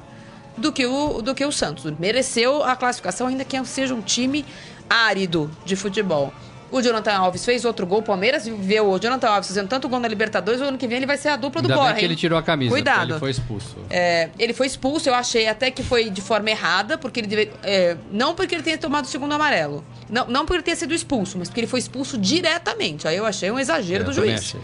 do 0.56 0.72
que 0.72 0.86
o, 0.86 1.20
do 1.22 1.34
que 1.34 1.44
o 1.44 1.52
Santos. 1.52 1.84
Mereceu 1.98 2.62
a 2.62 2.74
classificação, 2.76 3.26
ainda 3.26 3.44
que 3.44 3.62
seja 3.64 3.94
um 3.94 4.00
time 4.00 4.44
árido 4.88 5.50
de 5.64 5.76
futebol. 5.76 6.32
O 6.70 6.82
Jonathan 6.82 7.12
Alves 7.12 7.44
fez 7.44 7.64
outro 7.64 7.86
gol. 7.86 8.00
O 8.00 8.02
Palmeiras 8.02 8.46
vê 8.46 8.80
o 8.80 8.98
Jonathan 8.98 9.28
Alves 9.28 9.48
fazendo 9.48 9.68
tanto 9.68 9.88
gol 9.88 10.00
na 10.00 10.08
Libertadores. 10.08 10.60
O 10.60 10.64
ano 10.64 10.76
que 10.76 10.88
vem 10.88 10.96
ele 10.96 11.06
vai 11.06 11.16
ser 11.16 11.28
a 11.28 11.36
dupla 11.36 11.62
do 11.62 11.68
Borja. 11.68 11.94
que 11.94 12.04
ele 12.04 12.16
tirou 12.16 12.36
a 12.38 12.42
camisa. 12.42 12.70
Cuidado. 12.70 13.12
Ele 13.12 13.20
foi 13.20 13.30
expulso. 13.30 13.76
É, 13.88 14.30
ele 14.38 14.52
foi 14.52 14.66
expulso. 14.66 15.08
Eu 15.08 15.14
achei 15.14 15.46
até 15.46 15.70
que 15.70 15.84
foi 15.84 16.10
de 16.10 16.20
forma 16.20 16.50
errada, 16.50 16.98
porque 16.98 17.20
ele 17.20 17.28
deve, 17.28 17.52
é, 17.62 17.96
não 18.10 18.34
porque 18.34 18.54
ele 18.54 18.64
tenha 18.64 18.76
tomado 18.76 19.04
o 19.04 19.08
segundo 19.08 19.32
amarelo. 19.32 19.84
Não, 20.10 20.26
não 20.26 20.44
porque 20.44 20.56
ele 20.56 20.62
tenha 20.64 20.76
sido 20.76 20.92
expulso, 20.92 21.38
mas 21.38 21.48
porque 21.48 21.60
ele 21.60 21.68
foi 21.68 21.78
expulso 21.78 22.18
diretamente. 22.18 23.06
Aí 23.06 23.16
eu 23.16 23.24
achei 23.24 23.50
um 23.50 23.58
exagero 23.58 24.02
é, 24.02 24.06
do 24.06 24.12
juiz. 24.12 24.56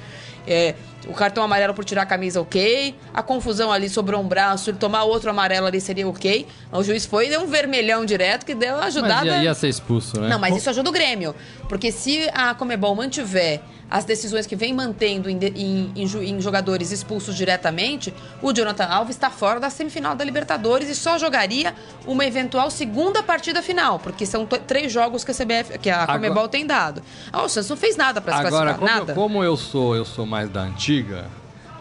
É, 0.44 0.74
o 1.08 1.12
cartão 1.12 1.42
amarelo 1.42 1.74
por 1.74 1.84
tirar 1.84 2.02
a 2.02 2.06
camisa, 2.06 2.40
ok. 2.40 2.94
A 3.12 3.22
confusão 3.22 3.72
ali 3.72 3.88
sobrou 3.88 4.20
um 4.20 4.26
braço, 4.26 4.70
ele 4.70 4.78
tomar 4.78 5.04
outro 5.04 5.30
amarelo 5.30 5.66
ali 5.66 5.80
seria 5.80 6.06
ok. 6.06 6.46
O 6.70 6.82
juiz 6.82 7.04
foi 7.04 7.26
e 7.26 7.30
deu 7.30 7.40
um 7.42 7.46
vermelhão 7.46 8.04
direto 8.04 8.46
que 8.46 8.54
deu 8.54 8.76
ajudada. 8.76 9.24
Mas 9.24 9.24
ia, 9.24 9.42
ia 9.44 9.54
ser 9.54 9.68
expulso, 9.68 10.20
né? 10.20 10.28
Não, 10.28 10.38
mas 10.38 10.56
isso 10.56 10.70
ajuda 10.70 10.88
o 10.88 10.92
Grêmio. 10.92 11.34
Porque 11.68 11.90
se 11.90 12.28
a 12.32 12.54
Comebol 12.54 12.94
mantiver 12.94 13.60
as 13.92 14.06
decisões 14.06 14.46
que 14.46 14.56
vem 14.56 14.72
mantendo 14.72 15.28
em, 15.28 15.38
em, 15.38 15.92
em, 15.94 16.06
em, 16.30 16.40
jogadores 16.40 16.90
expulsos 16.90 17.36
diretamente, 17.36 18.12
o 18.40 18.50
Jonathan 18.50 18.86
Alves 18.86 19.14
está 19.14 19.28
fora 19.28 19.60
da 19.60 19.68
semifinal 19.68 20.16
da 20.16 20.24
Libertadores 20.24 20.88
e 20.88 20.94
só 20.94 21.18
jogaria 21.18 21.74
uma 22.06 22.24
eventual 22.24 22.70
segunda 22.70 23.22
partida 23.22 23.60
final, 23.60 23.98
porque 23.98 24.24
são 24.24 24.46
três 24.46 24.90
jogos 24.90 25.24
que 25.24 25.30
a 25.30 25.34
CBF, 25.34 25.78
que 25.78 25.90
a 25.90 26.06
Comebol 26.06 26.38
agora, 26.38 26.48
tem 26.48 26.66
dado. 26.66 27.02
Ah, 27.30 27.42
o 27.42 27.48
Santos 27.50 27.68
não 27.68 27.76
fez 27.76 27.94
nada 27.94 28.18
para 28.22 28.32
se 28.32 28.46
agora, 28.46 28.74
classificar, 28.74 28.78
como, 28.78 29.00
nada. 29.00 29.14
como 29.14 29.44
eu 29.44 29.58
sou, 29.58 29.94
eu 29.94 30.06
sou 30.06 30.24
mais 30.24 30.48
da 30.48 30.62
antiga, 30.62 30.91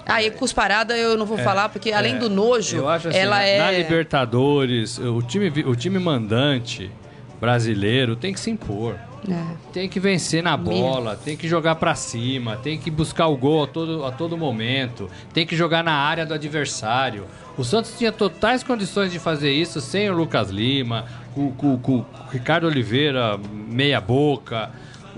Aí, 0.05 0.27
ah, 0.27 0.31
cusparada 0.31 0.97
eu 0.97 1.17
não 1.17 1.25
vou 1.25 1.39
é, 1.39 1.43
falar, 1.43 1.69
porque 1.69 1.91
além 1.91 2.15
é, 2.15 2.17
do 2.17 2.29
nojo, 2.29 2.87
assim, 2.87 3.09
ela 3.13 3.37
na, 3.37 3.43
é. 3.43 3.57
Na 3.59 3.71
Libertadores, 3.71 4.97
o 4.97 5.21
time, 5.21 5.47
o 5.65 5.75
time 5.75 5.99
mandante 5.99 6.91
brasileiro 7.39 8.15
tem 8.15 8.33
que 8.33 8.39
se 8.39 8.49
impor. 8.49 8.95
É. 9.29 9.55
Tem 9.71 9.87
que 9.87 9.99
vencer 9.99 10.41
na 10.41 10.57
bola, 10.57 11.15
tem 11.15 11.37
que 11.37 11.47
jogar 11.47 11.75
para 11.75 11.93
cima, 11.93 12.57
tem 12.57 12.79
que 12.79 12.89
buscar 12.89 13.27
o 13.27 13.37
gol 13.37 13.63
a 13.63 13.67
todo, 13.67 14.03
a 14.03 14.11
todo 14.11 14.35
momento, 14.35 15.09
tem 15.31 15.45
que 15.45 15.55
jogar 15.55 15.83
na 15.83 15.93
área 15.93 16.25
do 16.25 16.33
adversário. 16.33 17.25
O 17.55 17.63
Santos 17.63 17.93
tinha 17.97 18.11
totais 18.11 18.63
condições 18.63 19.11
de 19.11 19.19
fazer 19.19 19.51
isso 19.51 19.79
sem 19.79 20.09
o 20.09 20.15
Lucas 20.15 20.49
Lima, 20.49 21.05
com, 21.35 21.51
com, 21.51 21.77
com 21.77 21.97
o 21.99 22.05
Ricardo 22.31 22.65
Oliveira, 22.65 23.39
meia 23.53 24.01
boca. 24.01 24.71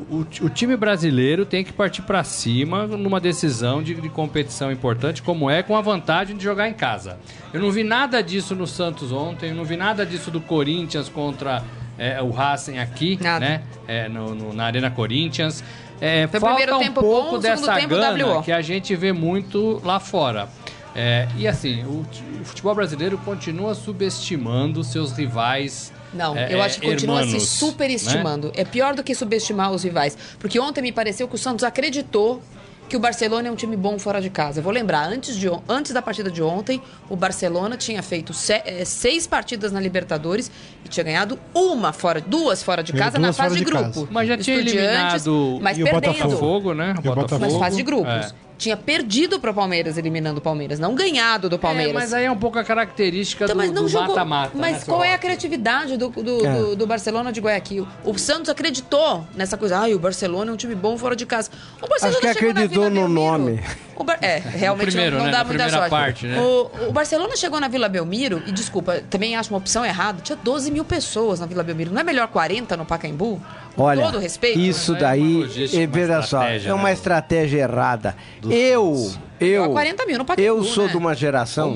O, 0.10 0.20
o, 0.22 0.50
time 0.50 0.76
brasileiro 0.76 1.46
tem 1.46 1.64
que 1.64 1.72
partir 1.72 2.02
para 2.02 2.24
cima 2.24 2.88
numa 2.88 3.20
decisão 3.20 3.84
de, 3.84 3.94
de, 3.94 4.10
competição 4.10 4.72
importante, 4.72 5.22
como 5.22 5.50
é, 5.50 5.62
com 5.62 5.78
a 5.78 5.82
vantagem 5.82 6.36
de 6.36 6.44
jogar 6.44 6.68
em 6.68 6.74
casa. 6.74 7.20
Eu 7.54 7.62
não 7.62 7.72
vi 7.72 7.84
nada 7.84 8.22
disso 8.22 8.56
no 8.56 8.66
Santos 8.66 9.12
ontem, 9.12 9.50
eu 9.50 9.56
não 9.56 9.64
vi 9.64 9.78
nada 9.78 10.06
disso 10.06 10.32
do 10.32 10.41
Corinthians 10.41 11.10
contra 11.10 11.64
é, 11.98 12.22
o 12.22 12.32
Racing 12.32 12.80
aqui, 12.80 13.20
Nada. 13.22 13.46
né? 13.46 13.62
É, 13.88 14.10
no, 14.10 14.34
no, 14.34 14.54
na 14.54 14.66
Arena 14.66 14.89
Corinthians. 14.89 15.64
É, 16.02 16.28
falta 16.28 16.78
um 16.78 16.91
pouco 16.91 17.32
bom, 17.32 17.39
dessa 17.39 17.80
gana 17.86 18.41
que 18.41 18.52
a 18.52 18.62
gente 18.62 18.96
vê 18.96 19.14
muito 19.14 19.82
lá 19.86 20.00
fora. 20.00 20.50
É, 20.96 21.28
e 21.38 21.48
assim, 21.48 21.84
o, 21.84 22.06
o, 22.41 22.46
futebol 22.46 22.76
brasileiro 22.76 23.18
continua 23.20 23.74
subestimando 23.74 24.84
seus 24.84 25.12
rivais. 25.12 25.91
Não, 26.14 26.38
é, 26.38 26.54
eu 26.54 26.62
acho 26.62 26.80
que 26.80 26.88
continua 26.88 27.22
hermanos, 27.22 27.44
se 27.44 27.58
superestimando. 27.58 28.48
Né? 28.50 28.54
É 28.58 28.66
pior 28.66 28.94
do 28.94 29.04
que 29.04 29.16
subestimar 29.16 29.72
os 29.72 29.84
rivais. 29.84 30.18
Porque 30.38 30.60
ontem 30.60 30.82
me 30.82 30.91
pareceu 30.91 31.28
que 31.28 31.36
o 31.36 31.38
Santos 31.38 31.64
acreditou 31.64 32.41
que 32.88 32.98
o 32.98 33.00
Barcelona 33.00 33.48
é 33.48 33.52
um 33.52 33.56
time 33.56 33.76
bom 33.76 33.98
fora 33.98 34.22
de 34.22 34.30
casa. 34.30 34.60
Eu 34.60 34.64
vou 34.64 34.72
lembrar, 34.72 35.08
antes, 35.08 35.36
de, 35.36 35.50
antes 35.68 35.94
da 35.94 36.02
partida 36.02 36.30
de 36.30 36.44
ontem, 36.44 36.82
o 37.10 37.16
Barcelona 37.16 37.76
tinha 37.76 38.04
feito 38.04 38.34
se, 38.34 38.54
é, 38.54 38.86
seis 38.86 39.26
partidas 39.26 39.72
na 39.72 39.80
Libertadores 39.80 40.52
e 40.86 40.89
tinha 40.89 41.04
ganhado 41.04 41.39
uma 41.56 41.91
fora, 41.91 42.22
duas 42.22 42.62
fora 42.62 42.84
de 42.84 42.94
casa 42.94 43.18
na 43.18 43.34
fase 43.34 43.56
de, 43.56 43.66
de 43.66 43.72
grupo. 43.72 44.08
Mas 44.12 44.28
já 44.28 44.38
tinha 44.38 44.58
eliminado 44.58 45.60
mas 45.62 45.80
e 45.80 45.84
perdendo. 45.84 46.12
o 46.12 46.18
Botafogo, 46.24 46.74
né? 46.74 46.94
O 47.00 47.02
Botafogo. 47.02 47.41
Mas 47.41 47.54
fase 47.56 47.78
de 47.78 47.84
grupos. 47.84 48.14
É 48.14 48.53
tinha 48.64 48.78
perdido 48.78 49.39
para 49.39 49.51
o 49.51 49.53
Palmeiras 49.53 49.97
eliminando 49.97 50.39
o 50.39 50.41
Palmeiras, 50.41 50.80
não 50.80 50.95
ganhado 50.95 51.49
do 51.49 51.59
Palmeiras. 51.59 51.91
É, 51.91 51.93
mas 51.93 52.14
aí 52.14 52.26
é 52.26 52.32
um 52.32 52.38
pouco 52.38 52.57
a 52.57 52.64
característica 52.64 53.43
então, 53.43 53.74
do 53.74 53.91
mata-mata. 53.91 54.57
Mas 54.57 54.78
né, 54.78 54.84
qual 54.86 55.03
é 55.03 55.14
a 55.14 55.18
criatividade 55.18 55.97
do, 55.97 56.09
do, 56.09 56.45
é. 56.45 56.53
do, 56.53 56.76
do, 56.78 56.88
Barcelona 56.88 57.32
de 57.32 57.41
Guayaquil? 57.41 57.86
O 58.05 58.18
Santos 58.18 58.49
acreditou 58.49 59.28
nessa 59.36 59.57
coisa. 59.57 59.80
Ah, 59.80 59.88
o 59.88 59.99
Barcelona 59.99 60.51
é 60.51 60.53
um 60.53 60.57
time 60.57 60.76
bom 60.76 60.97
fora 60.97 61.16
de 61.16 61.26
casa. 61.26 61.49
O 61.82 61.88
Barcelona 61.88 62.18
Acho 62.18 62.39
que 62.39 62.45
acreditou 62.45 62.89
no 62.89 63.07
nome. 63.07 63.61
Bar... 64.03 64.18
É, 64.22 64.38
realmente 64.38 64.88
primeiro, 64.88 65.18
não, 65.18 65.26
não 65.26 65.32
né? 65.32 65.38
dá 65.38 65.43
muita 65.43 65.70
sorte. 65.70 65.89
Parte, 65.89 66.28
né? 66.28 66.39
o, 66.39 66.89
o, 66.89 66.91
Barcelona 66.91 67.36
chegou 67.36 67.59
na 67.59 67.68
Vila 67.68 67.88
Belmiro, 67.88 68.41
e 68.45 68.51
desculpa, 68.51 69.01
também 69.09 69.36
acho 69.36 69.49
uma 69.49 69.59
opção 69.59 69.86
errada. 69.86 70.22
Tinha 70.22 70.36
12 70.36 70.72
mil 70.72 70.84
pessoas 70.84 71.39
na 71.39 71.45
Vila 71.45 71.64
Belmiro. 71.64 71.91
Não 71.91 72.01
é 72.01 72.03
melhor 72.03 72.28
40 72.28 72.76
no 72.76 72.86
Pacaembu? 72.86 73.41
Olha, 73.78 74.06
todo 74.06 74.20
respeito. 74.20 74.60
Isso 74.60 74.94
daí, 74.96 75.44
é, 75.74 75.88
veja 75.88 76.22
só, 76.22 76.44
é 76.44 76.74
uma 76.74 76.90
né? 76.90 76.94
estratégia 76.94 77.62
errada. 77.62 78.16
Eu, 78.50 79.12
eu, 79.40 79.72
40 79.72 80.06
mil 80.06 80.18
no 80.20 80.26
eu 80.38 80.64
sou 80.64 80.86
né? 80.86 80.92
de 80.92 80.98
uma 80.98 81.16
geração 81.16 81.76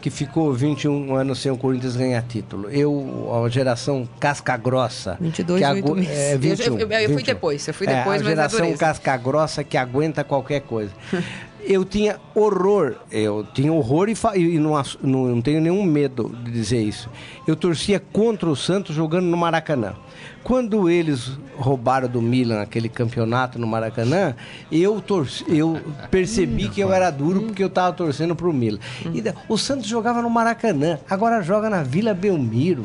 que 0.00 0.10
ficou 0.10 0.52
21 0.52 1.14
anos 1.14 1.38
sem 1.38 1.50
o 1.50 1.56
Corinthians 1.56 1.96
ganhar 1.96 2.22
título. 2.22 2.68
Eu, 2.70 3.42
a 3.44 3.48
geração 3.48 4.08
casca 4.20 4.56
grossa. 4.56 5.16
22, 5.20 5.58
que 5.58 5.64
agu... 5.64 5.98
é, 6.00 6.36
21, 6.36 6.78
eu, 6.78 6.90
eu, 6.90 7.00
eu, 7.00 7.10
fui 7.10 7.22
depois, 7.22 7.68
eu 7.68 7.74
fui 7.74 7.86
depois, 7.86 8.20
é, 8.20 8.24
a 8.24 8.28
geração 8.28 8.76
casca 8.76 9.16
grossa 9.16 9.64
que 9.64 9.76
aguenta 9.76 10.22
qualquer 10.22 10.60
coisa. 10.60 10.92
eu 11.66 11.84
tinha 11.84 12.18
horror, 12.34 12.96
eu 13.10 13.46
tinha 13.54 13.72
horror 13.72 14.08
e, 14.08 14.14
e 14.38 14.58
não, 14.58 14.72
não, 15.02 15.26
não 15.26 15.42
tenho 15.42 15.60
nenhum 15.60 15.82
medo 15.82 16.28
de 16.44 16.50
dizer 16.50 16.82
isso. 16.82 17.08
Eu 17.46 17.56
torcia 17.56 17.98
contra 17.98 18.48
o 18.48 18.56
Santos 18.56 18.94
jogando 18.94 19.26
no 19.26 19.36
Maracanã. 19.36 19.94
Quando 20.42 20.90
eles 20.90 21.38
roubaram 21.56 22.06
do 22.06 22.20
Milan 22.20 22.60
aquele 22.60 22.88
campeonato 22.88 23.58
no 23.58 23.66
Maracanã, 23.66 24.34
eu, 24.70 25.00
torci, 25.00 25.44
eu 25.48 25.80
percebi 26.10 26.68
que 26.68 26.80
eu 26.80 26.92
era 26.92 27.10
duro 27.10 27.42
porque 27.42 27.62
eu 27.62 27.68
estava 27.68 27.92
torcendo 27.94 28.36
para 28.36 28.48
o 28.48 28.52
Milan. 28.52 28.78
E, 29.06 29.22
o 29.48 29.56
Santos 29.56 29.86
jogava 29.86 30.20
no 30.20 30.28
Maracanã, 30.28 30.98
agora 31.08 31.42
joga 31.42 31.70
na 31.70 31.82
Vila 31.82 32.12
Belmiro. 32.12 32.84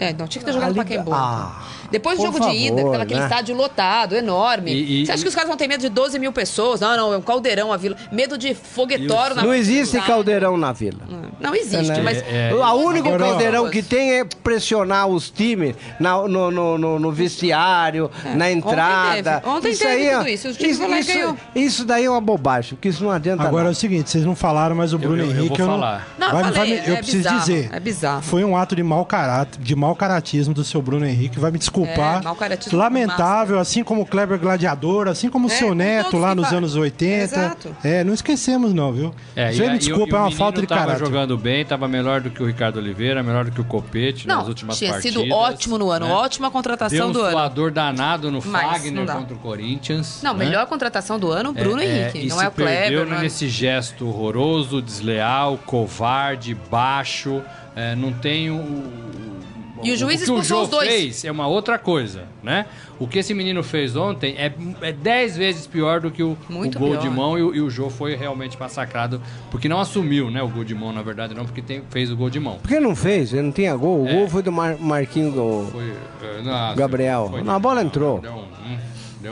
É, 0.00 0.12
não, 0.12 0.26
tinha 0.26 0.40
que 0.40 0.46
ter 0.46 0.52
jogado 0.52 0.70
no 0.70 0.76
Pacaembu. 0.76 1.12
Ah. 1.12 1.62
Depois 1.90 2.18
do 2.18 2.26
jogo 2.26 2.38
favor, 2.38 2.52
de 2.52 2.66
ida, 2.66 3.02
aquele 3.02 3.20
né? 3.20 3.26
estádio 3.26 3.56
lotado, 3.56 4.14
enorme. 4.14 4.72
E, 4.72 5.02
e, 5.02 5.06
Você 5.06 5.12
acha 5.12 5.22
que 5.22 5.28
os 5.28 5.34
caras 5.34 5.48
vão 5.48 5.56
ter 5.56 5.66
medo 5.66 5.80
de 5.80 5.88
12 5.88 6.18
mil 6.18 6.32
pessoas? 6.32 6.80
Não, 6.80 6.96
não, 6.96 7.14
é 7.14 7.16
um 7.16 7.22
caldeirão 7.22 7.72
a 7.72 7.76
vila. 7.76 7.96
Medo 8.12 8.36
de 8.36 8.54
foguetório 8.54 9.34
na 9.34 9.42
Não 9.42 9.54
existe 9.54 9.98
caldeirão 10.02 10.56
na 10.56 10.72
vila. 10.72 11.00
Não 11.40 11.54
existe, 11.54 11.92
é, 11.92 12.02
mas. 12.02 12.18
É, 12.18 12.50
o 12.52 12.74
único 12.74 13.16
caldeirão 13.16 13.70
que 13.70 13.82
tem 13.82 14.18
é 14.18 14.24
pressionar 14.24 15.06
os 15.06 15.30
times 15.30 15.74
na, 15.98 16.16
no, 16.28 16.50
no, 16.50 16.78
no, 16.78 16.98
no, 16.98 17.12
vestiário, 17.12 18.10
é. 18.24 18.34
na 18.34 18.50
entrada. 18.50 19.36
Ontem 19.36 19.40
teve, 19.40 19.56
Ontem 19.56 19.70
isso 19.70 19.82
teve 19.82 20.08
aí, 20.08 20.16
tudo 20.16 20.28
isso. 20.28 20.48
Os 20.48 20.56
times 20.56 20.78
isso, 20.78 21.10
isso, 21.10 21.36
isso, 21.54 21.84
daí 21.84 22.04
é 22.04 22.10
uma 22.10 22.20
bobagem, 22.20 22.70
porque 22.74 22.88
isso 22.88 23.02
não 23.02 23.10
adianta. 23.10 23.42
Agora 23.42 23.64
nada. 23.64 23.68
é 23.70 23.72
o 23.72 23.74
seguinte, 23.74 24.10
vocês 24.10 24.24
não 24.24 24.34
falaram, 24.34 24.74
mas 24.74 24.92
o 24.92 24.98
Bruno 24.98 25.22
eu, 25.22 25.26
eu, 25.26 25.30
Henrique. 25.30 25.60
Eu 25.60 25.66
vou 25.66 25.76
falar. 25.76 26.08
Não, 26.18 26.32
vai, 26.32 26.52
falei, 26.52 26.76
vai, 26.76 26.90
eu 26.90 26.94
é 26.94 26.96
preciso 26.96 27.18
bizarro, 27.18 27.40
dizer. 27.40 27.70
É 27.72 27.80
bizarro. 27.80 28.22
Foi 28.22 28.44
um 28.44 28.56
ato 28.56 28.76
de 28.76 28.82
mau 28.82 29.04
caráter, 29.04 29.60
de 29.60 29.76
mau 29.76 29.87
caratismo 29.94 30.54
do 30.54 30.64
seu 30.64 30.80
Bruno 30.80 31.06
Henrique. 31.06 31.38
Vai 31.38 31.50
me 31.50 31.58
desculpar. 31.58 32.22
É, 32.22 32.76
lamentável, 32.76 33.58
assim 33.58 33.82
como 33.84 34.02
o 34.02 34.06
Kleber 34.06 34.38
Gladiador, 34.38 35.08
assim 35.08 35.28
como 35.28 35.48
o 35.48 35.50
é, 35.50 35.54
seu 35.54 35.74
neto 35.74 36.16
lá 36.16 36.34
nos 36.34 36.52
anos 36.52 36.76
80. 36.76 37.24
Exato. 37.24 37.76
É, 37.82 38.04
não 38.04 38.14
esquecemos 38.14 38.72
não, 38.72 38.92
viu? 38.92 39.14
É, 39.34 39.52
Você 39.52 39.68
me 39.68 39.78
desculpa, 39.78 40.16
é 40.16 40.20
uma 40.20 40.30
falta 40.30 40.60
de 40.60 40.66
caráter. 40.66 40.92
Tava 40.92 41.04
jogando 41.04 41.36
bem, 41.36 41.64
tava 41.64 41.88
melhor 41.88 42.20
do 42.20 42.30
que 42.30 42.42
o 42.42 42.46
Ricardo 42.46 42.78
Oliveira, 42.78 43.22
melhor 43.22 43.44
do 43.44 43.52
que 43.52 43.60
o 43.60 43.64
Copete 43.64 44.26
não, 44.26 44.38
nas 44.38 44.48
últimas 44.48 44.78
tinha 44.78 44.92
partidas. 44.92 45.12
Tinha 45.12 45.24
sido 45.24 45.34
ótimo 45.34 45.78
no 45.78 45.90
ano, 45.90 46.06
né? 46.06 46.12
ótima 46.12 46.50
contratação 46.50 46.98
Deu 46.98 47.08
um 47.08 47.12
do 47.12 47.20
ano. 47.22 47.32
suador 47.32 47.70
danado 47.70 48.30
no 48.30 48.42
Mas, 48.44 48.82
Fagner 48.82 49.06
contra 49.06 49.34
o 49.34 49.38
Corinthians. 49.38 50.20
Não, 50.22 50.34
né? 50.34 50.44
melhor 50.44 50.66
contratação 50.66 51.18
do 51.18 51.30
ano, 51.30 51.52
Bruno 51.52 51.80
é, 51.80 51.86
Henrique, 51.86 52.26
não 52.28 52.40
é 52.40 52.48
o 52.48 52.50
Kleber. 52.50 52.78
Perdeu 52.78 53.06
nesse 53.06 53.48
gesto 53.48 54.08
horroroso, 54.08 54.80
desleal, 54.80 55.58
covarde, 55.64 56.54
baixo, 56.70 57.42
é, 57.74 57.94
não 57.94 58.12
tem 58.12 58.50
o 58.50 59.37
e 59.82 59.92
o 59.92 59.96
juiz 59.96 60.22
o 60.22 60.24
que 60.24 60.30
o 60.30 60.42
Jô 60.42 60.62
os 60.62 60.68
dois. 60.68 60.88
fez 60.88 61.24
é 61.24 61.30
uma 61.30 61.46
outra 61.46 61.78
coisa, 61.78 62.24
né? 62.42 62.66
O 62.98 63.06
que 63.06 63.18
esse 63.18 63.32
menino 63.32 63.62
fez 63.62 63.94
ontem 63.96 64.34
é, 64.36 64.52
é 64.82 64.92
dez 64.92 65.36
vezes 65.36 65.66
pior 65.66 66.00
do 66.00 66.10
que 66.10 66.22
o, 66.22 66.36
o 66.48 66.54
gol 66.54 66.70
pior. 66.70 66.96
de 66.98 67.10
mão 67.10 67.38
e 67.38 67.42
o, 67.42 67.54
e 67.54 67.60
o 67.60 67.70
Jô 67.70 67.88
foi 67.90 68.16
realmente 68.16 68.58
massacrado 68.58 69.20
porque 69.50 69.68
não 69.68 69.80
assumiu, 69.80 70.30
né? 70.30 70.42
O 70.42 70.48
gol 70.48 70.64
de 70.64 70.74
mão, 70.74 70.92
na 70.92 71.02
verdade, 71.02 71.34
não, 71.34 71.44
porque 71.44 71.62
tem, 71.62 71.82
fez 71.90 72.10
o 72.10 72.16
gol 72.16 72.30
de 72.30 72.40
mão. 72.40 72.58
Por 72.58 72.68
que 72.68 72.80
não 72.80 72.96
fez? 72.96 73.32
Ele 73.32 73.42
não 73.42 73.52
tinha 73.52 73.74
gol. 73.76 74.02
O 74.04 74.08
é. 74.08 74.14
gol 74.14 74.28
foi 74.28 74.42
do 74.42 74.52
Mar, 74.52 74.76
Marquinhos 74.78 75.34
do 75.34 75.68
foi, 75.70 75.90
uh, 75.90 76.42
não, 76.42 76.74
Gabriel. 76.74 77.28
Foi, 77.30 77.48
a 77.48 77.58
bola 77.58 77.82
entrou. 77.82 78.20
Deu 78.20 78.32
um, 78.32 78.78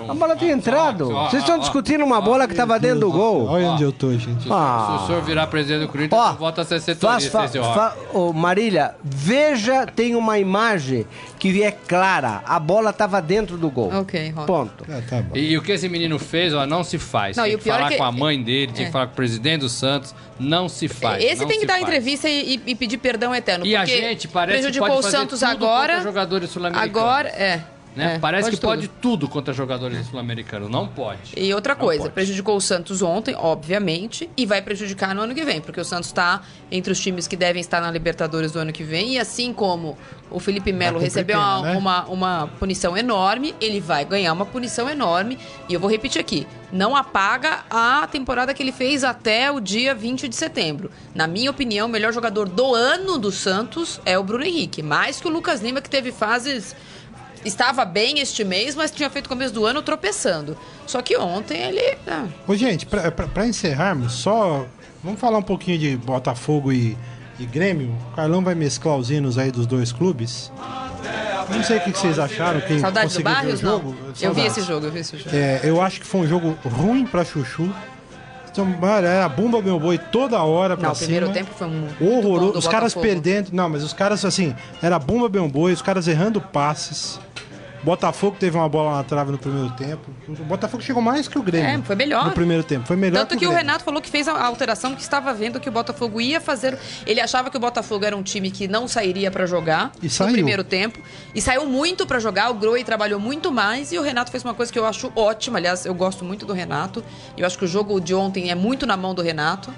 A 0.08 0.14
bola 0.14 0.34
tinha 0.34 0.52
entrado. 0.52 1.08
Vocês 1.08 1.42
estão 1.42 1.58
discutindo 1.58 2.04
uma 2.04 2.20
bola 2.20 2.46
que 2.46 2.52
estava 2.52 2.78
dentro 2.78 3.00
do 3.00 3.12
gol. 3.12 3.46
Olha 3.46 3.68
onde 3.68 3.84
eu 3.84 3.92
tô, 3.92 4.12
gente. 4.12 4.48
Ah. 4.50 4.96
Se 4.98 5.04
o 5.04 5.06
senhor 5.06 5.22
virar 5.22 5.46
presidente 5.46 5.82
do 5.82 5.88
Corinthians, 5.88 6.20
ó, 6.20 6.32
volta 6.32 6.62
a 6.62 6.64
ser 6.64 6.80
setorista. 6.80 7.30
Faz, 7.30 7.52
fa, 7.52 7.74
fa, 7.74 7.96
oh, 8.12 8.32
Marília, 8.32 8.94
veja, 9.02 9.86
tem 9.86 10.16
uma 10.16 10.38
imagem 10.38 11.06
que 11.38 11.62
é 11.62 11.70
clara. 11.70 12.42
A 12.44 12.58
bola 12.58 12.90
estava 12.90 13.22
dentro 13.22 13.56
do 13.56 13.70
gol. 13.70 13.92
Ok, 13.94 14.34
Ponto. 14.46 14.84
É, 14.88 15.00
tá 15.02 15.22
e, 15.34 15.52
e, 15.52 15.58
o 15.58 15.62
que 15.62 15.72
esse 15.72 15.88
menino 15.88 16.18
fez, 16.18 16.52
ó, 16.52 16.66
não 16.66 16.82
se 16.82 16.98
faz. 16.98 17.36
Não, 17.36 17.44
tem 17.44 17.56
que 17.56 17.64
falar 17.64 17.86
é 17.86 17.90
que... 17.90 17.96
com 17.96 18.04
a 18.04 18.12
mãe 18.12 18.42
dele, 18.42 18.72
tem 18.72 18.84
é. 18.84 18.86
que 18.86 18.92
falar 18.92 19.06
com 19.06 19.12
o 19.12 19.16
presidente 19.16 19.60
do 19.60 19.68
Santos. 19.68 20.14
Não 20.38 20.68
se 20.68 20.88
faz. 20.88 21.24
Esse 21.24 21.46
tem 21.46 21.60
que 21.60 21.66
dar 21.66 21.74
faz. 21.74 21.84
entrevista 21.84 22.28
e, 22.28 22.60
e, 22.66 22.74
pedir 22.74 22.98
perdão 22.98 23.34
eterno. 23.34 23.64
E 23.64 23.74
a 23.74 23.84
gente 23.84 24.28
parece 24.28 24.58
prejudicou 24.58 24.88
que 24.88 24.94
pode 24.94 25.06
o 25.06 25.10
Santos 25.10 25.42
agora. 25.42 26.02
jogadores 26.02 26.50
sul-americanos. 26.50 26.90
Agora, 26.90 27.28
é. 27.28 27.62
Né? 27.96 28.16
É, 28.16 28.18
Parece 28.18 28.44
pode 28.44 28.56
que 28.56 28.60
tudo. 28.60 28.68
pode 28.68 28.88
tudo 28.88 29.28
contra 29.28 29.54
jogadores 29.54 30.06
sul-americanos. 30.06 30.70
Não 30.70 30.86
pode. 30.86 31.32
E 31.34 31.52
outra 31.54 31.74
coisa, 31.74 32.02
pode. 32.02 32.14
prejudicou 32.14 32.56
o 32.56 32.60
Santos 32.60 33.00
ontem, 33.00 33.34
obviamente, 33.34 34.28
e 34.36 34.44
vai 34.44 34.60
prejudicar 34.60 35.14
no 35.14 35.22
ano 35.22 35.34
que 35.34 35.44
vem, 35.44 35.62
porque 35.62 35.80
o 35.80 35.84
Santos 35.84 36.08
está 36.08 36.42
entre 36.70 36.92
os 36.92 37.00
times 37.00 37.26
que 37.26 37.36
devem 37.36 37.60
estar 37.60 37.80
na 37.80 37.90
Libertadores 37.90 38.52
do 38.52 38.58
ano 38.58 38.72
que 38.72 38.84
vem. 38.84 39.14
E 39.14 39.18
assim 39.18 39.52
como 39.52 39.96
o 40.30 40.38
Felipe 40.38 40.72
Melo 40.72 40.98
recebeu 40.98 41.38
uma, 41.38 41.62
né? 41.62 41.76
uma, 41.78 42.04
uma, 42.06 42.46
punição 42.58 42.96
enorme, 42.96 43.54
ele 43.60 43.80
vai 43.80 44.04
ganhar 44.04 44.32
uma 44.32 44.44
punição 44.44 44.90
enorme. 44.90 45.38
E 45.66 45.72
eu 45.72 45.80
vou 45.80 45.90
repetir 45.90 46.20
aqui: 46.20 46.46
não 46.70 46.94
apaga 46.94 47.64
a 47.70 48.06
temporada 48.06 48.52
que 48.52 48.62
ele 48.62 48.72
fez 48.72 49.04
até 49.04 49.50
o 49.50 49.58
dia 49.58 49.94
20 49.94 50.28
de 50.28 50.36
setembro. 50.36 50.90
Na 51.14 51.26
minha 51.26 51.50
opinião, 51.50 51.86
o 51.86 51.90
melhor 51.90 52.12
jogador 52.12 52.46
do 52.46 52.74
ano 52.74 53.18
do 53.18 53.32
Santos 53.32 54.00
é 54.04 54.18
o 54.18 54.22
Bruno 54.22 54.44
Henrique, 54.44 54.82
mais 54.82 55.18
que 55.18 55.26
o 55.26 55.30
Lucas 55.30 55.62
Lima, 55.62 55.80
que 55.80 55.88
teve 55.88 56.12
fases 56.12 56.76
estava 57.48 57.84
bem 57.84 58.18
este 58.18 58.44
mês, 58.44 58.74
mas 58.74 58.90
tinha 58.90 59.08
feito 59.08 59.26
o 59.26 59.28
começo 59.28 59.54
do 59.54 59.64
ano 59.64 59.82
tropeçando. 59.82 60.56
Só 60.86 61.00
que 61.02 61.16
ontem 61.16 61.60
ele. 61.60 61.98
Ah. 62.06 62.26
Ô, 62.46 62.54
gente, 62.54 62.86
para 62.86 63.46
encerrarmos, 63.46 64.12
só. 64.12 64.66
Vamos 65.02 65.20
falar 65.20 65.38
um 65.38 65.42
pouquinho 65.42 65.78
de 65.78 65.96
Botafogo 65.96 66.72
e, 66.72 66.96
e 67.38 67.46
Grêmio. 67.46 67.94
O 68.12 68.16
Carlão 68.16 68.42
vai 68.42 68.54
mesclar 68.54 68.96
os 68.96 69.10
hinos 69.10 69.38
aí 69.38 69.52
dos 69.52 69.66
dois 69.66 69.92
clubes. 69.92 70.50
Não 71.48 71.62
sei 71.62 71.78
o 71.78 71.80
que 71.80 71.90
vocês 71.92 72.18
acharam. 72.18 72.60
Quem 72.60 72.78
Saudades 72.78 73.16
do 73.16 73.22
Barrios? 73.22 73.62
Não. 73.62 73.94
Eu 74.20 74.34
vi 74.34 74.46
esse 74.46 74.62
jogo, 74.62 74.86
eu 74.86 74.92
vi 74.92 75.00
esse 75.00 75.16
jogo. 75.16 75.30
É, 75.34 75.60
eu 75.62 75.80
acho 75.80 76.00
que 76.00 76.06
foi 76.06 76.22
um 76.22 76.26
jogo 76.26 76.58
ruim 76.64 77.06
para 77.06 77.24
Chuchu. 77.24 77.72
Então, 78.50 78.66
era 79.04 79.28
bumba 79.28 79.60
meu 79.60 79.78
boi 79.78 79.98
toda 79.98 80.42
hora 80.42 80.78
pra 80.78 80.88
não, 80.88 80.94
cima. 80.94 81.04
o 81.04 81.10
primeiro 81.10 81.32
tempo 81.32 81.54
foi 81.54 81.66
um 81.66 81.88
horroroso. 82.00 82.58
Os 82.58 82.66
caras 82.66 82.94
perdendo. 82.94 83.50
Não, 83.52 83.68
mas 83.68 83.84
os 83.84 83.92
caras 83.92 84.24
assim, 84.24 84.54
era 84.82 84.98
bumba 84.98 85.28
meu 85.28 85.46
boi, 85.46 85.72
os 85.72 85.82
caras 85.82 86.08
errando 86.08 86.40
passes. 86.40 87.20
Botafogo 87.86 88.36
teve 88.36 88.56
uma 88.56 88.68
bola 88.68 88.96
na 88.96 89.04
trave 89.04 89.30
no 89.30 89.38
primeiro 89.38 89.70
tempo. 89.70 90.10
O 90.28 90.32
Botafogo 90.42 90.82
chegou 90.82 91.00
mais 91.00 91.28
que 91.28 91.38
o 91.38 91.42
Grêmio. 91.42 91.68
É, 91.68 91.82
foi 91.84 91.94
melhor. 91.94 92.24
No 92.24 92.32
primeiro 92.32 92.64
tempo. 92.64 92.84
Foi 92.84 92.96
melhor 92.96 93.20
Tanto 93.20 93.38
que, 93.38 93.38
que 93.38 93.46
o, 93.46 93.52
Renato 93.52 93.84
falou 93.84 94.02
que 94.02 94.10
fez 94.10 94.26
a 94.26 94.44
alteração 94.44 94.92
que 94.96 95.00
estava 95.00 95.32
vendo 95.32 95.60
que 95.60 95.68
o 95.68 95.72
Botafogo 95.72 96.20
ia 96.20 96.40
fazer. 96.40 96.76
Ele 97.06 97.20
achava 97.20 97.48
que 97.48 97.56
o 97.56 97.60
Botafogo 97.60 98.04
era 98.04 98.16
um 98.16 98.24
time 98.24 98.50
que 98.50 98.66
não 98.66 98.88
sairia 98.88 99.30
para 99.30 99.46
jogar 99.46 99.92
e 100.02 100.08
no 100.08 100.32
primeiro 100.32 100.64
tempo. 100.64 100.98
E 101.32 101.40
saiu 101.40 101.64
muito 101.66 102.04
para 102.08 102.18
jogar. 102.18 102.50
O 102.50 102.54
Groi 102.54 102.82
trabalhou 102.82 103.20
muito 103.20 103.52
mais. 103.52 103.92
E 103.92 103.98
o 103.98 104.02
Renato 104.02 104.32
fez 104.32 104.42
uma 104.42 104.52
coisa 104.52 104.72
que 104.72 104.78
eu 104.80 104.84
acho 104.84 105.12
ótima. 105.14 105.58
Aliás, 105.58 105.86
eu 105.86 105.94
gosto 105.94 106.24
muito 106.24 106.44
do 106.44 106.52
Renato. 106.52 107.04
Eu 107.38 107.46
acho 107.46 107.56
que 107.56 107.64
o 107.64 107.68
jogo 107.68 108.00
de 108.00 108.12
ontem 108.12 108.50
é 108.50 108.56
muito 108.56 108.84
na 108.84 108.96
mão 108.96 109.14
do 109.14 109.22
Renato. 109.22 109.72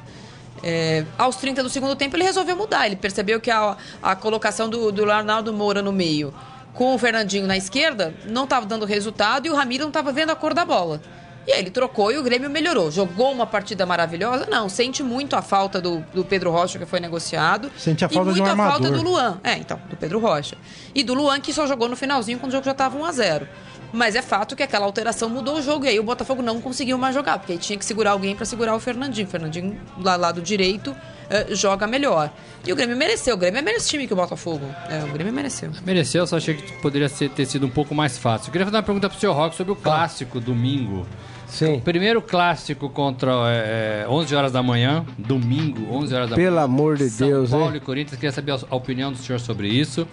É, 0.62 1.04
aos 1.18 1.36
30 1.36 1.62
do 1.62 1.68
segundo 1.68 1.94
tempo, 1.94 2.16
ele 2.16 2.24
resolveu 2.24 2.56
mudar. 2.56 2.86
Ele 2.86 2.96
percebeu 2.96 3.38
que 3.38 3.50
a, 3.50 3.76
a 4.02 4.16
colocação 4.16 4.66
do, 4.66 4.90
do 4.90 5.11
Arnaldo 5.11 5.52
Moura 5.52 5.82
no 5.82 5.92
meio 5.92 6.32
com 6.79 6.95
o 6.95 6.99
Fernandinho 6.99 7.45
na 7.45 7.57
esquerda, 7.57 8.14
não 8.24 8.45
estava 8.45 8.64
dando 8.64 8.87
resultado 8.87 9.47
e 9.47 9.51
o 9.51 9.55
Ramiro 9.57 9.83
não 9.83 9.89
estava 9.89 10.12
vendo 10.12 10.31
a 10.31 10.37
cor 10.37 10.55
da 10.55 10.64
bola. 10.64 11.01
E 11.45 11.53
aí 11.53 11.59
ele 11.59 11.70
trocou 11.70 12.12
e 12.12 12.16
o 12.16 12.22
Grêmio 12.22 12.49
melhorou. 12.49 12.89
Jogou 12.89 13.33
uma 13.33 13.47
partida 13.47 13.85
maravilhosa? 13.85 14.47
Não, 14.49 14.68
sente 14.68 15.03
muito 15.03 15.35
a 15.35 15.43
falta 15.43 15.81
do, 15.81 16.05
do 16.14 16.24
Pedro 16.24 16.53
Rocha, 16.53 16.79
que 16.79 16.87
foi 16.87 17.01
negociado. 17.01 17.68
Sente 17.76 18.05
a 18.05 18.09
falta 18.09 18.31
e 18.31 18.35
muito 18.35 18.49
um 18.49 18.53
a 18.53 18.57
falta 18.57 18.93
do 18.93 19.03
Luan. 19.03 19.41
É, 19.43 19.55
então, 19.55 19.81
do 19.91 19.97
Pedro 19.97 20.20
Rocha. 20.20 20.57
E 20.95 21.03
do 21.03 21.14
Luan, 21.14 21.41
que 21.41 21.53
só 21.53 21.66
jogou 21.66 21.89
no 21.89 21.97
finalzinho 21.97 22.39
quando 22.39 22.51
o 22.51 22.53
jogo 22.53 22.64
já 22.64 22.70
estava 22.70 22.97
1 22.97 23.05
a 23.05 23.11
0 23.11 23.49
Mas 23.93 24.14
é 24.14 24.22
fato 24.22 24.55
que 24.55 24.62
aquela 24.62 24.87
alteração 24.87 25.29
mudou 25.29 25.57
o 25.57 25.62
jogo. 25.62 25.85
E 25.85 25.89
aí 25.89 25.99
o 25.99 26.05
Botafogo 26.05 26.43
não 26.43 26.61
conseguiu 26.61 26.97
mais 26.97 27.12
jogar, 27.12 27.41
porque 27.41 27.55
aí 27.55 27.59
tinha 27.59 27.76
que 27.76 27.85
segurar 27.85 28.12
alguém 28.12 28.37
para 28.37 28.45
segurar 28.45 28.76
o 28.76 28.79
Fernandinho. 28.79 29.26
O 29.26 29.31
Fernandinho, 29.31 29.81
lá 30.01 30.14
lado 30.14 30.41
direito, 30.41 30.95
uh, 31.31 31.55
joga 31.55 31.87
melhor. 31.87 32.33
E 32.66 32.72
o 32.72 32.76
Grêmio 32.76 32.97
mereceu. 32.97 33.35
O 33.35 33.39
Grêmio 33.39 33.59
é 33.59 33.62
menos 33.62 33.87
time 33.89 34.07
que 34.07 34.12
o 34.12 34.16
Botafogo. 34.16 34.64
É, 34.91 35.05
o 35.05 35.12
Grêmio 35.12 35.33
mereceu. 35.33 35.70
Mereceu, 35.85 36.26
só 36.26 36.37
achei 36.37 36.55
que 36.55 36.72
poderia 36.81 37.09
ser, 37.09 37.31
ter 37.31 37.47
sido 37.47 37.66
um 37.66 37.70
pouco 37.70 37.95
mais 37.95 38.18
fácil. 38.18 38.49
Eu 38.49 38.53
queria 38.53 38.66
fazer 38.66 38.76
uma 38.76 38.83
pergunta 38.83 39.09
pro 39.09 39.18
senhor 39.18 39.35
Rock 39.35 39.55
sobre 39.55 39.72
o 39.72 39.76
clássico 39.76 40.41
domingo. 40.41 41.07
Sim. 41.47 41.76
O 41.76 41.81
primeiro 41.81 42.20
clássico 42.20 42.91
contra 42.91 43.33
é, 43.49 44.07
11 44.09 44.35
horas 44.35 44.53
da 44.53 44.62
manhã, 44.62 45.05
domingo, 45.16 45.95
11 45.95 46.14
horas 46.14 46.31
da 46.31 46.37
Pelo 46.37 46.57
manhã. 46.57 46.62
Pelo 46.62 46.64
amor 46.64 46.97
de 46.97 47.09
São 47.09 47.26
Deus, 47.26 47.51
Paulo 47.51 47.70
hein? 47.70 47.76
e 47.76 47.81
Corinthians. 47.81 48.16
Queria 48.16 48.33
saber 48.33 48.53
a 48.53 48.76
opinião 48.76 49.11
do 49.11 49.16
senhor 49.16 49.41
sobre 49.41 49.68
isso. 49.68 50.07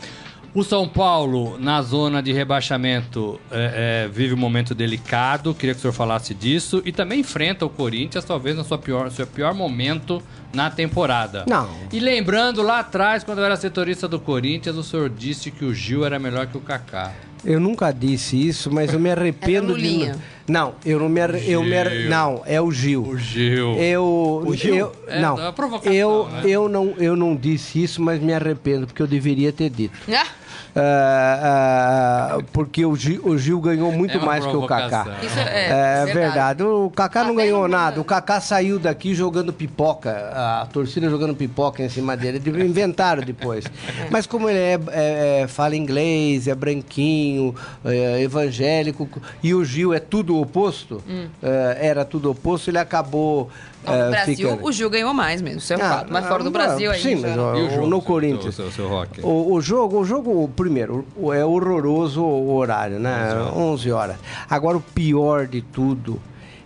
O 0.56 0.64
São 0.64 0.88
Paulo, 0.88 1.60
na 1.60 1.82
zona 1.82 2.24
de 2.24 2.32
rebaixamento, 2.32 3.38
é, 3.52 4.06
é, 4.06 4.08
vive 4.08 4.34
um 4.34 4.38
momento 4.38 4.74
delicado. 4.74 5.54
Queria 5.54 5.74
que 5.74 5.80
o 5.80 5.82
senhor 5.82 5.92
falasse 5.92 6.34
disso. 6.34 6.82
E 6.86 6.94
também 6.94 7.20
enfrenta 7.20 7.66
o 7.66 7.70
Corinthians, 7.70 8.24
talvez 8.24 8.56
no 8.56 8.64
seu 8.64 8.78
pior, 8.78 9.12
seu 9.12 9.28
pior 9.28 9.54
momento 9.54 10.24
na 10.54 10.70
temporada. 10.70 11.44
Não. 11.46 11.70
E 11.92 12.00
lembrando, 12.00 12.62
lá 12.62 12.80
atrás, 12.80 13.22
quando 13.22 13.40
eu 13.40 13.44
era 13.44 13.58
setorista 13.58 14.08
do 14.08 14.18
Corinthians, 14.18 14.78
o 14.78 14.84
senhor 14.84 15.10
disse 15.10 15.52
que 15.52 15.66
o 15.66 15.74
Gil 15.74 16.06
era 16.06 16.18
melhor 16.18 16.48
que 16.48 16.56
o 16.56 16.62
Kaká. 16.62 17.12
Eu 17.44 17.60
nunca 17.60 17.92
disse 17.92 18.48
isso, 18.48 18.72
mas 18.72 18.94
eu 18.94 19.00
me 19.00 19.12
arrependo 19.12 19.78
de. 19.78 20.10
Não, 20.48 20.76
eu 20.86 21.00
não 21.00 21.10
me, 21.10 21.20
eu 21.46 21.64
me 21.64 22.08
não, 22.08 22.42
é 22.46 22.62
o 22.62 22.72
Gil. 22.72 23.04
O 23.04 23.18
Gil. 23.18 23.76
Eu, 23.76 24.44
o 24.46 24.56
Gil. 24.56 24.74
Eu, 24.74 24.96
é, 25.06 25.20
não, 25.20 25.38
é 25.38 25.54
eu, 25.94 26.30
né? 26.30 26.42
eu 26.46 26.70
não, 26.70 26.94
eu 26.98 27.16
não 27.16 27.36
disse 27.36 27.84
isso, 27.84 28.02
mas 28.02 28.22
me 28.22 28.34
arrependo 28.34 28.88
porque 28.88 29.02
eu 29.02 29.08
deveria 29.08 29.52
ter 29.52 29.70
dito. 29.70 29.96
Ah. 30.10 30.26
Uh, 30.76 32.40
uh, 32.40 32.44
porque 32.52 32.86
o 32.86 32.94
Gil, 32.98 33.22
o 33.24 33.38
Gil, 33.38 33.62
ganhou 33.62 33.94
muito 33.94 34.18
é 34.18 34.20
mais 34.20 34.46
que 34.46 34.54
o 34.54 34.68
Kaká. 34.68 35.20
Isso 35.24 35.40
é, 35.40 35.70
é 35.70 36.06
verdade. 36.06 36.14
verdade. 36.14 36.64
O 36.64 36.90
Kaká 36.90 37.24
não 37.24 37.34
ganhou 37.34 37.66
nada. 37.66 38.02
O 38.02 38.04
Kaká 38.04 38.42
saiu 38.42 38.78
daqui 38.78 39.16
jogando 39.16 39.54
pipoca, 39.54 40.12
a 40.34 40.68
torcida 40.72 41.10
jogando 41.10 41.34
pipoca 41.34 41.82
em 41.82 41.88
cima 41.88 42.18
dele. 42.18 42.42
Inventaram 42.62 43.24
depois. 43.24 43.64
Mas 44.12 44.28
como 44.28 44.50
ele 44.50 44.60
é, 44.60 44.80
é, 44.92 45.42
é 45.44 45.48
fala 45.48 45.78
inglês, 45.78 46.46
é 46.46 46.54
branquinho, 46.54 47.56
é 47.86 48.22
evangélico, 48.22 49.08
e 49.42 49.54
o 49.54 49.64
Gil 49.64 49.94
é 49.94 50.00
tudo 50.00 50.38
oposto, 50.38 51.02
hum. 51.08 51.28
era 51.42 52.04
tudo 52.04 52.30
oposto, 52.30 52.70
ele 52.70 52.80
acabou 52.80 53.50
no 53.92 53.98
é, 53.98 54.10
Brasil, 54.10 54.50
fica... 54.52 54.66
o 54.66 54.72
Gil 54.72 54.90
ganhou 54.90 55.14
mais 55.14 55.42
mesmo, 55.42 55.60
isso 55.60 55.74
é 55.74 55.78
um 55.78 55.82
ah, 55.82 55.90
fato. 55.90 56.14
Mas 56.14 56.28
fora 56.28 56.44
do 56.44 56.52
Brasil 56.52 56.92
aí. 56.92 57.02
Sim, 57.02 57.16
mas 57.16 57.38
o, 57.38 57.70
jogo, 57.70 57.88
no 57.88 58.02
Corinthians. 58.02 58.56
Seu, 58.56 58.72
seu, 58.72 58.90
seu 58.90 59.24
o, 59.24 59.54
o, 59.54 59.62
jogo, 59.62 60.00
o 60.00 60.06
jogo, 60.06 60.48
primeiro, 60.56 61.06
é 61.34 61.44
horroroso 61.44 62.22
o 62.22 62.56
horário, 62.56 63.00
né? 63.00 63.36
11 63.56 63.92
horas. 63.92 64.16
Agora, 64.50 64.78
o 64.78 64.82
pior 64.82 65.48
de 65.48 65.62
tudo 65.62 66.22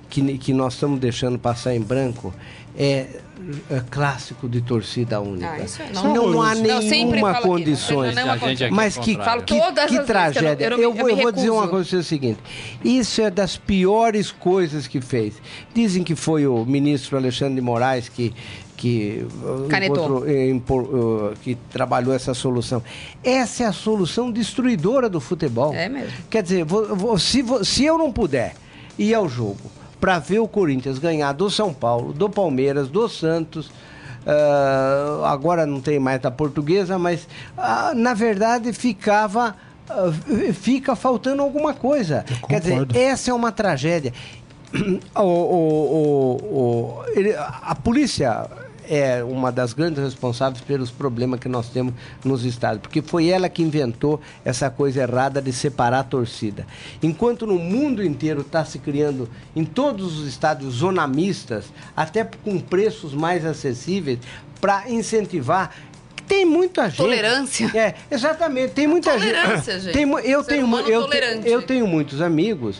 que, 0.09 0.37
que 0.37 0.53
nós 0.53 0.73
estamos 0.73 0.99
deixando 0.99 1.37
passar 1.37 1.75
em 1.75 1.81
branco 1.81 2.33
é 2.77 3.19
é 3.69 3.81
clássico 3.89 4.47
de 4.49 4.61
torcida 4.61 5.19
única. 5.19 5.51
Ah, 5.51 5.59
isso 5.59 5.81
é, 5.81 5.91
não, 5.93 6.13
não, 6.13 6.29
não 6.31 6.41
há 6.41 6.55
nenhuma 6.55 7.41
condições. 7.41 8.15
Que 8.15 8.69
mas 8.69 8.97
que, 8.97 9.15
que, 9.45 9.87
que 9.87 9.99
tragédia. 10.05 10.67
Eu, 10.67 10.77
eu, 10.77 10.95
eu, 10.95 11.09
eu 11.09 11.17
vou 11.17 11.31
dizer 11.31 11.49
uma 11.49 11.67
coisa 11.67 11.95
é 11.95 11.99
o 11.99 12.03
seguinte: 12.03 12.39
isso 12.83 13.21
é 13.21 13.29
das 13.29 13.57
piores 13.57 14.31
coisas 14.31 14.87
que 14.87 14.99
fez. 14.99 15.35
Dizem 15.73 16.03
que 16.03 16.15
foi 16.15 16.45
o 16.45 16.65
ministro 16.65 17.17
Alexandre 17.17 17.55
de 17.55 17.61
Moraes 17.61 18.09
que 18.09 18.33
que 18.75 19.27
encontrou, 19.83 20.25
eh, 20.25 20.51
eh, 20.51 21.33
que 21.43 21.55
trabalhou 21.69 22.13
essa 22.13 22.33
solução. 22.33 22.81
Essa 23.21 23.63
é 23.63 23.67
a 23.67 23.73
solução 23.73 24.31
destruidora 24.31 25.09
do 25.09 25.19
futebol. 25.19 25.73
É 25.73 25.89
mesmo. 25.89 26.13
Quer 26.29 26.41
dizer, 26.43 26.63
vou, 26.63 26.95
vou, 26.95 27.19
se, 27.19 27.43
se 27.65 27.83
eu 27.83 27.97
não 27.97 28.09
puder 28.09 28.55
ir 28.97 29.13
ao 29.13 29.27
jogo 29.27 29.78
para 29.99 30.19
ver 30.19 30.39
o 30.39 30.47
Corinthians 30.47 30.99
ganhar 30.99 31.33
do 31.33 31.49
São 31.49 31.73
Paulo, 31.73 32.13
do 32.13 32.29
Palmeiras, 32.29 32.87
do 32.87 33.07
Santos. 33.09 33.67
Uh, 34.25 35.23
agora 35.25 35.65
não 35.65 35.81
tem 35.81 35.99
mais 35.99 36.21
da 36.21 36.29
portuguesa, 36.29 36.99
mas 36.99 37.23
uh, 37.57 37.95
na 37.95 38.13
verdade 38.13 38.71
ficava. 38.73 39.55
Uh, 39.89 40.53
fica 40.53 40.95
faltando 40.95 41.41
alguma 41.41 41.73
coisa. 41.73 42.23
Quer 42.47 42.59
dizer, 42.59 42.95
essa 42.95 43.31
é 43.31 43.33
uma 43.33 43.51
tragédia. 43.51 44.13
o, 45.15 45.21
o, 45.21 46.35
o, 46.35 47.03
ele, 47.15 47.33
a 47.35 47.75
polícia 47.75 48.47
é 48.89 49.23
uma 49.23 49.51
das 49.51 49.71
grandes 49.71 50.03
responsáveis 50.03 50.61
pelos 50.61 50.89
problemas 50.89 51.39
que 51.39 51.47
nós 51.47 51.69
temos 51.69 51.93
nos 52.25 52.43
estados, 52.43 52.81
porque 52.81 53.01
foi 53.01 53.29
ela 53.29 53.47
que 53.47 53.61
inventou 53.61 54.19
essa 54.43 54.69
coisa 54.69 55.03
errada 55.03 55.39
de 55.39 55.53
separar 55.53 55.99
a 55.99 56.03
torcida. 56.03 56.65
Enquanto 57.03 57.45
no 57.45 57.59
mundo 57.59 58.03
inteiro 58.03 58.41
está 58.41 58.65
se 58.65 58.79
criando, 58.79 59.29
em 59.55 59.63
todos 59.63 60.19
os 60.19 60.27
estados, 60.27 60.73
zonamistas, 60.73 61.65
até 61.95 62.27
com 62.43 62.59
preços 62.59 63.13
mais 63.13 63.45
acessíveis, 63.45 64.19
para 64.59 64.89
incentivar 64.89 65.73
tem 66.27 66.45
muita 66.45 66.87
gente. 66.87 66.97
Tolerância. 66.97 67.71
É, 67.73 67.95
exatamente. 68.11 68.73
Tem 68.73 68.85
muita 68.85 69.13
Tolerância, 69.13 69.79
gente. 69.79 69.93
Tem, 69.93 70.03
eu, 70.03 70.43
tenho, 70.43 70.79
eu, 70.81 71.09
eu 71.43 71.61
tenho 71.63 71.87
muitos 71.87 72.21
amigos 72.21 72.79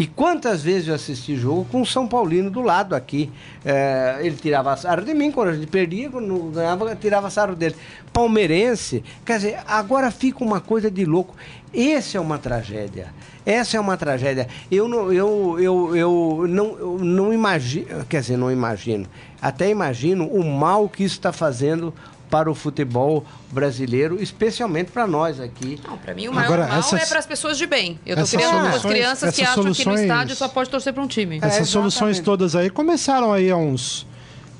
e 0.00 0.06
quantas 0.06 0.62
vezes 0.62 0.88
eu 0.88 0.94
assisti 0.94 1.36
jogo 1.36 1.66
com 1.70 1.82
o 1.82 1.84
São 1.84 2.08
Paulino 2.08 2.50
do 2.50 2.62
lado 2.62 2.94
aqui. 2.94 3.30
É, 3.62 4.16
ele 4.22 4.34
tirava 4.34 4.74
sarro 4.74 5.04
de 5.04 5.12
mim, 5.12 5.30
quando 5.30 5.48
a 5.48 5.52
gente 5.52 5.66
perdia, 5.66 6.08
quando 6.08 6.50
ganhava, 6.54 6.96
tirava 6.96 7.28
sarro 7.28 7.54
dele. 7.54 7.76
Palmeirense, 8.10 9.04
quer 9.26 9.36
dizer, 9.36 9.58
agora 9.66 10.10
fica 10.10 10.42
uma 10.42 10.58
coisa 10.58 10.90
de 10.90 11.04
louco. 11.04 11.36
Essa 11.74 12.16
é 12.16 12.20
uma 12.20 12.38
tragédia. 12.38 13.12
Essa 13.44 13.76
é 13.76 13.80
uma 13.80 13.94
tragédia. 13.98 14.48
Eu 14.70 14.88
não, 14.88 15.12
eu, 15.12 15.58
eu, 15.60 15.94
eu 15.94 16.46
não, 16.48 16.78
eu 16.78 16.98
não 16.98 17.30
imagino, 17.30 18.02
quer 18.08 18.22
dizer, 18.22 18.38
não 18.38 18.50
imagino. 18.50 19.06
Até 19.42 19.68
imagino 19.68 20.26
o 20.26 20.42
mal 20.42 20.88
que 20.88 21.04
isso 21.04 21.16
está 21.16 21.30
fazendo 21.30 21.92
para 22.30 22.50
o 22.50 22.54
futebol 22.54 23.24
brasileiro, 23.50 24.22
especialmente 24.22 24.92
para 24.92 25.06
nós 25.06 25.40
aqui. 25.40 25.80
Não, 25.86 25.98
para 25.98 26.14
mim 26.14 26.28
o 26.28 26.32
maior 26.32 26.46
Agora, 26.46 26.68
mal 26.68 26.78
essas, 26.78 27.02
é 27.02 27.06
para 27.06 27.18
as 27.18 27.26
pessoas 27.26 27.58
de 27.58 27.66
bem. 27.66 27.98
Eu 28.06 28.16
estou 28.16 28.38
criando 28.38 28.66
umas 28.66 28.82
crianças 28.82 29.34
que 29.34 29.42
acham 29.42 29.72
que 29.72 29.84
no 29.84 29.94
estádio 29.94 30.36
só 30.36 30.48
pode 30.48 30.70
torcer 30.70 30.92
para 30.92 31.02
um 31.02 31.08
time. 31.08 31.38
Essas 31.42 31.62
é, 31.62 31.64
soluções 31.64 32.20
todas 32.20 32.54
aí 32.54 32.70
começaram 32.70 33.32
aí 33.32 33.50
há 33.50 33.56
uns 33.56 34.06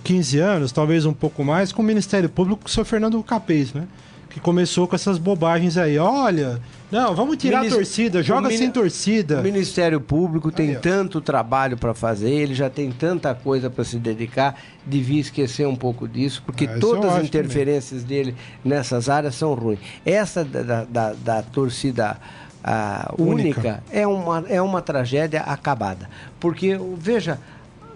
15 0.03 0.39
anos, 0.39 0.73
talvez 0.73 1.07
um 1.07 1.13
pouco 1.13 1.45
mais, 1.45 1.73
com 1.73 1.83
o 1.83 1.85
Ministério 1.85 2.29
Público, 2.29 2.63
com 2.63 2.69
o 2.69 2.71
seu 2.71 2.85
Fernando 2.85 3.23
Capês, 3.23 3.73
né? 3.73 3.87
Que 4.29 4.41
começou 4.41 4.87
com 4.89 4.97
essas 4.97 5.19
bobagens 5.19 5.77
aí. 5.77 5.99
Olha, 5.99 6.61
não, 6.91 7.15
vamos 7.15 7.37
tirar 7.37 7.59
Minis... 7.59 7.73
a 7.73 7.77
torcida, 7.77 8.23
joga 8.23 8.51
sem 8.51 8.71
torcida. 8.71 9.41
O 9.41 9.43
Ministério 9.43 10.01
Público 10.01 10.51
tem 10.51 10.71
Aí, 10.71 10.77
tanto 10.77 11.21
trabalho 11.21 11.77
para 11.77 11.95
fazer, 11.95 12.31
ele 12.31 12.55
já 12.55 12.69
tem 12.69 12.91
tanta 12.91 13.35
coisa 13.35 13.71
para 13.71 13.85
se 13.85 13.97
dedicar, 13.97 14.61
devia 14.85 15.21
esquecer 15.21 15.67
um 15.67 15.77
pouco 15.77 16.09
disso, 16.09 16.43
porque 16.45 16.65
ah, 16.65 16.79
todas 16.81 17.13
as 17.15 17.25
interferências 17.25 18.03
também. 18.03 18.25
dele 18.25 18.37
nessas 18.65 19.09
áreas 19.09 19.35
são 19.35 19.55
ruins. 19.55 19.79
Essa 20.05 20.45
da, 20.45 20.85
da, 20.85 21.13
da 21.13 21.43
torcida 21.43 22.19
a, 22.63 23.15
única. 23.17 23.61
única 23.61 23.85
é 23.91 24.07
uma, 24.07 24.45
é 24.49 24.61
uma 24.61 24.83
tragédia 24.83 25.41
acabada. 25.43 26.11
Porque, 26.39 26.79
veja, 26.97 27.39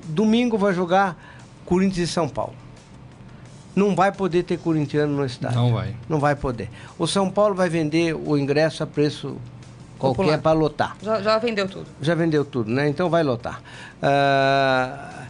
domingo 0.07 0.57
vai 0.57 0.73
jogar 0.73 1.17
Corinthians 1.65 2.09
e 2.09 2.13
São 2.13 2.29
Paulo 2.29 2.64
não 3.75 3.95
vai 3.95 4.13
poder 4.13 4.45
ter 4.45 4.59
corintiano 4.59 5.17
no 5.17 5.25
estádio. 5.25 5.59
Não 5.59 5.73
vai. 5.73 5.95
Não 6.09 6.19
vai 6.19 6.37
poder. 6.37 6.71
O 6.99 7.07
São 7.07 7.31
Paulo 7.31 7.55
vai 7.55 7.69
vender 7.69 8.15
o 8.15 8.39
ingresso 8.39 8.83
a 8.83 8.87
preço 8.87 9.37
qualquer 9.99 10.41
para 10.41 10.57
lotar. 10.57 10.97
Já, 11.03 11.21
já, 11.21 11.39
vendeu 11.39 11.69
tudo. 11.69 11.87
Já 12.01 12.15
vendeu 12.15 12.45
tudo, 12.45 12.71
né? 12.71 12.89
Então 12.89 13.11
vai 13.11 13.23
lotar. 13.23 13.61
Uh, 14.03 15.25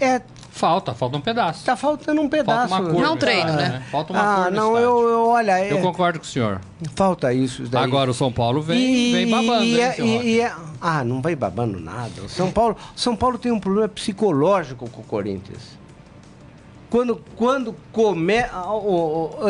é, 0.00 0.20
falta, 0.50 0.92
falta 0.92 1.16
um 1.16 1.20
pedaço. 1.20 1.64
Tá 1.64 1.76
faltando 1.76 2.20
um 2.20 2.28
pedaço. 2.28 2.70
Falta 2.70 2.84
uma 2.84 2.94
cor, 2.94 3.02
não 3.02 3.16
treino, 3.16 3.52
né? 3.52 3.68
né? 3.68 3.84
Falta 3.90 4.12
uma 4.12 4.46
ah, 4.46 4.50
não, 4.50 4.76
eu, 4.76 5.08
eu, 5.08 5.28
olha... 5.28 5.60
É... 5.60 5.72
Eu 5.72 5.80
concordo 5.80 6.18
com 6.18 6.24
o 6.24 6.28
senhor. 6.28 6.60
Falta 6.96 7.32
isso 7.32 7.62
daí. 7.68 7.84
Agora 7.84 8.10
o 8.10 8.14
São 8.14 8.32
Paulo 8.32 8.60
vem, 8.60 8.78
e, 8.78 9.12
vem 9.12 9.30
babando, 9.30 9.64
e, 9.64 9.80
hein, 9.80 10.22
e, 10.24 10.40
é, 10.40 10.52
Ah, 10.80 11.04
não 11.04 11.22
vai 11.22 11.36
babando 11.36 11.78
nada. 11.78 12.22
O 12.22 12.28
São 12.28 12.50
Paulo, 12.50 12.76
São 12.96 13.14
Paulo 13.14 13.38
tem 13.38 13.52
um 13.52 13.60
problema 13.60 13.88
psicológico 13.88 14.90
com 14.90 15.00
o 15.00 15.04
Corinthians 15.04 15.83
quando, 16.94 17.20
quando 17.34 17.74
come... 17.90 18.36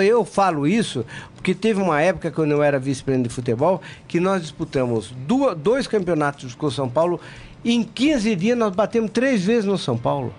Eu 0.02 0.24
falo 0.24 0.66
isso 0.66 1.04
porque 1.34 1.54
teve 1.54 1.78
uma 1.78 2.00
época, 2.00 2.30
quando 2.30 2.52
eu 2.52 2.62
era 2.62 2.78
vice-presidente 2.78 3.28
de 3.28 3.34
futebol, 3.34 3.82
que 4.08 4.18
nós 4.18 4.40
disputamos 4.40 5.12
duas, 5.26 5.54
dois 5.54 5.86
campeonatos 5.86 6.54
com 6.54 6.64
o 6.64 6.70
São 6.70 6.88
Paulo. 6.88 7.20
E 7.62 7.74
em 7.74 7.82
15 7.82 8.34
dias 8.34 8.56
nós 8.56 8.74
batemos 8.74 9.10
três 9.10 9.44
vezes 9.44 9.66
no 9.66 9.76
São 9.76 9.98
Paulo. 9.98 10.32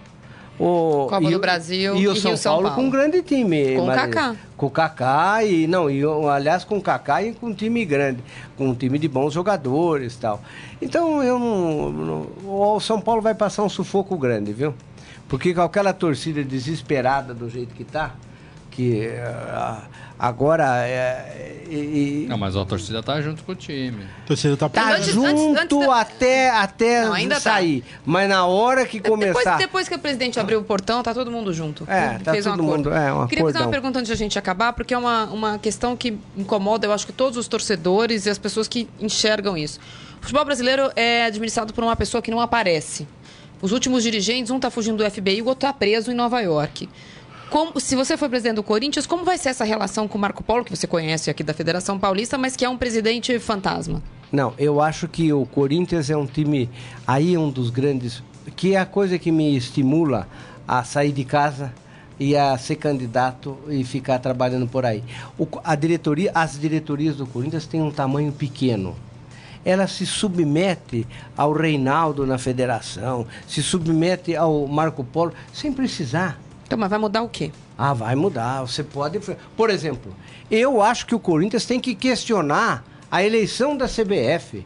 O, 0.58 1.06
Copa 1.08 1.28
e, 1.28 1.32
do 1.32 1.38
Brasil 1.38 1.96
e, 1.96 2.02
e 2.02 2.08
o 2.08 2.16
São, 2.16 2.32
Rio, 2.32 2.38
São 2.40 2.54
Paulo, 2.54 2.72
com 2.72 2.86
um 2.86 2.90
grande 2.90 3.22
time. 3.22 3.76
Com 3.76 3.84
o 3.84 3.94
Kaká. 3.94 4.36
Com 4.58 4.66
o 4.66 4.72
Kaká 4.72 5.44
e 5.44 5.68
não, 5.68 5.92
e, 5.92 6.02
aliás 6.28 6.64
com 6.64 6.78
o 6.78 6.82
Kaká 6.82 7.22
e 7.22 7.34
com 7.34 7.50
um 7.50 7.54
time 7.54 7.86
grande, 7.86 8.24
com 8.58 8.70
um 8.70 8.74
time 8.74 8.98
de 8.98 9.08
bons 9.08 9.32
jogadores, 9.32 10.16
tal. 10.16 10.42
Então 10.82 11.22
eu 11.22 11.38
não, 11.38 11.92
não, 11.92 12.76
o 12.76 12.80
São 12.80 13.00
Paulo 13.00 13.22
vai 13.22 13.36
passar 13.36 13.62
um 13.62 13.70
sufoco 13.70 14.18
grande, 14.18 14.52
viu? 14.54 14.74
Porque 15.28 15.54
com 15.54 15.62
aquela 15.62 15.94
torcida 15.94 16.44
desesperada 16.44 17.34
do 17.34 17.50
jeito 17.50 17.74
que 17.74 17.84
está, 17.84 18.16
que 18.70 19.08
uh, 19.08 19.82
agora 20.20 20.86
é, 20.86 21.56
e, 21.70 22.26
não, 22.30 22.38
mas 22.38 22.56
a 22.56 22.64
torcida 22.64 23.02
tá 23.02 23.20
junto 23.22 23.44
com 23.44 23.52
o 23.52 23.56
time. 23.56 24.04
A 24.24 24.28
torcida 24.28 24.56
tá, 24.56 24.70
tá 24.70 24.96
antes, 24.96 25.08
junto 25.08 25.28
antes, 25.28 25.64
antes, 25.64 25.90
até, 25.90 26.50
até 26.50 27.06
não, 27.06 27.14
ainda 27.14 27.36
tá. 27.36 27.42
sair. 27.42 27.82
Tá. 27.82 27.88
Mas 28.06 28.30
na 28.30 28.46
hora 28.46 28.86
que 28.86 29.00
começar. 29.00 29.34
Depois, 29.34 29.58
depois, 29.58 29.90
que 29.90 29.96
o 29.96 30.00
presidente 30.00 30.40
abriu 30.40 30.60
o 30.60 30.64
portão, 30.64 31.02
tá 31.02 31.14
todo 31.14 31.32
mundo 31.32 31.52
junto. 31.54 31.84
É, 31.90 32.20
tá 32.20 32.32
Fez 32.34 32.46
todo 32.46 32.62
um 32.62 32.66
mundo. 32.66 32.94
É, 32.94 33.12
um 33.12 33.28
Queria 33.28 33.46
fazer 33.46 33.60
uma 33.60 33.70
pergunta 33.70 34.00
antes 34.00 34.08
de 34.08 34.14
a 34.14 34.18
gente 34.18 34.38
acabar, 34.38 34.74
porque 34.74 34.94
é 34.94 34.98
uma, 34.98 35.26
uma 35.26 35.58
questão 35.58 35.96
que 35.96 36.18
incomoda, 36.38 36.86
eu 36.86 36.94
acho 36.94 37.06
que 37.06 37.14
todos 37.14 37.38
os 37.38 37.48
torcedores 37.48 38.26
e 38.26 38.30
as 38.30 38.38
pessoas 38.38 38.68
que 38.68 38.88
enxergam 39.00 39.58
isso. 39.58 39.80
O 40.20 40.22
futebol 40.22 40.46
brasileiro 40.46 40.92
é 40.96 41.26
administrado 41.26 41.74
por 41.74 41.84
uma 41.84 41.96
pessoa 41.96 42.22
que 42.22 42.30
não 42.30 42.40
aparece. 42.40 43.08
Os 43.66 43.72
últimos 43.72 44.04
dirigentes, 44.04 44.52
um 44.52 44.58
está 44.58 44.70
fugindo 44.70 45.04
do 45.04 45.10
FBI 45.10 45.38
e 45.38 45.42
o 45.42 45.48
outro 45.48 45.68
está 45.68 45.74
preso 45.74 46.12
em 46.12 46.14
Nova 46.14 46.40
York. 46.40 46.88
Como, 47.50 47.80
se 47.80 47.96
você 47.96 48.16
for 48.16 48.30
presidente 48.30 48.58
do 48.58 48.62
Corinthians, 48.62 49.08
como 49.08 49.26
vai 49.26 49.40
ser 49.40 49.50
essa 49.50 49.64
relação 49.64 50.08
com 50.08 50.20
o 50.20 50.22
Marco 50.22 50.44
Polo, 50.44 50.64
que 50.64 50.70
você 50.70 50.86
conhece 50.86 51.32
aqui 51.32 51.44
da 51.44 51.52
Federação 51.52 51.98
Paulista, 51.98 52.38
mas 52.38 52.56
que 52.56 52.64
é 52.64 52.70
um 52.70 52.78
presidente 52.78 53.40
fantasma? 53.40 54.04
Não, 54.32 54.54
eu 54.60 54.80
acho 54.80 55.08
que 55.08 55.34
o 55.34 55.48
Corinthians 55.48 56.12
é 56.12 56.16
um 56.16 56.28
time, 56.28 56.70
aí 57.08 57.36
um 57.36 57.50
dos 57.50 57.72
grandes, 57.72 58.22
que 58.56 58.76
é 58.76 58.78
a 58.78 58.86
coisa 58.86 59.18
que 59.18 59.32
me 59.32 59.58
estimula 59.58 60.28
a 60.68 60.84
sair 60.84 61.12
de 61.12 61.26
casa, 61.26 61.74
ia 62.20 62.56
ser 62.60 62.76
candidato 62.76 63.58
e 63.68 63.84
ficar 63.84 64.20
trabalhando 64.20 64.68
por 64.68 64.86
aí. 64.86 65.04
O, 65.40 65.48
a 65.64 65.74
diretoria, 65.74 66.30
as 66.36 66.60
diretorias 66.60 67.16
do 67.16 67.26
Corinthians 67.26 67.66
têm 67.66 67.82
um 67.82 67.90
tamanho 67.90 68.32
pequeno. 68.32 68.96
Ela 69.66 69.88
se 69.88 70.06
submete 70.06 71.06
ao 71.36 71.52
Reinaldo 71.52 72.26
na 72.26 72.38
federação, 72.38 73.26
se 73.48 73.64
submete 73.64 74.36
ao 74.36 74.68
Marco 74.68 75.04
Polo, 75.04 75.34
sem 75.52 75.74
precisar. 75.74 76.40
Então, 76.66 76.78
mas 76.78 76.90
vai 76.90 77.00
mudar 77.00 77.24
o 77.24 77.30
quê? 77.30 77.52
Ah, 77.78 77.94
vai 77.94 78.16
mudar. 78.16 78.62
Você 78.62 78.84
pode. 78.84 79.20
Por 79.58 79.70
exemplo, 79.70 80.16
eu 80.50 80.82
acho 80.82 81.06
que 81.06 81.16
o 81.16 81.20
Corinthians 81.20 81.66
tem 81.66 81.80
que 81.80 81.96
questionar 81.96 82.86
a 83.12 83.24
eleição 83.24 83.76
da 83.76 83.88
CBF. 83.88 84.66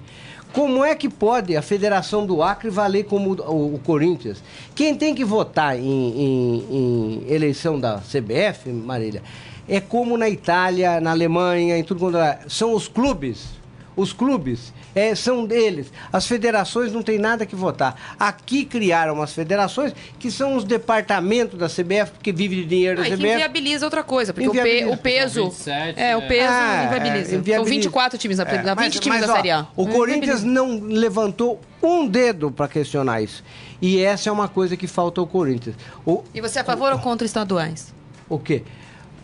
Como 0.51 0.83
é 0.83 0.95
que 0.95 1.07
pode 1.07 1.55
a 1.55 1.61
Federação 1.61 2.25
do 2.25 2.41
Acre 2.41 2.69
valer 2.69 3.05
como 3.05 3.33
o, 3.33 3.79
Corinthians? 3.83 4.41
Quem 4.73 4.95
tem 4.95 5.13
que 5.13 5.23
votar 5.23 5.77
em, 5.77 5.83
em, 5.83 6.65
em, 6.71 7.23
eleição 7.31 7.79
da 7.79 7.99
CBF, 7.99 8.71
Marília, 8.71 9.21
é 9.67 9.79
como 9.79 10.17
na 10.17 10.27
Itália, 10.27 10.99
na 10.99 11.11
Alemanha, 11.11 11.77
em 11.77 11.83
tudo 11.83 11.99
quanto 11.99 12.17
é. 12.17 12.39
São 12.47 12.73
os 12.73 12.87
clubes 12.87 13.58
os 13.99 14.13
clubes 14.13 14.73
é, 14.95 15.13
são 15.13 15.45
deles. 15.45 15.91
As 16.11 16.25
federações 16.25 16.93
não 16.93 17.03
têm 17.03 17.19
nada 17.19 17.45
que 17.45 17.55
votar. 17.55 18.15
Aqui 18.17 18.63
criaram 18.63 19.21
as 19.21 19.33
federações 19.33 19.93
que 20.17 20.31
são 20.31 20.55
os 20.55 20.63
departamentos 20.63 21.59
da 21.59 21.67
CBF, 21.67 22.11
porque 22.13 22.31
vive 22.31 22.55
de 22.55 22.65
dinheiro 22.65 23.01
da 23.01 23.03
ah, 23.03 23.09
CBF. 23.09 23.21
Que 23.21 23.33
inviabiliza 23.33 23.85
outra 23.85 24.03
coisa, 24.03 24.33
porque 24.33 24.47
o, 24.47 24.51
pe 24.53 24.85
o, 24.85 24.97
peso. 24.97 25.45
27, 25.45 25.99
é, 25.99 26.15
o 26.15 26.21
peso 26.21 26.53
é. 26.53 26.85
inviabiliza. 26.85 27.35
É, 27.35 27.37
inviabiliza. 27.37 27.55
São 27.55 27.65
24 27.65 28.17
times 28.17 28.37
na, 28.37 28.43
é, 28.43 28.63
na 28.63 28.73
20 28.73 28.77
mas, 28.77 28.99
times 28.99 29.19
mas, 29.19 29.27
da 29.27 29.35
Série 29.35 29.51
A. 29.51 29.67
O 29.75 29.87
Corinthians 29.87 30.43
não 30.43 30.79
levantou 30.79 31.59
um 31.83 32.07
dedo 32.07 32.51
para 32.51 32.67
questionar 32.67 33.21
isso. 33.21 33.43
E 33.81 34.01
essa 34.01 34.29
é 34.29 34.31
uma 34.31 34.47
coisa 34.47 34.77
que 34.77 34.87
falta 34.87 35.19
ao 35.19 35.27
Corinthians. 35.27 35.75
O, 36.05 36.23
e 36.33 36.39
você 36.39 36.59
é 36.59 36.61
a 36.61 36.65
favor 36.65 36.91
o, 36.91 36.95
ou 36.95 37.01
contra 37.01 37.25
estaduais? 37.25 37.93
O 38.29 38.39
quê? 38.39 38.63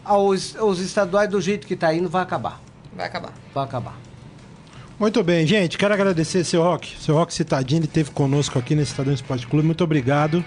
Os, 0.06 0.56
os 0.56 0.80
estaduais, 0.82 1.30
do 1.30 1.40
jeito 1.40 1.66
que 1.66 1.74
está 1.74 1.94
indo, 1.94 2.10
vai 2.10 2.22
acabar. 2.22 2.62
Vai 2.94 3.06
acabar. 3.06 3.34
Vai 3.54 3.64
acabar. 3.64 4.05
Muito 4.98 5.22
bem, 5.24 5.46
gente. 5.46 5.78
Quero 5.78 5.94
agradecer 5.94 6.44
seu 6.46 6.64
Rock. 6.64 6.96
Seu 7.00 7.16
Rock 7.16 7.34
Citadini 7.34 7.82
ele 7.82 7.86
esteve 7.86 8.12
conosco 8.12 8.58
aqui 8.58 8.76
nesse 8.76 8.92
Estadão 8.92 9.14
Esporte 9.14 9.46
Clube. 9.46 9.66
Muito 9.66 9.84
obrigado 9.84 10.44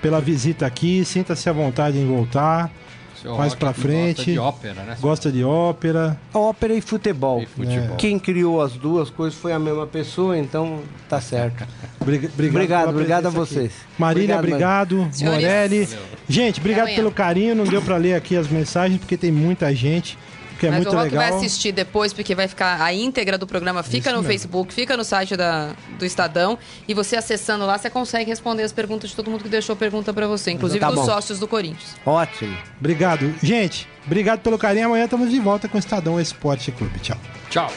pela 0.00 0.20
visita 0.20 0.64
aqui. 0.64 1.04
Sinta-se 1.04 1.48
à 1.50 1.52
vontade 1.52 1.98
em 1.98 2.06
voltar. 2.06 2.72
Seu 3.20 3.36
mais 3.36 3.54
para 3.54 3.74
frente. 3.74 4.16
Gosta 4.16 4.32
de 4.32 4.38
ópera, 4.38 4.82
né? 4.82 4.96
Gosta 4.98 5.30
de 5.30 5.44
ópera. 5.44 6.18
Ópera 6.32 6.74
e 6.74 6.80
futebol. 6.80 7.42
E 7.42 7.46
futebol. 7.46 7.94
É. 7.94 7.96
Quem 7.98 8.18
criou 8.18 8.62
as 8.62 8.72
duas 8.72 9.10
coisas 9.10 9.38
foi 9.38 9.52
a 9.52 9.58
mesma 9.58 9.86
pessoa, 9.86 10.38
então 10.38 10.80
tá 11.06 11.20
certo. 11.20 11.66
obrigado, 12.00 12.32
obrigado, 12.38 12.88
obrigado 12.88 13.26
a 13.26 13.30
vocês. 13.30 13.72
Aqui. 13.72 14.00
Marília, 14.00 14.38
obrigado. 14.38 15.02
obrigado 15.02 15.30
Morelli. 15.30 15.88
Gente, 16.26 16.60
obrigado 16.60 16.94
pelo 16.94 17.12
carinho. 17.12 17.54
Não 17.54 17.64
deu 17.64 17.82
para 17.82 17.98
ler 17.98 18.14
aqui 18.14 18.34
as 18.34 18.48
mensagens 18.48 18.98
porque 18.98 19.18
tem 19.18 19.30
muita 19.30 19.74
gente 19.74 20.16
que 20.60 20.66
é 20.66 20.70
Mas 20.70 20.80
muito 20.84 20.94
o 20.94 20.98
Rock 20.98 21.14
vai 21.14 21.30
assistir 21.30 21.72
depois, 21.72 22.12
porque 22.12 22.34
vai 22.34 22.46
ficar 22.46 22.82
a 22.82 22.92
íntegra 22.92 23.38
do 23.38 23.46
programa, 23.46 23.82
fica 23.82 24.10
Isso 24.10 24.10
no 24.10 24.16
mesmo. 24.16 24.28
Facebook, 24.28 24.74
fica 24.74 24.94
no 24.94 25.02
site 25.02 25.34
da, 25.34 25.74
do 25.98 26.04
Estadão. 26.04 26.58
E 26.86 26.92
você 26.92 27.16
acessando 27.16 27.64
lá, 27.64 27.78
você 27.78 27.88
consegue 27.88 28.28
responder 28.28 28.62
as 28.62 28.72
perguntas 28.72 29.08
de 29.08 29.16
todo 29.16 29.30
mundo 29.30 29.42
que 29.42 29.48
deixou 29.48 29.74
pergunta 29.74 30.12
para 30.12 30.26
você, 30.26 30.50
inclusive 30.50 30.78
tá 30.78 30.88
dos 30.88 30.96
bom. 30.96 31.06
sócios 31.06 31.38
do 31.38 31.48
Corinthians. 31.48 31.96
Ótimo. 32.04 32.54
Obrigado. 32.78 33.34
Gente, 33.42 33.88
obrigado 34.04 34.40
pelo 34.40 34.58
carinho. 34.58 34.86
Amanhã 34.86 35.04
estamos 35.04 35.30
de 35.30 35.40
volta 35.40 35.66
com 35.66 35.78
o 35.78 35.80
Estadão 35.80 36.20
Esporte 36.20 36.70
Clube. 36.70 36.98
Tchau. 37.00 37.16
Tchau. 37.48 37.72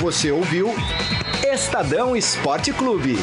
Você 0.00 0.32
ouviu 0.32 0.74
Estadão 1.44 2.16
Esporte 2.16 2.72
Clube. 2.72 3.16